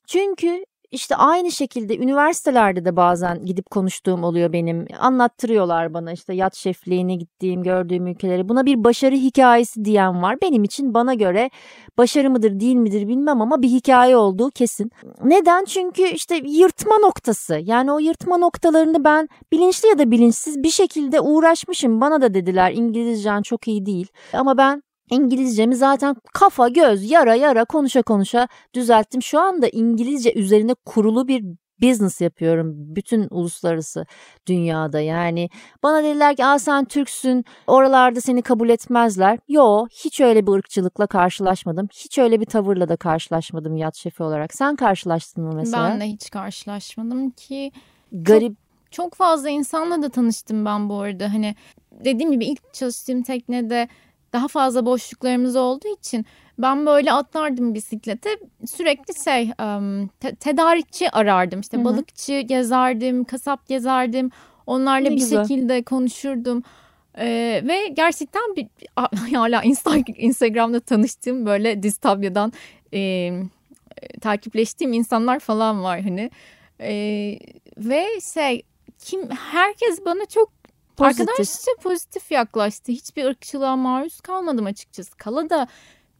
Çünkü 0.08 0.66
işte 0.96 1.16
aynı 1.16 1.52
şekilde 1.52 1.98
üniversitelerde 1.98 2.86
de 2.86 2.96
bazen 2.96 3.46
gidip 3.46 3.70
konuştuğum 3.70 4.24
oluyor 4.24 4.54
benim. 4.54 4.86
Anlattırıyorlar 5.00 5.93
bana 5.93 6.12
işte 6.12 6.34
yat 6.34 6.56
şefliğine 6.56 7.16
gittiğim, 7.16 7.64
gördüğüm 7.64 8.08
ülkeleri. 8.08 8.50
Buna 8.50 8.66
bir 8.66 8.84
başarı 8.84 9.16
hikayesi 9.16 9.86
diyen 9.86 10.22
var. 10.22 10.38
Benim 10.41 10.64
için 10.64 10.93
bana 10.93 11.14
göre 11.14 11.50
başarı 11.98 12.30
mıdır 12.30 12.60
değil 12.60 12.76
midir 12.76 13.08
bilmem 13.08 13.41
ama 13.41 13.62
bir 13.62 13.70
hikaye 13.70 14.18
olduğu 14.18 14.50
kesin. 14.50 14.91
Neden? 15.24 15.66
Çünkü 15.66 16.04
işte 16.04 16.36
yırtma 16.36 16.98
noktası. 16.98 17.60
Yani 17.64 17.91
o 17.91 18.00
yırtma 18.00 18.38
noktalarını 18.38 19.04
ben 19.04 19.30
bilinçli 19.52 19.89
ya 19.89 19.98
da 19.98 20.12
bilinçsiz 20.12 20.64
bir 20.64 20.70
şekilde 20.70 21.22
uğraşmışım. 21.22 22.02
Bana 22.02 22.22
da 22.22 22.34
dediler 22.34 22.72
İngilizcen 22.72 23.41
çok 23.41 23.68
iyi 23.68 23.86
değil. 23.86 24.08
Ama 24.34 24.58
ben 24.58 24.84
İngilizcemi 25.12 25.76
zaten 25.76 26.16
kafa 26.34 26.70
göz 26.70 27.12
yara 27.12 27.36
yara 27.36 27.66
konuşa 27.66 28.01
konuşa 28.01 28.47
düzelttim. 28.74 29.22
Şu 29.22 29.39
anda 29.39 29.68
İngilizce 29.68 30.34
üzerine 30.34 30.74
kurulu 30.86 31.28
bir 31.28 31.43
business 31.82 32.22
yapıyorum 32.22 32.72
bütün 32.76 33.28
uluslararası 33.30 34.06
dünyada. 34.47 34.99
Yani 34.99 35.49
bana 35.84 36.03
dediler 36.03 36.36
ki 36.36 36.45
Aa, 36.45 36.60
sen 36.60 36.86
Türksün 36.86 37.45
oralarda 37.68 38.22
seni 38.22 38.41
kabul 38.41 38.70
etmezler. 38.70 39.39
Yo 39.47 39.86
hiç 39.91 40.22
öyle 40.22 40.47
bir 40.47 40.51
ırkçılıkla 40.51 41.08
karşılaşmadım. 41.08 41.88
Hiç 41.93 42.18
öyle 42.18 42.39
bir 42.41 42.45
tavırla 42.45 42.89
da 42.89 42.97
karşılaşmadım 42.97 43.78
yat 43.78 43.95
şefi 43.95 44.24
olarak. 44.24 44.53
Sen 44.53 44.76
karşılaştın 44.76 45.43
mı 45.43 45.53
mesela? 45.56 45.89
Ben 45.89 46.01
de 46.01 46.06
hiç 46.06 46.30
karşılaşmadım 46.30 47.30
ki. 47.30 47.72
Garip. 48.12 48.58
Çok, 48.91 48.91
çok 48.91 49.14
fazla 49.14 49.49
insanla 49.49 50.01
da 50.01 50.10
tanıştım 50.10 50.66
ben 50.66 50.89
bu 50.89 50.99
arada. 50.99 51.34
Hani 51.34 51.56
dediğim 51.91 52.32
gibi 52.32 52.45
ilk 52.45 52.74
çalıştığım 52.74 53.24
teknede 53.24 53.88
daha 54.36 54.48
fazla 54.48 54.86
boşluklarımız 54.86 55.56
olduğu 55.56 55.88
için 56.00 56.26
ben 56.60 56.86
böyle 56.86 57.12
atlardım 57.12 57.74
bisiklete. 57.74 58.30
Sürekli 58.66 59.24
şey 59.24 59.52
te- 60.20 60.36
tedarikçi 60.36 61.10
arardım. 61.10 61.60
İşte 61.60 61.78
Hı-hı. 61.78 61.86
balıkçı 61.86 62.40
gezerdim 62.40 63.24
kasap 63.24 63.68
gezerdim. 63.68 64.32
Onlarla 64.68 65.10
ne 65.10 65.16
bir 65.16 65.20
güzel. 65.20 65.48
şekilde 65.48 65.84
konuşurdum. 65.84 66.64
Ee, 67.18 67.62
ve 67.68 67.88
gerçekten 67.88 68.56
bir, 68.56 68.68
hala 69.36 69.64
Instagram'da 70.18 70.80
tanıştığım 70.80 71.46
böyle 71.46 71.84
Distabya'dan 71.84 72.54
e, 72.94 73.32
takipleştiğim 74.22 74.94
insanlar 74.94 75.40
falan 75.40 75.84
var 75.84 76.02
hani. 76.02 76.32
E, 76.80 76.94
ve 77.78 78.06
şey 78.34 78.64
kim 79.00 79.30
herkes 79.30 80.06
bana 80.06 80.26
çok 80.26 80.52
Pozitif. 80.98 81.30
Arkadaşça 81.30 81.72
pozitif 81.84 82.32
yaklaştı. 82.32 82.91
Hiçbir 82.91 83.26
ırkçılığa 83.26 83.76
maruz 83.76 84.22
kalmadım 84.22 84.66
açıkçası. 84.66 85.18
Kala 85.18 85.50
da 85.50 85.68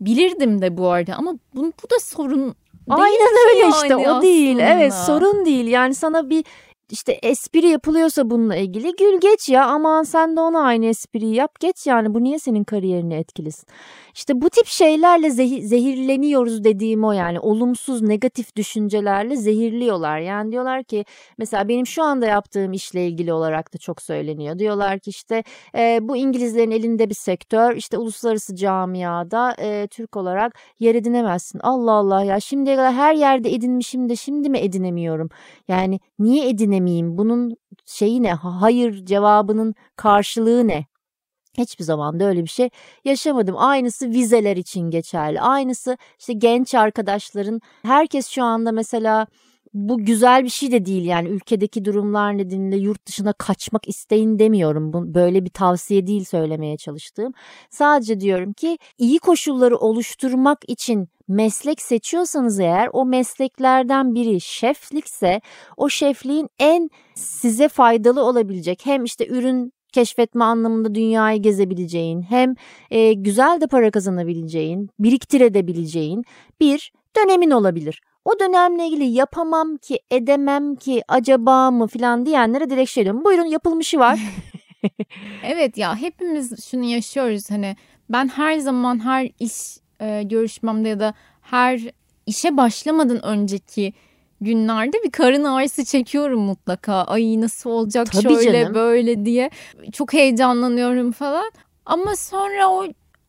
bilirdim 0.02 0.62
de 0.62 0.78
bu 0.78 0.90
arada 0.90 1.16
ama 1.16 1.34
bu, 1.54 1.64
bu 1.66 1.90
da 1.90 2.00
sorun 2.02 2.56
Aynen 2.90 3.50
öyle 3.50 3.60
yani 3.60 3.74
işte 3.76 3.96
o 3.96 4.02
aslında. 4.02 4.22
değil. 4.22 4.58
Evet 4.60 4.94
sorun 4.94 5.46
değil. 5.46 5.68
Yani 5.68 5.96
sana 5.96 6.30
bir 6.30 6.46
işte 6.90 7.12
espri 7.12 7.68
yapılıyorsa 7.68 8.30
bununla 8.30 8.56
ilgili 8.56 8.96
gül 9.00 9.20
geç 9.22 9.50
ya 9.50 9.66
aman 9.66 10.04
sen 10.04 10.36
de 10.36 10.40
ona 10.40 10.62
aynı 10.62 10.86
espriyi 10.86 11.36
yap 11.36 11.60
geç 11.60 11.88
yani 11.88 12.14
bu 12.14 12.24
niye 12.24 12.40
senin 12.40 12.64
kariyerini 12.64 13.14
etkilesin. 13.14 13.68
İşte 14.16 14.42
bu 14.42 14.50
tip 14.50 14.68
şeylerle 14.68 15.30
zehir, 15.30 15.62
zehirleniyoruz 15.62 16.64
dediğim 16.64 17.04
o 17.04 17.12
yani 17.12 17.40
olumsuz 17.40 18.02
negatif 18.02 18.56
düşüncelerle 18.56 19.36
zehirliyorlar. 19.36 20.20
Yani 20.20 20.52
diyorlar 20.52 20.84
ki 20.84 21.06
mesela 21.38 21.68
benim 21.68 21.88
şu 21.88 22.04
anda 22.04 22.26
yaptığım 22.26 22.74
işle 22.74 23.08
ilgili 23.08 23.34
olarak 23.34 23.74
da 23.74 23.78
çok 23.78 24.02
söyleniyor. 24.02 24.60
Diyorlar 24.60 25.00
ki 25.00 25.10
işte 25.10 25.44
e, 25.78 26.00
bu 26.02 26.18
İngilizlerin 26.18 26.72
elinde 26.72 27.10
bir 27.10 27.16
sektör 27.16 27.76
işte 27.76 27.98
uluslararası 27.98 28.56
camiada 28.56 29.56
e, 29.60 29.88
Türk 29.88 30.18
olarak 30.18 30.54
yer 30.80 30.96
edinemezsin. 30.96 31.60
Allah 31.64 31.92
Allah 31.92 32.24
ya 32.24 32.40
şimdiye 32.40 32.76
kadar 32.76 32.94
her 32.94 33.14
yerde 33.14 33.54
edinmişim 33.54 34.10
de 34.10 34.16
şimdi 34.16 34.50
mi 34.50 34.58
edinemiyorum? 34.58 35.30
Yani 35.68 36.00
niye 36.20 36.50
edinemeyeyim? 36.76 37.18
Bunun 37.18 37.56
şeyi 37.86 38.24
ne? 38.24 38.34
Hayır 38.34 39.06
cevabının 39.06 39.76
karşılığı 39.96 40.68
ne? 40.68 40.86
Hiçbir 41.58 41.84
zaman 41.84 42.20
da 42.20 42.26
öyle 42.26 42.44
bir 42.44 42.50
şey 42.50 42.70
yaşamadım. 43.06 43.56
Aynısı 43.58 44.10
vizeler 44.10 44.58
için 44.58 44.82
geçerli. 44.82 45.42
Aynısı 45.42 45.98
işte 46.20 46.34
genç 46.34 46.76
arkadaşların 46.76 47.62
herkes 47.84 48.28
şu 48.28 48.44
anda 48.44 48.72
mesela 48.72 49.28
bu 49.76 50.06
güzel 50.06 50.44
bir 50.44 50.50
şey 50.50 50.72
de 50.72 50.86
değil 50.86 51.06
yani 51.06 51.30
ülkedeki 51.30 51.86
durumlar 51.86 52.38
nedeniyle 52.38 52.78
yurt 52.78 53.08
dışına 53.08 53.34
kaçmak 53.34 53.88
isteyin 53.88 54.40
demiyorum. 54.40 54.94
Bu 54.94 55.14
böyle 55.14 55.46
bir 55.46 55.50
tavsiye 55.50 56.08
değil 56.08 56.26
söylemeye 56.26 56.78
çalıştığım. 56.78 57.34
Sadece 57.70 58.20
diyorum 58.20 58.54
ki 58.54 58.78
iyi 58.98 59.20
koşulları 59.20 59.78
oluşturmak 59.78 60.60
için 60.68 61.08
meslek 61.28 61.82
seçiyorsanız 61.82 62.60
eğer 62.60 62.90
o 62.94 63.06
mesleklerden 63.06 64.16
biri 64.16 64.42
şeflikse 64.42 65.42
o 65.78 65.90
şefliğin 65.90 66.50
en 66.60 66.90
size 67.16 67.68
faydalı 67.70 68.24
olabilecek 68.24 68.82
hem 68.86 69.04
işte 69.04 69.28
ürün 69.28 69.74
keşfetme 69.94 70.44
anlamında 70.44 70.96
dünyayı 70.96 71.42
gezebileceğin, 71.42 72.22
hem 72.22 72.56
e, 72.92 73.14
güzel 73.14 73.62
de 73.62 73.68
para 73.68 73.92
kazanabileceğin, 73.92 74.90
biriktirebileceğin 75.00 76.24
bir 76.60 76.92
dönemin 77.16 77.52
olabilir. 77.52 78.02
O 78.26 78.40
dönemle 78.40 78.88
ilgili 78.88 79.04
yapamam 79.06 79.78
ki, 79.78 80.00
edemem 80.12 80.76
ki, 80.76 81.02
acaba 81.08 81.72
mı 81.72 81.88
falan 81.88 82.26
diyenlere 82.26 82.70
direkt 82.70 82.92
şey 82.92 83.04
diyorum. 83.04 83.26
Buyurun 83.26 83.46
yapılmışı 83.46 84.00
var. 84.00 84.20
evet 85.44 85.78
ya 85.78 85.96
hepimiz 85.96 86.70
şunu 86.70 86.84
yaşıyoruz. 86.84 87.52
Hani 87.52 87.76
ben 88.10 88.28
her 88.28 88.58
zaman 88.58 89.06
her 89.06 89.30
iş 89.40 89.54
e, 90.02 90.24
görüşmemde 90.24 90.90
ya 90.90 91.00
da 91.00 91.14
her 91.42 91.82
işe 92.26 92.58
başlamadan 92.58 93.26
önceki 93.26 93.94
günlerde 94.42 94.98
bir 95.04 95.12
karın 95.12 95.44
ağrısı 95.44 95.86
çekiyorum 95.86 96.40
mutlaka. 96.42 96.94
Ay 97.04 97.42
nasıl 97.42 97.70
olacak 97.70 98.12
Tabii 98.12 98.24
şöyle 98.24 98.62
canım. 98.62 98.74
böyle 98.74 99.26
diye. 99.26 99.50
Çok 99.94 100.14
heyecanlanıyorum 100.14 101.12
falan. 101.12 101.52
Ama 101.86 102.16
sonra 102.16 102.70
o, 102.70 102.86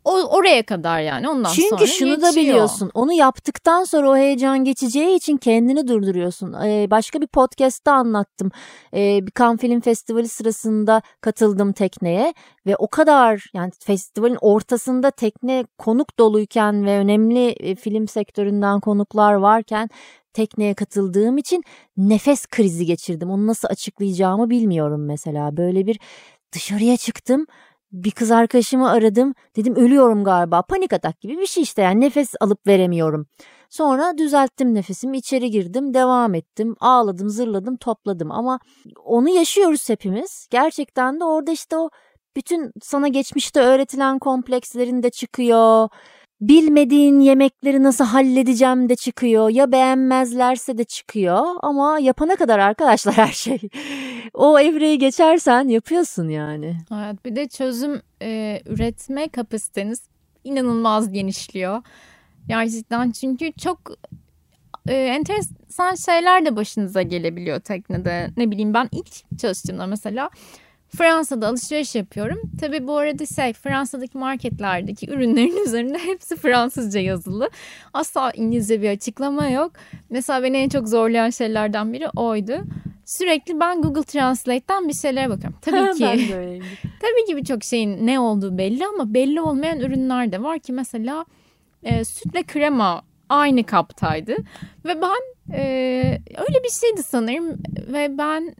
o 0.07 0.36
oraya 0.36 0.62
kadar 0.62 1.00
yani 1.00 1.28
ondan 1.28 1.50
sonra 1.50 1.66
Çünkü 1.68 1.86
şunu 1.86 2.22
da 2.22 2.28
geçiyor. 2.28 2.34
biliyorsun. 2.46 2.90
Onu 2.94 3.12
yaptıktan 3.12 3.84
sonra 3.84 4.11
o 4.11 4.16
heyecan 4.16 4.64
geçeceği 4.64 5.16
için 5.16 5.36
kendini 5.36 5.88
durduruyorsun. 5.88 6.52
Ee, 6.52 6.86
başka 6.90 7.20
bir 7.20 7.26
podcast'ta 7.26 7.92
anlattım. 7.92 8.50
Ee, 8.94 9.26
bir 9.26 9.32
Cannes 9.38 9.61
Film 9.61 9.80
Festivali 9.80 10.28
sırasında 10.28 11.02
katıldım 11.20 11.72
tekneye 11.72 12.34
ve 12.66 12.76
o 12.76 12.88
kadar 12.88 13.44
yani 13.54 13.72
festivalin 13.80 14.38
ortasında 14.40 15.11
tekne 15.11 15.64
konuk 15.78 16.18
doluyken 16.18 16.86
ve 16.86 16.98
önemli 16.98 17.48
e, 17.48 17.74
film 17.74 18.09
sektöründen 18.09 18.80
konuklar 18.80 19.34
varken 19.34 19.88
tekneye 20.32 20.74
katıldığım 20.74 21.38
için 21.38 21.62
nefes 21.96 22.46
krizi 22.46 22.86
geçirdim. 22.86 23.30
Onu 23.30 23.46
nasıl 23.46 23.68
açıklayacağımı 23.68 24.50
bilmiyorum 24.50 25.07
mesela. 25.07 25.57
Böyle 25.57 25.86
bir 25.86 26.00
dışarıya 26.52 26.96
çıktım 26.96 27.46
bir 27.93 28.11
kız 28.11 28.30
arkadaşımı 28.30 28.91
aradım. 28.91 29.34
Dedim 29.57 29.76
ölüyorum 29.76 30.24
galiba. 30.24 30.62
Panik 30.62 30.93
atak 30.93 31.20
gibi 31.20 31.39
bir 31.39 31.47
şey 31.47 31.62
işte 31.62 31.82
yani 31.82 32.01
nefes 32.01 32.34
alıp 32.41 32.66
veremiyorum. 32.66 33.26
Sonra 33.70 34.18
düzelttim 34.18 34.74
nefesimi 34.74 35.16
içeri 35.16 35.51
girdim 35.51 35.95
devam 35.95 36.34
ettim 36.34 36.76
ağladım 36.80 37.28
zırladım 37.28 37.76
topladım 37.76 38.32
ama 38.32 38.61
onu 39.05 39.28
yaşıyoruz 39.28 39.89
hepimiz. 39.89 40.47
Gerçekten 40.51 41.20
de 41.20 41.24
orada 41.24 41.51
işte 41.51 41.76
o 41.76 41.91
bütün 42.37 42.72
sana 42.82 43.09
geçmişte 43.09 43.61
öğretilen 43.61 44.18
komplekslerin 44.18 45.03
de 45.03 45.11
çıkıyor. 45.11 45.89
Bilmediğin 46.41 47.20
yemekleri 47.20 47.82
nasıl 47.82 48.05
halledeceğim 48.05 48.89
de 48.89 48.97
çıkıyor. 48.97 49.51
Ya 49.51 49.72
beğenmezlerse 49.72 50.78
de 50.78 50.84
çıkıyor. 50.84 51.45
Ama 51.61 51.99
yapana 51.99 52.37
kadar 52.37 52.59
arkadaşlar 52.59 53.14
her 53.16 53.32
şey. 53.32 53.59
O 54.34 54.59
evreyi 54.59 54.99
geçersen 54.99 55.68
yapıyorsun 55.68 56.28
yani. 56.28 56.76
Evet 56.95 57.24
bir 57.24 57.37
de 57.37 57.49
çözüm 57.49 58.03
e, 58.22 58.61
üretme 58.66 59.28
kapasiteniz 59.28 60.03
inanılmaz 60.45 61.12
genişliyor. 61.12 61.82
Gerçekten 62.49 63.11
çünkü 63.11 63.53
çok 63.53 63.78
e, 64.89 64.95
enteresan 64.95 65.95
şeyler 65.95 66.47
de 66.47 66.57
başınıza 66.57 67.03
gelebiliyor 67.03 67.61
teknede. 67.61 68.30
Ne 68.37 68.51
bileyim 68.51 68.74
ben 68.74 68.89
ilk 68.93 69.39
çalıştığımda 69.39 69.87
mesela 69.87 70.30
Fransa'da 70.89 71.49
alışveriş 71.49 71.95
yapıyorum. 71.95 72.41
Tabii 72.61 72.87
bu 72.87 72.97
arada 72.97 73.26
şey 73.26 73.53
Fransa'daki 73.53 74.18
marketlerdeki 74.18 75.11
ürünlerin 75.11 75.57
üzerinde 75.66 75.99
hepsi 75.99 76.37
Fransızca 76.37 77.01
yazılı. 77.01 77.51
Asla 77.95 78.30
İngilizce 78.30 78.82
bir 78.82 78.91
açıklama 78.91 79.49
yok. 79.49 79.72
Mesela 80.11 80.43
beni 80.43 80.57
en 80.57 80.68
çok 80.68 80.89
zorlayan 80.89 81.30
şeylerden 81.30 81.93
biri 81.93 82.09
oydu. 82.16 82.59
Sürekli 83.05 83.61
ben 83.61 83.82
Google 83.82 84.03
Translate'ten 84.03 84.89
bir 84.89 84.95
şeylere 84.95 85.30
bakıyorum. 85.30 85.59
Tabii 85.62 85.95
ki. 85.99 86.05
Tabii 87.01 87.26
ki 87.28 87.37
birçok 87.37 87.64
şeyin 87.64 88.07
ne 88.07 88.20
olduğu 88.20 88.59
belli 88.59 88.87
ama 88.87 89.14
belli 89.14 89.41
olmayan 89.41 89.80
ürünler 89.80 90.32
de 90.32 90.43
var 90.43 90.59
ki 90.59 90.72
mesela 90.72 91.24
e, 91.82 92.05
sütle 92.05 92.43
krema 92.43 93.03
aynı 93.28 93.64
kaptaydı 93.64 94.37
ve 94.84 95.03
ben 95.03 95.53
e, 95.57 95.62
öyle 96.39 96.64
bir 96.64 96.70
şeydi 96.80 97.03
sanırım 97.03 97.49
ve 97.93 98.18
ben 98.18 98.55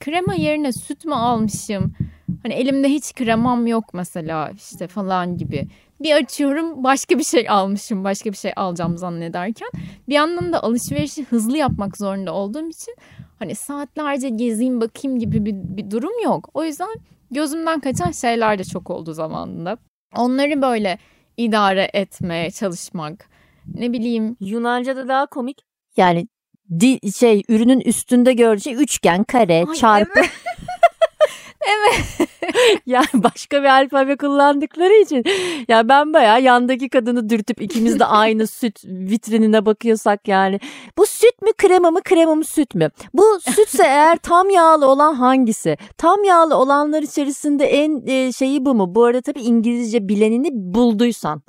krema 0.00 0.34
yerine 0.34 0.72
süt 0.72 1.04
mü 1.04 1.14
almışım? 1.14 1.94
Hani 2.42 2.54
elimde 2.54 2.88
hiç 2.88 3.14
kremam 3.14 3.66
yok 3.66 3.84
mesela 3.94 4.50
işte 4.56 4.88
falan 4.88 5.36
gibi. 5.38 5.68
Bir 6.00 6.14
açıyorum 6.14 6.84
başka 6.84 7.18
bir 7.18 7.24
şey 7.24 7.48
almışım, 7.48 8.04
başka 8.04 8.32
bir 8.32 8.36
şey 8.36 8.52
alacağım 8.56 8.98
zannederken. 8.98 9.68
Bir 10.08 10.14
yandan 10.14 10.52
da 10.52 10.62
alışverişi 10.62 11.24
hızlı 11.24 11.56
yapmak 11.56 11.96
zorunda 11.96 12.34
olduğum 12.34 12.68
için 12.68 12.94
hani 13.38 13.54
saatlerce 13.54 14.28
gezeyim 14.28 14.80
bakayım 14.80 15.18
gibi 15.18 15.44
bir, 15.44 15.54
bir 15.54 15.90
durum 15.90 16.24
yok. 16.24 16.50
O 16.54 16.64
yüzden 16.64 16.88
gözümden 17.30 17.80
kaçan 17.80 18.10
şeyler 18.10 18.58
de 18.58 18.64
çok 18.64 18.90
oldu 18.90 19.12
zamanında. 19.12 19.78
Onları 20.16 20.62
böyle 20.62 20.98
idare 21.36 21.90
etmeye 21.92 22.50
çalışmak. 22.50 23.28
Ne 23.74 23.92
bileyim 23.92 24.36
Yunanca'da 24.40 25.08
daha 25.08 25.26
komik. 25.26 25.58
Yani 25.96 26.28
di, 26.80 27.12
şey 27.12 27.42
ürünün 27.48 27.80
üstünde 27.80 28.32
göreceği 28.32 28.76
üçgen, 28.76 29.24
kare, 29.24 29.64
Ay, 29.68 29.74
çarpı. 29.74 30.20
evet. 31.60 32.28
yani 32.86 33.06
başka 33.14 33.62
bir 33.62 33.68
alfabe 33.68 34.16
kullandıkları 34.16 34.94
için. 34.94 35.24
Ya 35.68 35.88
ben 35.88 36.12
bayağı 36.12 36.42
yandaki 36.42 36.88
kadını 36.88 37.28
dürtüp 37.28 37.62
ikimiz 37.62 38.00
de 38.00 38.04
aynı 38.04 38.46
süt 38.46 38.84
vitrinine 38.84 39.66
bakıyorsak 39.66 40.28
yani. 40.28 40.60
Bu 40.98 41.06
süt 41.06 41.42
mü 41.42 41.52
krema 41.58 41.90
mı 41.90 42.02
krema 42.02 42.34
mı 42.34 42.44
süt 42.44 42.74
mü? 42.74 42.90
Bu 43.14 43.40
sütse 43.40 43.82
eğer 43.82 44.16
tam 44.16 44.50
yağlı 44.50 44.86
olan 44.86 45.14
hangisi? 45.14 45.76
Tam 45.98 46.24
yağlı 46.24 46.56
olanlar 46.56 47.02
içerisinde 47.02 47.64
en 47.64 48.06
e, 48.06 48.32
şeyi 48.32 48.64
bu 48.64 48.74
mu? 48.74 48.94
Bu 48.94 49.04
arada 49.04 49.20
tabii 49.20 49.42
İngilizce 49.42 50.08
bilenini 50.08 50.48
bulduysan. 50.52 51.42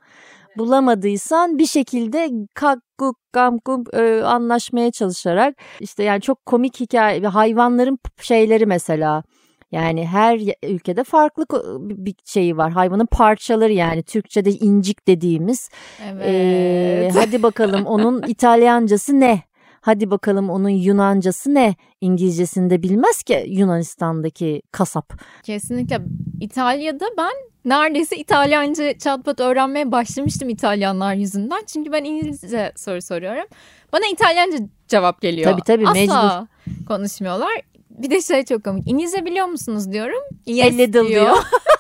Bulamadıysan 0.58 1.58
bir 1.58 1.66
şekilde 1.66 2.30
kakkuk 2.54 3.16
kamkuk 3.32 3.93
e, 3.93 4.24
anlaşmaya 4.24 4.91
çalışarak 4.91 5.56
işte 5.80 6.04
yani 6.04 6.22
çok 6.22 6.45
komik 6.45 6.80
hikaye 6.80 7.28
hayvanların 7.28 8.00
şeyleri 8.22 8.66
mesela 8.66 9.24
yani 9.72 10.08
her 10.08 10.39
ülkede 10.64 11.04
farklı 11.04 11.45
bir 11.80 12.16
şeyi 12.26 12.58
var 12.58 12.72
hayvanın 12.72 13.06
parçaları 13.06 13.74
yani 13.74 14.04
Türkçe'de 14.04 14.52
incik 14.52 15.08
dediğimiz 15.08 15.70
Evet. 16.12 16.24
Ee, 16.26 17.10
hadi 17.14 17.43
bakalım 17.43 17.86
onun 17.86 18.22
İtalyancası 18.28 19.20
ne? 19.20 19.49
Hadi 19.82 20.12
bakalım 20.12 20.50
onun 20.50 20.70
Yunancası 20.70 21.54
ne? 21.54 21.76
İngilizcesini 22.02 22.70
de 22.70 22.84
bilmez 22.84 23.24
ki 23.24 23.46
Yunanistan'daki 23.48 24.62
kasap. 24.72 25.14
Kesinlikle. 25.44 26.02
İtalya'da 26.42 27.06
ben 27.18 27.32
neredeyse 27.66 28.16
İtalyanca 28.16 28.98
çatpat 28.98 29.40
öğrenmeye 29.40 29.92
başlamıştım 29.92 30.50
İtalyanlar 30.50 31.14
yüzünden. 31.14 31.64
Çünkü 31.68 31.92
ben 31.92 32.04
İngilizce 32.04 32.72
soru 32.76 33.02
soruyorum. 33.02 33.46
Bana 33.94 34.08
İtalyanca 34.12 34.58
cevap 34.88 35.22
geliyor. 35.22 35.52
Tabii, 35.52 35.62
tabii, 35.62 35.88
Asla 35.88 36.48
konuşmuyorlar. 36.88 37.62
Bir 37.90 38.10
de 38.10 38.22
şey 38.22 38.46
çok 38.46 38.64
komik. 38.64 38.88
İngilizce 38.88 39.26
biliyor 39.26 39.46
musunuz 39.46 39.92
diyorum. 39.92 40.22
Yes 40.46 40.78
little 40.78 41.08
diyor. 41.08 41.36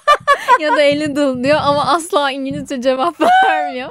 ya 0.59 0.71
da 0.71 0.81
little 0.81 1.43
diyor 1.43 1.59
ama 1.63 1.85
asla 1.85 2.31
İngilizce 2.31 2.81
cevap 2.81 3.15
vermiyor. 3.45 3.89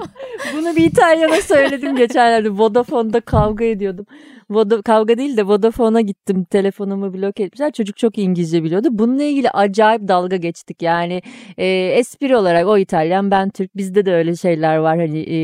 Bunu 0.55 0.77
bir 0.77 0.85
İtalyana 0.85 1.37
söyledim 1.43 1.97
geçenlerde. 1.97 2.51
Vodafone'da 2.51 3.21
kavga 3.21 3.65
ediyordum. 3.65 4.07
Voda, 4.51 4.83
kavga 4.83 5.19
değil 5.19 5.37
de 5.37 5.47
Vodafone'a 5.47 6.01
gittim. 6.01 6.45
Telefonumu 6.45 7.15
blok 7.15 7.41
etmişler. 7.41 7.73
Çocuk 7.73 7.97
çok 7.97 8.19
İngilizce 8.19 8.65
biliyordu. 8.65 8.89
Bununla 8.91 9.23
ilgili 9.23 9.51
acayip 9.51 10.09
dalga 10.09 10.37
geçtik. 10.37 10.83
Yani 10.83 11.23
e, 11.59 11.67
espri 11.67 12.37
olarak 12.37 12.67
o 12.67 12.79
İtalyan 12.79 13.31
ben 13.31 13.51
Türk. 13.51 13.77
Bizde 13.77 14.07
de 14.07 14.15
öyle 14.15 14.37
şeyler 14.37 14.77
var. 14.77 14.99
Hani 14.99 15.19
e, 15.21 15.39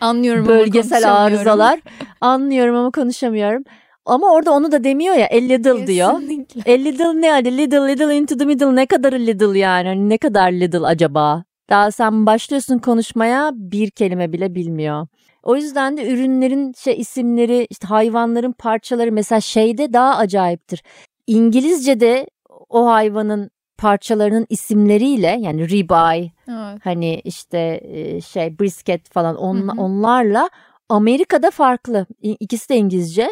Anlıyorum 0.00 0.46
bölgesel 0.46 1.08
ama 1.08 1.18
arızalar. 1.18 1.80
Anlıyorum 2.20 2.76
ama 2.76 2.90
konuşamıyorum. 2.90 3.64
Ama 4.06 4.32
orada 4.32 4.52
onu 4.52 4.72
da 4.72 4.84
demiyor 4.84 5.14
ya 5.14 5.28
a 5.32 5.36
little 5.36 5.86
diyor. 5.86 6.20
Kesinlikle. 6.20 6.72
A 6.72 6.76
little 6.76 7.20
ne 7.20 7.30
hadi 7.30 7.56
little 7.56 7.88
little 7.88 8.16
into 8.16 8.36
the 8.38 8.44
middle 8.44 8.76
ne 8.76 8.86
kadar 8.86 9.12
little 9.12 9.58
yani 9.58 9.88
Hani 9.88 10.08
ne 10.08 10.18
kadar 10.18 10.52
little 10.52 10.86
acaba? 10.86 11.44
Daha 11.70 11.90
sen 11.90 12.26
başlıyorsun 12.26 12.78
konuşmaya 12.78 13.50
bir 13.54 13.90
kelime 13.90 14.32
bile 14.32 14.54
bilmiyor. 14.54 15.06
O 15.42 15.56
yüzden 15.56 15.96
de 15.96 16.12
ürünlerin 16.12 16.72
şey 16.72 17.00
isimleri 17.00 17.66
işte 17.70 17.86
hayvanların 17.86 18.52
parçaları 18.52 19.12
mesela 19.12 19.40
şeyde 19.40 19.92
daha 19.92 20.16
acayiptir. 20.16 20.82
İngilizce'de 21.26 22.26
o 22.68 22.86
hayvanın 22.86 23.50
parçalarının 23.78 24.46
isimleriyle 24.48 25.38
yani 25.40 25.68
ribeye 25.68 26.32
Evet. 26.48 26.78
hani 26.84 27.20
işte 27.24 27.80
e, 27.84 28.20
şey 28.20 28.58
brisket 28.58 29.12
falan 29.12 29.36
on, 29.36 29.56
Hı 29.56 29.72
hı. 29.72 29.80
onlarla 29.80 30.50
Amerika'da 30.88 31.50
farklı. 31.50 32.06
İkisi 32.22 32.68
de 32.68 32.76
İngilizce. 32.76 33.28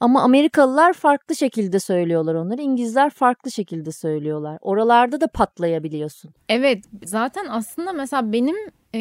Ama 0.00 0.22
Amerikalılar 0.22 0.92
farklı 0.92 1.36
şekilde 1.36 1.80
söylüyorlar 1.80 2.34
onları. 2.34 2.62
İngilizler 2.62 3.10
farklı 3.10 3.50
şekilde 3.50 3.92
söylüyorlar. 3.92 4.58
Oralarda 4.60 5.20
da 5.20 5.26
patlayabiliyorsun. 5.26 6.30
Evet 6.48 6.84
zaten 7.04 7.46
aslında 7.48 7.92
mesela 7.92 8.32
benim 8.32 8.56
e, 8.94 9.00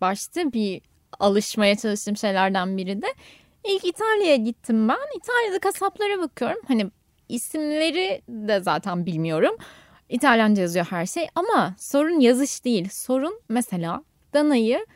başta 0.00 0.52
bir 0.52 0.82
alışmaya 1.20 1.76
çalıştığım 1.76 2.16
şeylerden 2.16 2.76
biri 2.76 3.02
de 3.02 3.06
ilk 3.64 3.84
İtalya'ya 3.84 4.36
gittim 4.36 4.88
ben. 4.88 4.96
İtalya'da 5.16 5.58
kasaplara 5.58 6.18
bakıyorum. 6.18 6.60
Hani 6.68 6.90
isimleri 7.28 8.22
de 8.28 8.60
zaten 8.60 9.06
bilmiyorum. 9.06 9.56
İtalyanca 10.08 10.62
yazıyor 10.62 10.86
her 10.90 11.06
şey 11.06 11.26
ama 11.34 11.74
sorun 11.78 12.20
yazış 12.20 12.64
değil. 12.64 12.88
Sorun 12.92 13.40
mesela 13.48 14.02
danayı 14.34 14.86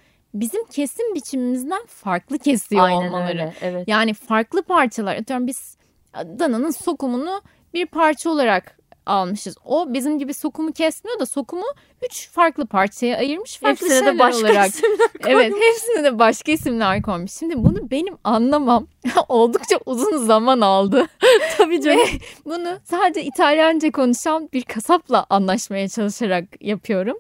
bizim 0.41 0.65
kesim 0.65 1.15
biçimimizden 1.15 1.87
farklı 1.87 2.39
kesiyor 2.39 2.91
olmaları. 2.91 3.53
Evet. 3.61 3.89
Yani 3.89 4.15
farklı 4.15 4.63
parçalar 4.63 5.17
atıyorum 5.17 5.47
biz 5.47 5.77
dananın 6.15 6.71
sokumunu 6.71 7.43
bir 7.75 7.87
parça 7.87 8.31
olarak 8.31 8.79
almışız. 9.07 9.57
O 9.65 9.95
bizim 9.95 10.19
gibi 10.19 10.35
sokumu 10.35 10.73
kesmiyor 10.73 11.21
da 11.21 11.27
sokumu 11.27 11.67
üç 12.05 12.31
farklı 12.31 12.67
parçaya 12.67 13.17
ayırmış. 13.17 13.59
Farklı 13.59 13.87
Hepsine 13.87 14.07
de 14.15 14.19
başka 14.19 14.41
olarak. 14.41 14.69
isimler 14.69 14.99
Evet 15.27 15.53
hepsine 15.61 16.05
de 16.05 16.19
başka 16.19 16.53
isimler 16.53 17.03
koymuş. 17.03 17.33
Şimdi 17.33 17.65
bunu 17.65 17.91
benim 17.91 18.17
anlamam 18.25 18.87
oldukça 19.29 19.77
uzun 19.87 20.17
zaman 20.19 20.61
aldı. 20.61 21.07
Tabii 21.57 21.81
canım. 21.81 21.99
Ve 21.99 22.19
bunu 22.45 22.79
sadece 22.85 23.25
İtalyanca 23.25 23.91
konuşan 23.91 24.49
bir 24.53 24.63
kasapla 24.63 25.27
anlaşmaya 25.31 25.89
çalışarak 25.89 26.45
yapıyorum. 26.61 27.17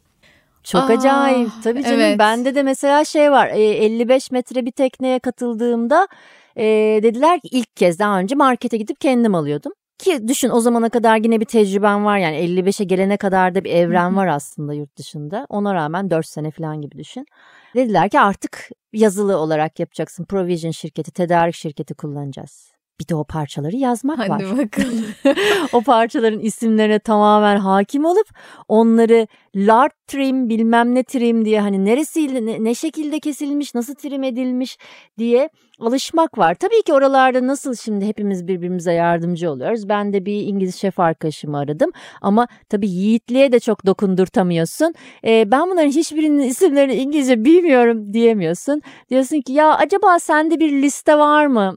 Çok 0.63 0.91
Aa, 0.91 0.95
acayip. 0.95 1.49
Tabii 1.65 1.83
canım. 1.83 2.01
evet. 2.01 2.19
Bende 2.19 2.55
de 2.55 2.63
mesela 2.63 3.05
şey 3.05 3.33
var. 3.33 3.49
e, 3.49 3.63
55 3.63 4.31
metre 4.31 4.67
bir 4.67 4.73
tekneye 4.73 5.19
katıldığımda 5.19 6.09
e, 6.57 6.65
dediler 7.03 7.41
ki 7.41 7.49
ilk 7.51 7.77
kez 7.77 7.99
daha 7.99 8.19
önce 8.19 8.35
markete 8.35 8.77
gidip 8.77 9.01
kendim 9.01 9.35
alıyordum. 9.35 9.73
Ki 9.99 10.29
düşün 10.29 10.51
o 10.51 10.61
zamana 10.61 10.89
kadar 10.89 11.17
yine 11.17 11.41
bir 11.41 11.45
tecrüben 11.45 12.05
var 12.05 12.19
yani 12.19 12.37
55'e 12.37 12.85
gelene 12.85 13.17
kadar 13.17 13.55
da 13.55 13.65
bir 13.65 13.71
evren 13.71 14.17
var 14.17 14.27
aslında 14.27 14.75
yurt 14.75 14.97
dışında. 14.99 15.47
Ona 15.49 15.75
rağmen 15.75 16.11
4 16.11 16.27
sene 16.27 16.51
falan 16.51 16.81
gibi 16.81 16.99
düşün. 16.99 17.27
Dediler 17.75 18.09
ki 18.09 18.21
artık 18.21 18.71
yazılı 18.93 19.37
olarak 19.37 19.81
yapacaksın. 19.81 20.25
Provision 20.25 20.71
şirketi, 20.71 21.11
tedarik 21.13 21.55
şirketi 21.55 21.95
kullanacağız. 21.95 22.78
Bir 23.01 23.09
de 23.09 23.15
o 23.15 23.25
parçaları 23.25 23.77
yazmak 23.77 24.19
var 24.19 24.29
Hadi 24.29 24.59
bakalım. 24.59 25.05
o 25.73 25.81
parçaların 25.81 26.41
isimlerine 26.41 26.99
tamamen 26.99 27.57
hakim 27.57 28.05
olup 28.05 28.27
onları 28.69 29.27
lard 29.57 29.91
trim 30.07 30.49
bilmem 30.49 30.95
ne 30.95 31.03
trim 31.03 31.45
diye 31.45 31.61
hani 31.61 31.85
neresiyle 31.85 32.47
ne, 32.47 32.65
ne 32.65 32.75
şekilde 32.75 33.21
kesilmiş 33.21 33.75
nasıl 33.75 33.95
trim 33.95 34.23
edilmiş 34.23 34.79
diye 35.19 35.51
alışmak 35.81 36.39
var. 36.39 36.55
Tabii 36.55 36.83
ki 36.83 36.93
oralarda 36.93 37.47
nasıl 37.47 37.75
şimdi 37.75 38.07
hepimiz 38.07 38.49
birbirimize 38.49 38.93
yardımcı 38.93 39.51
oluyoruz. 39.51 39.89
Ben 39.89 40.13
de 40.13 40.27
bir 40.27 40.41
İngiliz 40.43 40.77
şef 40.77 41.01
arkadaşımı 41.01 41.59
aradım 41.59 41.91
ama 42.23 42.49
tabii 42.69 42.89
yiğitliğe 42.91 43.53
de 43.53 43.61
çok 43.61 43.87
dokundurtamıyorsun. 43.87 44.95
Ee, 45.25 45.51
ben 45.51 45.71
bunların 45.71 45.91
hiçbirinin 45.91 46.43
isimlerini 46.43 46.95
İngilizce 46.95 47.45
bilmiyorum 47.45 48.13
diyemiyorsun. 48.13 48.83
Diyorsun 49.11 49.41
ki 49.41 49.53
ya 49.53 49.75
acaba 49.75 50.19
sende 50.19 50.61
bir 50.61 50.83
liste 50.83 51.19
var 51.19 51.47
mı? 51.47 51.75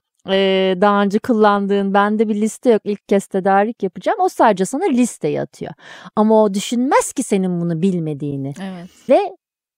Daha 0.82 1.03
önce 1.03 1.19
kullandığın 1.19 1.93
bende 1.93 2.30
bir 2.30 2.36
liste 2.36 2.69
yok 2.69 2.82
ilk 2.86 3.07
kez 3.07 3.26
tedarik 3.26 3.84
yapacağım 3.84 4.19
o 4.22 4.30
sadece 4.30 4.65
sana 4.65 4.86
listeyi 4.86 5.41
atıyor. 5.41 5.74
Ama 6.15 6.43
o 6.43 6.53
düşünmez 6.53 7.13
ki 7.13 7.24
senin 7.24 7.61
bunu 7.61 7.82
bilmediğini. 7.82 8.53
Evet. 8.61 8.89
ve 9.09 9.19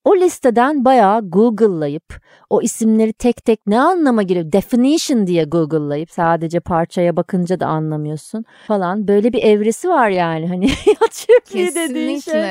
o 0.06 0.16
listeden 0.16 0.86
bayağı 0.86 1.30
Google'layıp 1.30 2.22
o 2.50 2.62
isimleri 2.62 3.14
tek 3.14 3.46
tek 3.46 3.68
ne 3.68 3.80
anlama 3.82 4.24
geliyor 4.24 4.52
definition 4.52 5.28
diye 5.28 5.44
Google'layıp 5.44 6.12
sadece 6.12 6.60
parçaya 6.60 7.16
bakınca 7.18 7.60
da 7.60 7.68
anlamıyorsun 7.68 8.46
falan. 8.68 9.08
Böyle 9.08 9.34
bir 9.34 9.44
evresi 9.44 9.90
var 9.90 10.10
yani 10.10 10.48
hani 10.48 10.68
ki 11.46 11.72
dediğin 11.76 12.20
şey. 12.20 12.42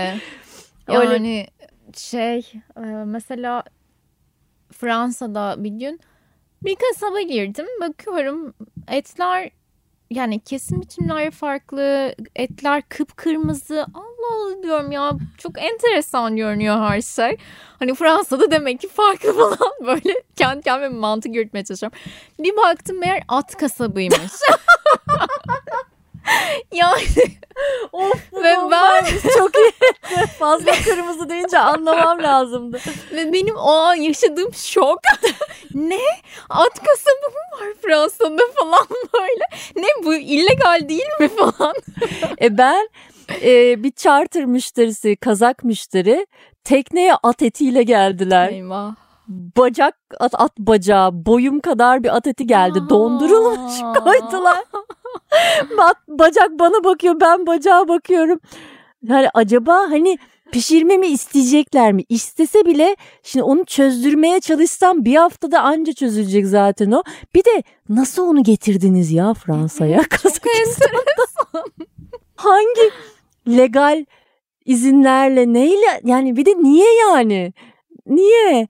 Öyle- 0.88 1.12
Yani 1.12 1.46
şey 1.96 2.52
mesela 3.04 3.62
Fransa'da 4.72 5.54
bir 5.58 5.70
gün 5.70 6.00
bir 6.64 6.76
kasaba 6.76 7.20
girdim. 7.20 7.66
Bakıyorum 7.80 8.54
etler 8.88 9.50
yani 10.10 10.40
kesim 10.40 10.80
biçimleri 10.80 11.30
farklı. 11.30 12.14
Etler 12.36 12.82
kıpkırmızı. 12.88 13.86
Allah 13.94 14.34
Allah 14.34 14.62
diyorum 14.62 14.92
ya 14.92 15.12
çok 15.38 15.62
enteresan 15.62 16.36
görünüyor 16.36 16.80
her 16.80 17.02
şey. 17.02 17.36
Hani 17.78 17.94
Fransa'da 17.94 18.50
demek 18.50 18.80
ki 18.80 18.88
farklı 18.88 19.32
falan 19.38 19.72
böyle 19.86 20.22
kendi 20.36 20.62
kendime 20.62 20.88
mantık 20.88 21.34
yürütmeye 21.34 21.64
çalışıyorum. 21.64 21.98
Bir 22.38 22.56
baktım 22.56 22.98
meğer 22.98 23.22
at 23.28 23.56
kasabıymış. 23.56 24.18
yani 26.72 27.02
Of 27.92 28.32
Ve 28.32 28.56
ben- 28.70 29.04
çok 29.38 29.50
iyi. 29.56 29.72
Fazla 30.38 30.72
kırmızı 30.84 31.28
deyince 31.28 31.58
anlamam 31.58 32.22
lazımdı. 32.22 32.80
Ve 33.12 33.32
benim 33.32 33.56
o 33.56 33.70
an 33.70 33.94
yaşadığım 33.94 34.54
şok. 34.54 34.98
ne? 35.74 36.00
At 36.48 36.74
kasabı 36.74 37.28
mı 37.32 37.60
var 37.60 37.74
Fransa'da 37.82 38.42
falan 38.60 38.86
böyle. 39.14 39.44
Ne 39.76 40.04
bu 40.04 40.14
illegal 40.14 40.88
değil 40.88 41.08
mi 41.20 41.28
falan. 41.28 41.74
E 42.42 42.58
ben 42.58 42.88
e, 43.42 43.82
bir 43.82 43.92
charter 43.92 44.44
müşterisi, 44.44 45.16
kazak 45.16 45.64
müşteri 45.64 46.26
tekneye 46.64 47.14
at 47.22 47.42
etiyle 47.42 47.82
geldiler. 47.82 48.48
Eyvah. 48.48 49.01
Bacak, 49.28 49.94
at, 50.20 50.34
at 50.34 50.58
bacağı, 50.58 51.26
boyum 51.26 51.60
kadar 51.60 52.04
bir 52.04 52.16
at 52.16 52.26
eti 52.26 52.46
geldi. 52.46 52.80
Aa. 52.80 52.88
Dondurulmuş 52.88 53.80
koydular. 54.04 54.64
At, 55.78 55.96
bacak 56.08 56.50
bana 56.58 56.84
bakıyor, 56.84 57.20
ben 57.20 57.46
bacağa 57.46 57.88
bakıyorum. 57.88 58.40
Yani 59.02 59.28
acaba 59.34 59.74
hani 59.74 60.18
pişirmemi 60.52 61.06
isteyecekler 61.06 61.92
mi? 61.92 62.04
İstese 62.08 62.66
bile 62.66 62.96
şimdi 63.22 63.42
onu 63.42 63.64
çözdürmeye 63.64 64.40
çalışsam 64.40 65.04
bir 65.04 65.16
haftada 65.16 65.60
anca 65.60 65.92
çözülecek 65.92 66.46
zaten 66.46 66.90
o. 66.90 67.02
Bir 67.34 67.44
de 67.44 67.62
nasıl 67.88 68.26
onu 68.26 68.42
getirdiniz 68.42 69.12
ya 69.12 69.34
Fransa'ya? 69.34 70.02
Kazakistan 70.10 70.90
hangi 72.36 72.90
legal 73.48 74.04
izinlerle 74.64 75.52
neyle 75.52 76.00
yani 76.04 76.36
bir 76.36 76.46
de 76.46 76.62
niye 76.62 76.94
yani? 77.00 77.52
Niye? 78.06 78.68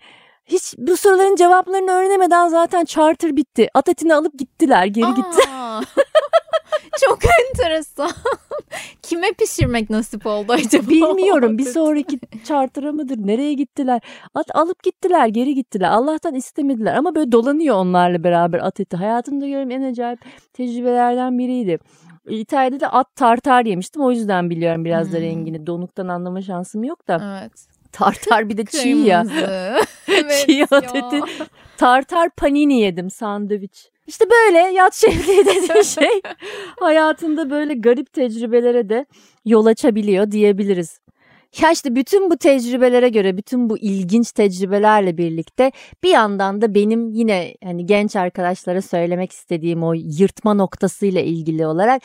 Hiç 0.53 0.75
bu 0.79 0.97
soruların 0.97 1.37
cevaplarını 1.37 1.91
öğrenemeden 1.91 2.49
zaten 2.49 2.85
charter 2.85 3.37
bitti. 3.37 3.69
At 3.75 3.89
etini 3.89 4.15
alıp 4.15 4.39
gittiler 4.39 4.87
geri 4.87 5.15
gitti. 5.15 5.49
Aa. 5.51 5.81
Çok 7.01 7.19
enteresan. 7.25 8.11
Kime 9.03 9.33
pişirmek 9.33 9.91
nasip 9.91 10.27
oldu 10.27 10.53
acaba? 10.53 10.89
Bilmiyorum 10.91 11.59
bir 11.59 11.65
sonraki 11.65 12.21
charter'a 12.45 12.93
mıdır 12.93 13.17
nereye 13.19 13.55
gittiler? 13.55 14.01
At 14.35 14.57
alıp 14.57 14.83
gittiler 14.83 15.27
geri 15.27 15.55
gittiler. 15.55 15.91
Allah'tan 15.91 16.35
istemediler 16.35 16.95
ama 16.95 17.15
böyle 17.15 17.33
dolanıyor 17.33 17.77
onlarla 17.77 18.25
beraber 18.25 18.59
at 18.59 18.81
eti. 18.81 18.97
Hayatımda 18.97 19.47
gördüğüm 19.49 19.71
en 19.71 19.83
acayip 19.83 20.21
tecrübelerden 20.53 21.39
biriydi. 21.39 21.79
İtalya'da 22.29 22.81
da 22.81 22.93
at 22.93 23.17
tartar 23.17 23.65
yemiştim 23.65 24.03
o 24.03 24.11
yüzden 24.11 24.51
biliyorum 24.51 24.85
biraz 24.85 25.13
da 25.13 25.17
Hmm. 25.17 25.25
rengini. 25.25 25.67
Donuktan 25.67 26.09
anlama 26.09 26.43
şansım 26.43 26.85
yok 26.85 27.09
da. 27.09 27.41
Evet. 27.41 27.72
Tartar 27.93 28.49
bir 28.49 28.57
de 28.57 28.65
çiğ 28.65 28.89
ya. 28.89 29.27
Evet 30.09 30.45
Çiğ 30.47 30.65
at 30.71 30.97
eti. 30.97 31.21
Tartar 31.77 32.31
panini 32.31 32.81
yedim 32.81 33.11
sandviç. 33.11 33.91
İşte 34.07 34.25
böyle 34.31 34.59
yat 34.59 34.95
şefliği 34.95 35.39
dediğin 35.47 35.83
şey 35.83 36.21
hayatında 36.81 37.51
böyle 37.51 37.75
garip 37.75 38.13
tecrübelere 38.13 38.89
de 38.89 39.07
yol 39.45 39.67
açabiliyor 39.67 40.31
diyebiliriz. 40.31 40.99
Ya 41.61 41.73
işte 41.73 41.95
bütün 41.95 42.31
bu 42.31 42.37
tecrübelere 42.37 43.09
göre, 43.09 43.37
bütün 43.37 43.71
bu 43.71 43.79
ilginç 43.79 44.33
tecrübelerle 44.33 45.17
birlikte 45.17 45.73
bir 46.03 46.11
yandan 46.11 46.61
da 46.61 46.75
benim 46.75 47.11
yine 47.11 47.55
hani 47.65 47.87
genç 47.87 48.17
arkadaşlara 48.17 48.83
söylemek 48.83 49.33
istediğim 49.33 49.85
o 49.85 49.93
yırtma 49.95 50.55
noktasıyla 50.55 51.21
ilgili 51.21 51.67
olarak 51.67 52.03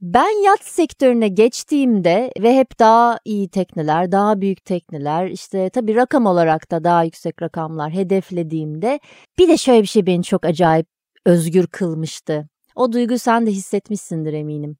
ben 0.00 0.44
yat 0.44 0.64
sektörüne 0.64 1.28
geçtiğimde 1.28 2.32
ve 2.40 2.56
hep 2.56 2.78
daha 2.78 3.18
iyi 3.24 3.48
tekneler, 3.48 4.12
daha 4.12 4.40
büyük 4.40 4.64
tekneler, 4.64 5.26
işte 5.26 5.70
tabii 5.70 5.94
rakam 5.94 6.26
olarak 6.26 6.70
da 6.70 6.84
daha 6.84 7.04
yüksek 7.04 7.42
rakamlar 7.42 7.90
hedeflediğimde 7.92 9.00
bir 9.38 9.48
de 9.48 9.56
şöyle 9.56 9.82
bir 9.82 9.86
şey 9.86 10.06
beni 10.06 10.22
çok 10.24 10.44
acayip 10.46 10.86
özgür 11.26 11.66
kılmıştı. 11.66 12.48
O 12.74 12.92
duygu 12.92 13.18
sen 13.18 13.46
de 13.46 13.50
hissetmişsindir 13.50 14.32
eminim. 14.32 14.76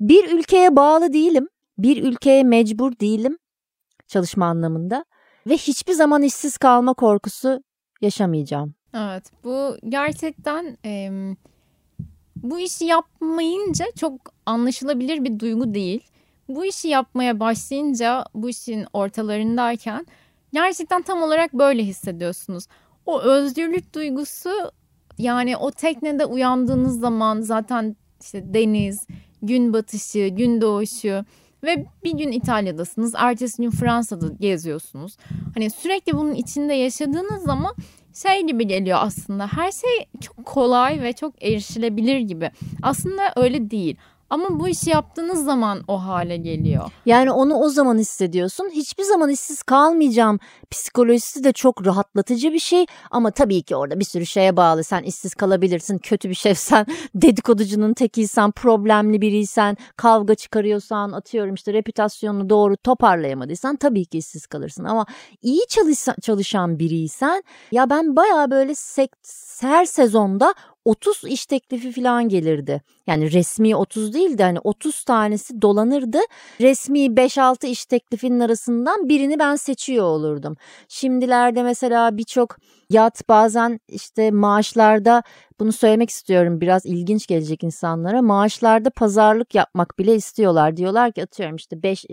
Bir 0.00 0.38
ülkeye 0.38 0.76
bağlı 0.76 1.12
değilim, 1.12 1.48
bir 1.78 2.04
ülkeye 2.04 2.42
mecbur 2.42 2.92
değilim 3.00 3.38
çalışma 4.08 4.46
anlamında 4.46 5.04
ve 5.46 5.54
hiçbir 5.54 5.92
zaman 5.92 6.22
işsiz 6.22 6.58
kalma 6.58 6.94
korkusu 6.94 7.62
yaşamayacağım. 8.00 8.74
Evet 8.94 9.24
bu 9.44 9.76
gerçekten 9.88 10.78
em, 10.84 11.36
bu 12.42 12.58
işi 12.58 12.84
yapmayınca 12.84 13.84
çok 13.96 14.12
anlaşılabilir 14.46 15.24
bir 15.24 15.38
duygu 15.38 15.74
değil. 15.74 16.00
Bu 16.48 16.64
işi 16.64 16.88
yapmaya 16.88 17.40
başlayınca 17.40 18.24
bu 18.34 18.48
işin 18.48 18.86
ortalarındayken 18.92 20.06
gerçekten 20.52 21.02
tam 21.02 21.22
olarak 21.22 21.52
böyle 21.52 21.84
hissediyorsunuz. 21.84 22.66
O 23.06 23.20
özgürlük 23.20 23.94
duygusu 23.94 24.50
yani 25.18 25.56
o 25.56 25.70
teknede 25.70 26.24
uyandığınız 26.24 27.00
zaman 27.00 27.40
zaten 27.40 27.96
işte 28.20 28.54
deniz, 28.54 29.06
gün 29.42 29.72
batışı, 29.72 30.26
gün 30.26 30.60
doğuşu 30.60 31.24
ve 31.64 31.86
bir 32.04 32.12
gün 32.12 32.32
İtalya'dasınız, 32.32 33.14
ertesi 33.16 33.62
gün 33.62 33.70
Fransa'da 33.70 34.28
geziyorsunuz. 34.40 35.16
Hani 35.54 35.70
sürekli 35.70 36.16
bunun 36.16 36.34
içinde 36.34 36.74
yaşadığınız 36.74 37.42
zaman 37.42 37.74
şey 38.14 38.46
gibi 38.46 38.66
geliyor 38.66 38.98
aslında. 39.00 39.46
Her 39.46 39.72
şey 39.72 40.06
çok 40.20 40.44
kolay 40.44 41.02
ve 41.02 41.12
çok 41.12 41.44
erişilebilir 41.44 42.18
gibi. 42.18 42.50
Aslında 42.82 43.32
öyle 43.36 43.70
değil. 43.70 43.96
Ama 44.32 44.60
bu 44.60 44.68
işi 44.68 44.90
yaptığınız 44.90 45.44
zaman 45.44 45.82
o 45.88 46.04
hale 46.04 46.36
geliyor. 46.36 46.90
Yani 47.06 47.30
onu 47.30 47.54
o 47.54 47.68
zaman 47.68 47.98
hissediyorsun. 47.98 48.70
Hiçbir 48.70 49.02
zaman 49.02 49.30
işsiz 49.30 49.62
kalmayacağım. 49.62 50.38
Psikolojisi 50.70 51.44
de 51.44 51.52
çok 51.52 51.86
rahatlatıcı 51.86 52.52
bir 52.52 52.58
şey. 52.58 52.86
Ama 53.10 53.30
tabii 53.30 53.62
ki 53.62 53.76
orada 53.76 54.00
bir 54.00 54.04
sürü 54.04 54.26
şeye 54.26 54.56
bağlı. 54.56 54.84
Sen 54.84 55.02
işsiz 55.02 55.34
kalabilirsin. 55.34 55.98
Kötü 55.98 56.30
bir 56.30 56.34
şefsen, 56.34 56.86
dedikoducunun 57.14 57.94
tekiysen, 57.94 58.50
problemli 58.50 59.20
biriysen, 59.20 59.76
kavga 59.96 60.34
çıkarıyorsan, 60.34 61.12
atıyorum 61.12 61.54
işte 61.54 61.72
reputasyonunu 61.72 62.50
doğru 62.50 62.76
toparlayamadıysan 62.76 63.76
tabii 63.76 64.04
ki 64.04 64.18
işsiz 64.18 64.46
kalırsın. 64.46 64.84
Ama 64.84 65.06
iyi 65.42 65.66
çalışan, 65.68 66.14
çalışan 66.22 66.78
biriysen 66.78 67.42
ya 67.72 67.90
ben 67.90 68.16
baya 68.16 68.50
böyle 68.50 68.74
sekt, 68.74 69.26
her 69.62 69.84
sezonda 69.84 70.54
30 70.84 71.24
iş 71.24 71.46
teklifi 71.46 71.92
falan 71.92 72.28
gelirdi. 72.28 72.82
Yani 73.06 73.32
resmi 73.32 73.76
30 73.76 74.14
değil 74.14 74.38
de 74.38 74.42
hani 74.42 74.58
30 74.60 75.04
tanesi 75.04 75.62
dolanırdı. 75.62 76.18
Resmi 76.60 76.98
5-6 76.98 77.66
iş 77.66 77.84
teklifinin 77.84 78.40
arasından 78.40 79.08
birini 79.08 79.38
ben 79.38 79.56
seçiyor 79.56 80.04
olurdum. 80.04 80.56
Şimdilerde 80.88 81.62
mesela 81.62 82.16
birçok 82.16 82.56
yat 82.90 83.28
bazen 83.28 83.80
işte 83.88 84.30
maaşlarda 84.30 85.22
bunu 85.62 85.72
söylemek 85.72 86.10
istiyorum 86.10 86.60
biraz 86.60 86.86
ilginç 86.86 87.26
gelecek 87.26 87.62
insanlara. 87.62 88.22
Maaşlarda 88.22 88.90
pazarlık 88.90 89.54
yapmak 89.54 89.98
bile 89.98 90.14
istiyorlar. 90.14 90.76
Diyorlar 90.76 91.12
ki 91.12 91.22
atıyorum 91.22 91.56
işte 91.56 91.82
5, 91.82 92.06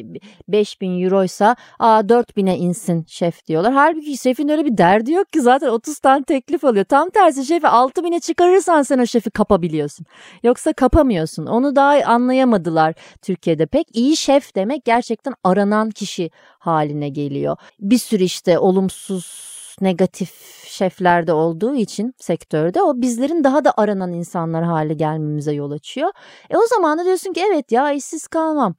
5 0.47 0.81
bin 0.81 1.03
euroysa 1.03 1.55
aa 1.79 2.09
4 2.09 2.37
bine 2.37 2.57
insin 2.57 3.05
şef 3.07 3.45
diyorlar. 3.45 3.73
Halbuki 3.73 4.17
şefin 4.17 4.49
öyle 4.49 4.65
bir 4.65 4.77
derdi 4.77 5.11
yok 5.11 5.33
ki 5.33 5.41
zaten 5.41 5.67
30 5.67 5.99
tane 5.99 6.23
teklif 6.23 6.65
alıyor. 6.65 6.85
Tam 6.85 7.09
tersi 7.09 7.45
şefi 7.45 7.67
6 7.67 8.03
bine 8.03 8.19
çıkarırsan 8.19 8.81
sen 8.81 8.99
o 8.99 9.05
şefi 9.05 9.29
kapabiliyorsun. 9.29 10.05
Yoksa 10.43 10.73
kapamıyorsun. 10.73 11.45
Onu 11.45 11.75
daha 11.75 12.03
anlayamadılar 12.05 12.93
Türkiye'de 13.21 13.65
pek. 13.65 13.87
İyi 13.93 14.17
şef 14.17 14.55
demek 14.55 14.85
gerçekten 14.85 15.33
aranan 15.43 15.89
kişi 15.89 16.31
haline 16.59 17.09
geliyor. 17.09 17.57
Bir 17.79 17.97
sürü 17.97 18.23
işte 18.23 18.59
olumsuz 18.59 19.58
negatif 19.81 20.63
şeflerde 20.65 21.33
olduğu 21.33 21.75
için 21.75 22.13
sektörde 22.17 22.81
o 22.81 23.01
bizlerin 23.01 23.43
daha 23.43 23.65
da 23.65 23.73
aranan 23.77 24.13
insanlar 24.13 24.63
hale 24.63 24.93
gelmemize 24.93 25.53
yol 25.53 25.71
açıyor. 25.71 26.11
E 26.49 26.57
o 26.57 26.67
zaman 26.67 26.97
da 26.97 27.05
diyorsun 27.05 27.33
ki 27.33 27.41
evet 27.51 27.71
ya 27.71 27.91
işsiz 27.91 28.27
kalmam. 28.27 28.75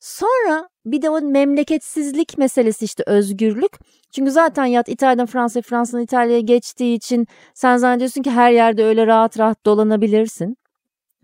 Sonra 0.00 0.68
bir 0.86 1.02
de 1.02 1.10
o 1.10 1.20
memleketsizlik 1.20 2.38
meselesi 2.38 2.84
işte 2.84 3.02
özgürlük. 3.06 3.72
Çünkü 4.12 4.30
zaten 4.30 4.64
yat 4.64 4.88
İtalya'dan 4.88 5.26
Fransa'ya, 5.26 5.62
Fransa'dan 5.62 6.02
İtalya'ya 6.02 6.40
geçtiği 6.40 6.94
için 6.94 7.26
sen 7.54 7.76
zannediyorsun 7.76 8.22
ki 8.22 8.30
her 8.30 8.52
yerde 8.52 8.84
öyle 8.84 9.06
rahat 9.06 9.38
rahat 9.38 9.66
dolanabilirsin. 9.66 10.56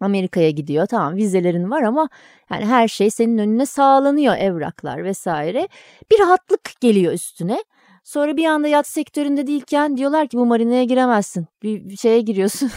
Amerika'ya 0.00 0.50
gidiyor 0.50 0.86
tamam 0.86 1.16
vizelerin 1.16 1.70
var 1.70 1.82
ama 1.82 2.08
yani 2.50 2.64
her 2.64 2.88
şey 2.88 3.10
senin 3.10 3.38
önüne 3.38 3.66
sağlanıyor 3.66 4.36
evraklar 4.36 5.04
vesaire. 5.04 5.68
Bir 6.10 6.18
rahatlık 6.18 6.80
geliyor 6.80 7.12
üstüne. 7.12 7.64
Sonra 8.08 8.36
bir 8.36 8.44
anda 8.44 8.68
yat 8.68 8.86
sektöründe 8.86 9.46
değilken 9.46 9.96
diyorlar 9.96 10.28
ki 10.28 10.38
bu 10.38 10.46
marinaya 10.46 10.84
giremezsin. 10.84 11.46
Bir 11.62 11.96
şeye 11.96 12.20
giriyorsun. 12.20 12.70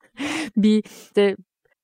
bir 0.56 0.84
işte 0.84 1.36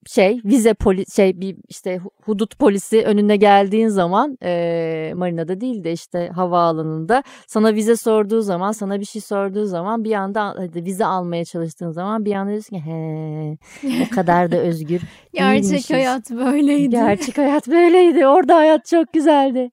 şey 0.08 0.40
vize 0.44 0.74
poli 0.74 1.04
şey 1.16 1.40
bir 1.40 1.56
işte 1.68 2.00
hudut 2.22 2.58
polisi 2.58 3.02
önüne 3.02 3.36
geldiğin 3.36 3.88
zaman 3.88 4.38
e, 4.42 5.12
marinada 5.16 5.60
değil 5.60 5.84
de 5.84 5.92
işte 5.92 6.28
havaalanında 6.34 7.22
sana 7.46 7.74
vize 7.74 7.96
sorduğu 7.96 8.42
zaman 8.42 8.72
sana 8.72 9.00
bir 9.00 9.04
şey 9.04 9.22
sorduğu 9.22 9.66
zaman 9.66 10.04
bir 10.04 10.12
anda 10.12 10.54
hadi 10.58 10.84
vize 10.84 11.04
almaya 11.04 11.44
çalıştığın 11.44 11.90
zaman 11.90 12.24
bir 12.24 12.34
anda 12.34 12.50
diyorsun 12.50 12.76
ki 12.76 12.82
he 12.82 13.98
ne 14.00 14.08
kadar 14.08 14.52
da 14.52 14.56
özgür 14.56 15.00
Gerçek 15.32 15.90
hayat 15.90 16.30
böyleydi. 16.30 16.90
Gerçek 16.90 17.38
hayat 17.38 17.68
böyleydi. 17.68 18.26
Orada 18.26 18.56
hayat 18.56 18.86
çok 18.86 19.12
güzeldi. 19.12 19.70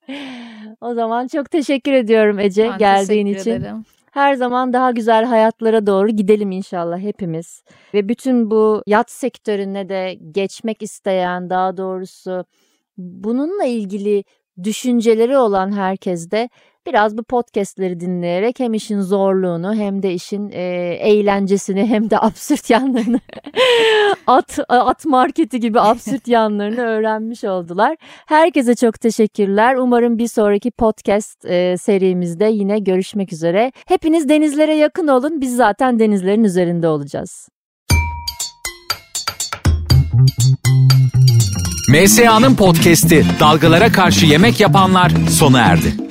O 0.80 0.94
zaman 0.94 1.26
çok 1.26 1.50
teşekkür 1.50 1.92
ediyorum 1.92 2.38
Ece 2.38 2.68
ben 2.70 2.78
geldiğin 2.78 3.26
için. 3.26 3.50
Ederim. 3.50 3.84
Her 4.16 4.34
zaman 4.34 4.72
daha 4.72 4.90
güzel 4.90 5.24
hayatlara 5.24 5.86
doğru 5.86 6.08
gidelim 6.08 6.50
inşallah 6.50 6.98
hepimiz. 6.98 7.62
Ve 7.94 8.08
bütün 8.08 8.50
bu 8.50 8.82
yat 8.86 9.10
sektörüne 9.10 9.88
de 9.88 10.18
geçmek 10.30 10.82
isteyen 10.82 11.50
daha 11.50 11.76
doğrusu 11.76 12.44
bununla 12.96 13.64
ilgili 13.64 14.24
düşünceleri 14.62 15.38
olan 15.38 15.72
herkes 15.72 16.30
de 16.30 16.48
biraz 16.86 17.18
bu 17.18 17.22
podcastleri 17.22 18.00
dinleyerek 18.00 18.60
hem 18.60 18.74
işin 18.74 19.00
zorluğunu 19.00 19.74
hem 19.74 20.02
de 20.02 20.14
işin 20.14 20.50
e, 20.52 20.62
eğlencesini 21.00 21.86
hem 21.86 22.10
de 22.10 22.18
absürt 22.20 22.70
yanlarını 22.70 23.20
at 24.26 24.58
at 24.68 25.04
marketi 25.04 25.60
gibi 25.60 25.80
absürt 25.80 26.28
yanlarını 26.28 26.80
öğrenmiş 26.80 27.44
oldular. 27.44 27.96
Herkese 28.26 28.74
çok 28.74 29.00
teşekkürler. 29.00 29.76
Umarım 29.76 30.18
bir 30.18 30.28
sonraki 30.28 30.70
podcast 30.70 31.44
e, 31.44 31.76
serimizde 31.78 32.44
yine 32.44 32.78
görüşmek 32.78 33.32
üzere. 33.32 33.72
Hepiniz 33.86 34.28
denizlere 34.28 34.74
yakın 34.74 35.08
olun. 35.08 35.40
Biz 35.40 35.56
zaten 35.56 35.98
denizlerin 35.98 36.44
üzerinde 36.44 36.88
olacağız. 36.88 37.48
MSA'nın 41.88 42.54
podcast'i 42.54 43.24
Dalgalara 43.40 43.92
Karşı 43.92 44.26
Yemek 44.26 44.60
Yapanlar 44.60 45.12
sona 45.30 45.60
erdi. 45.60 46.06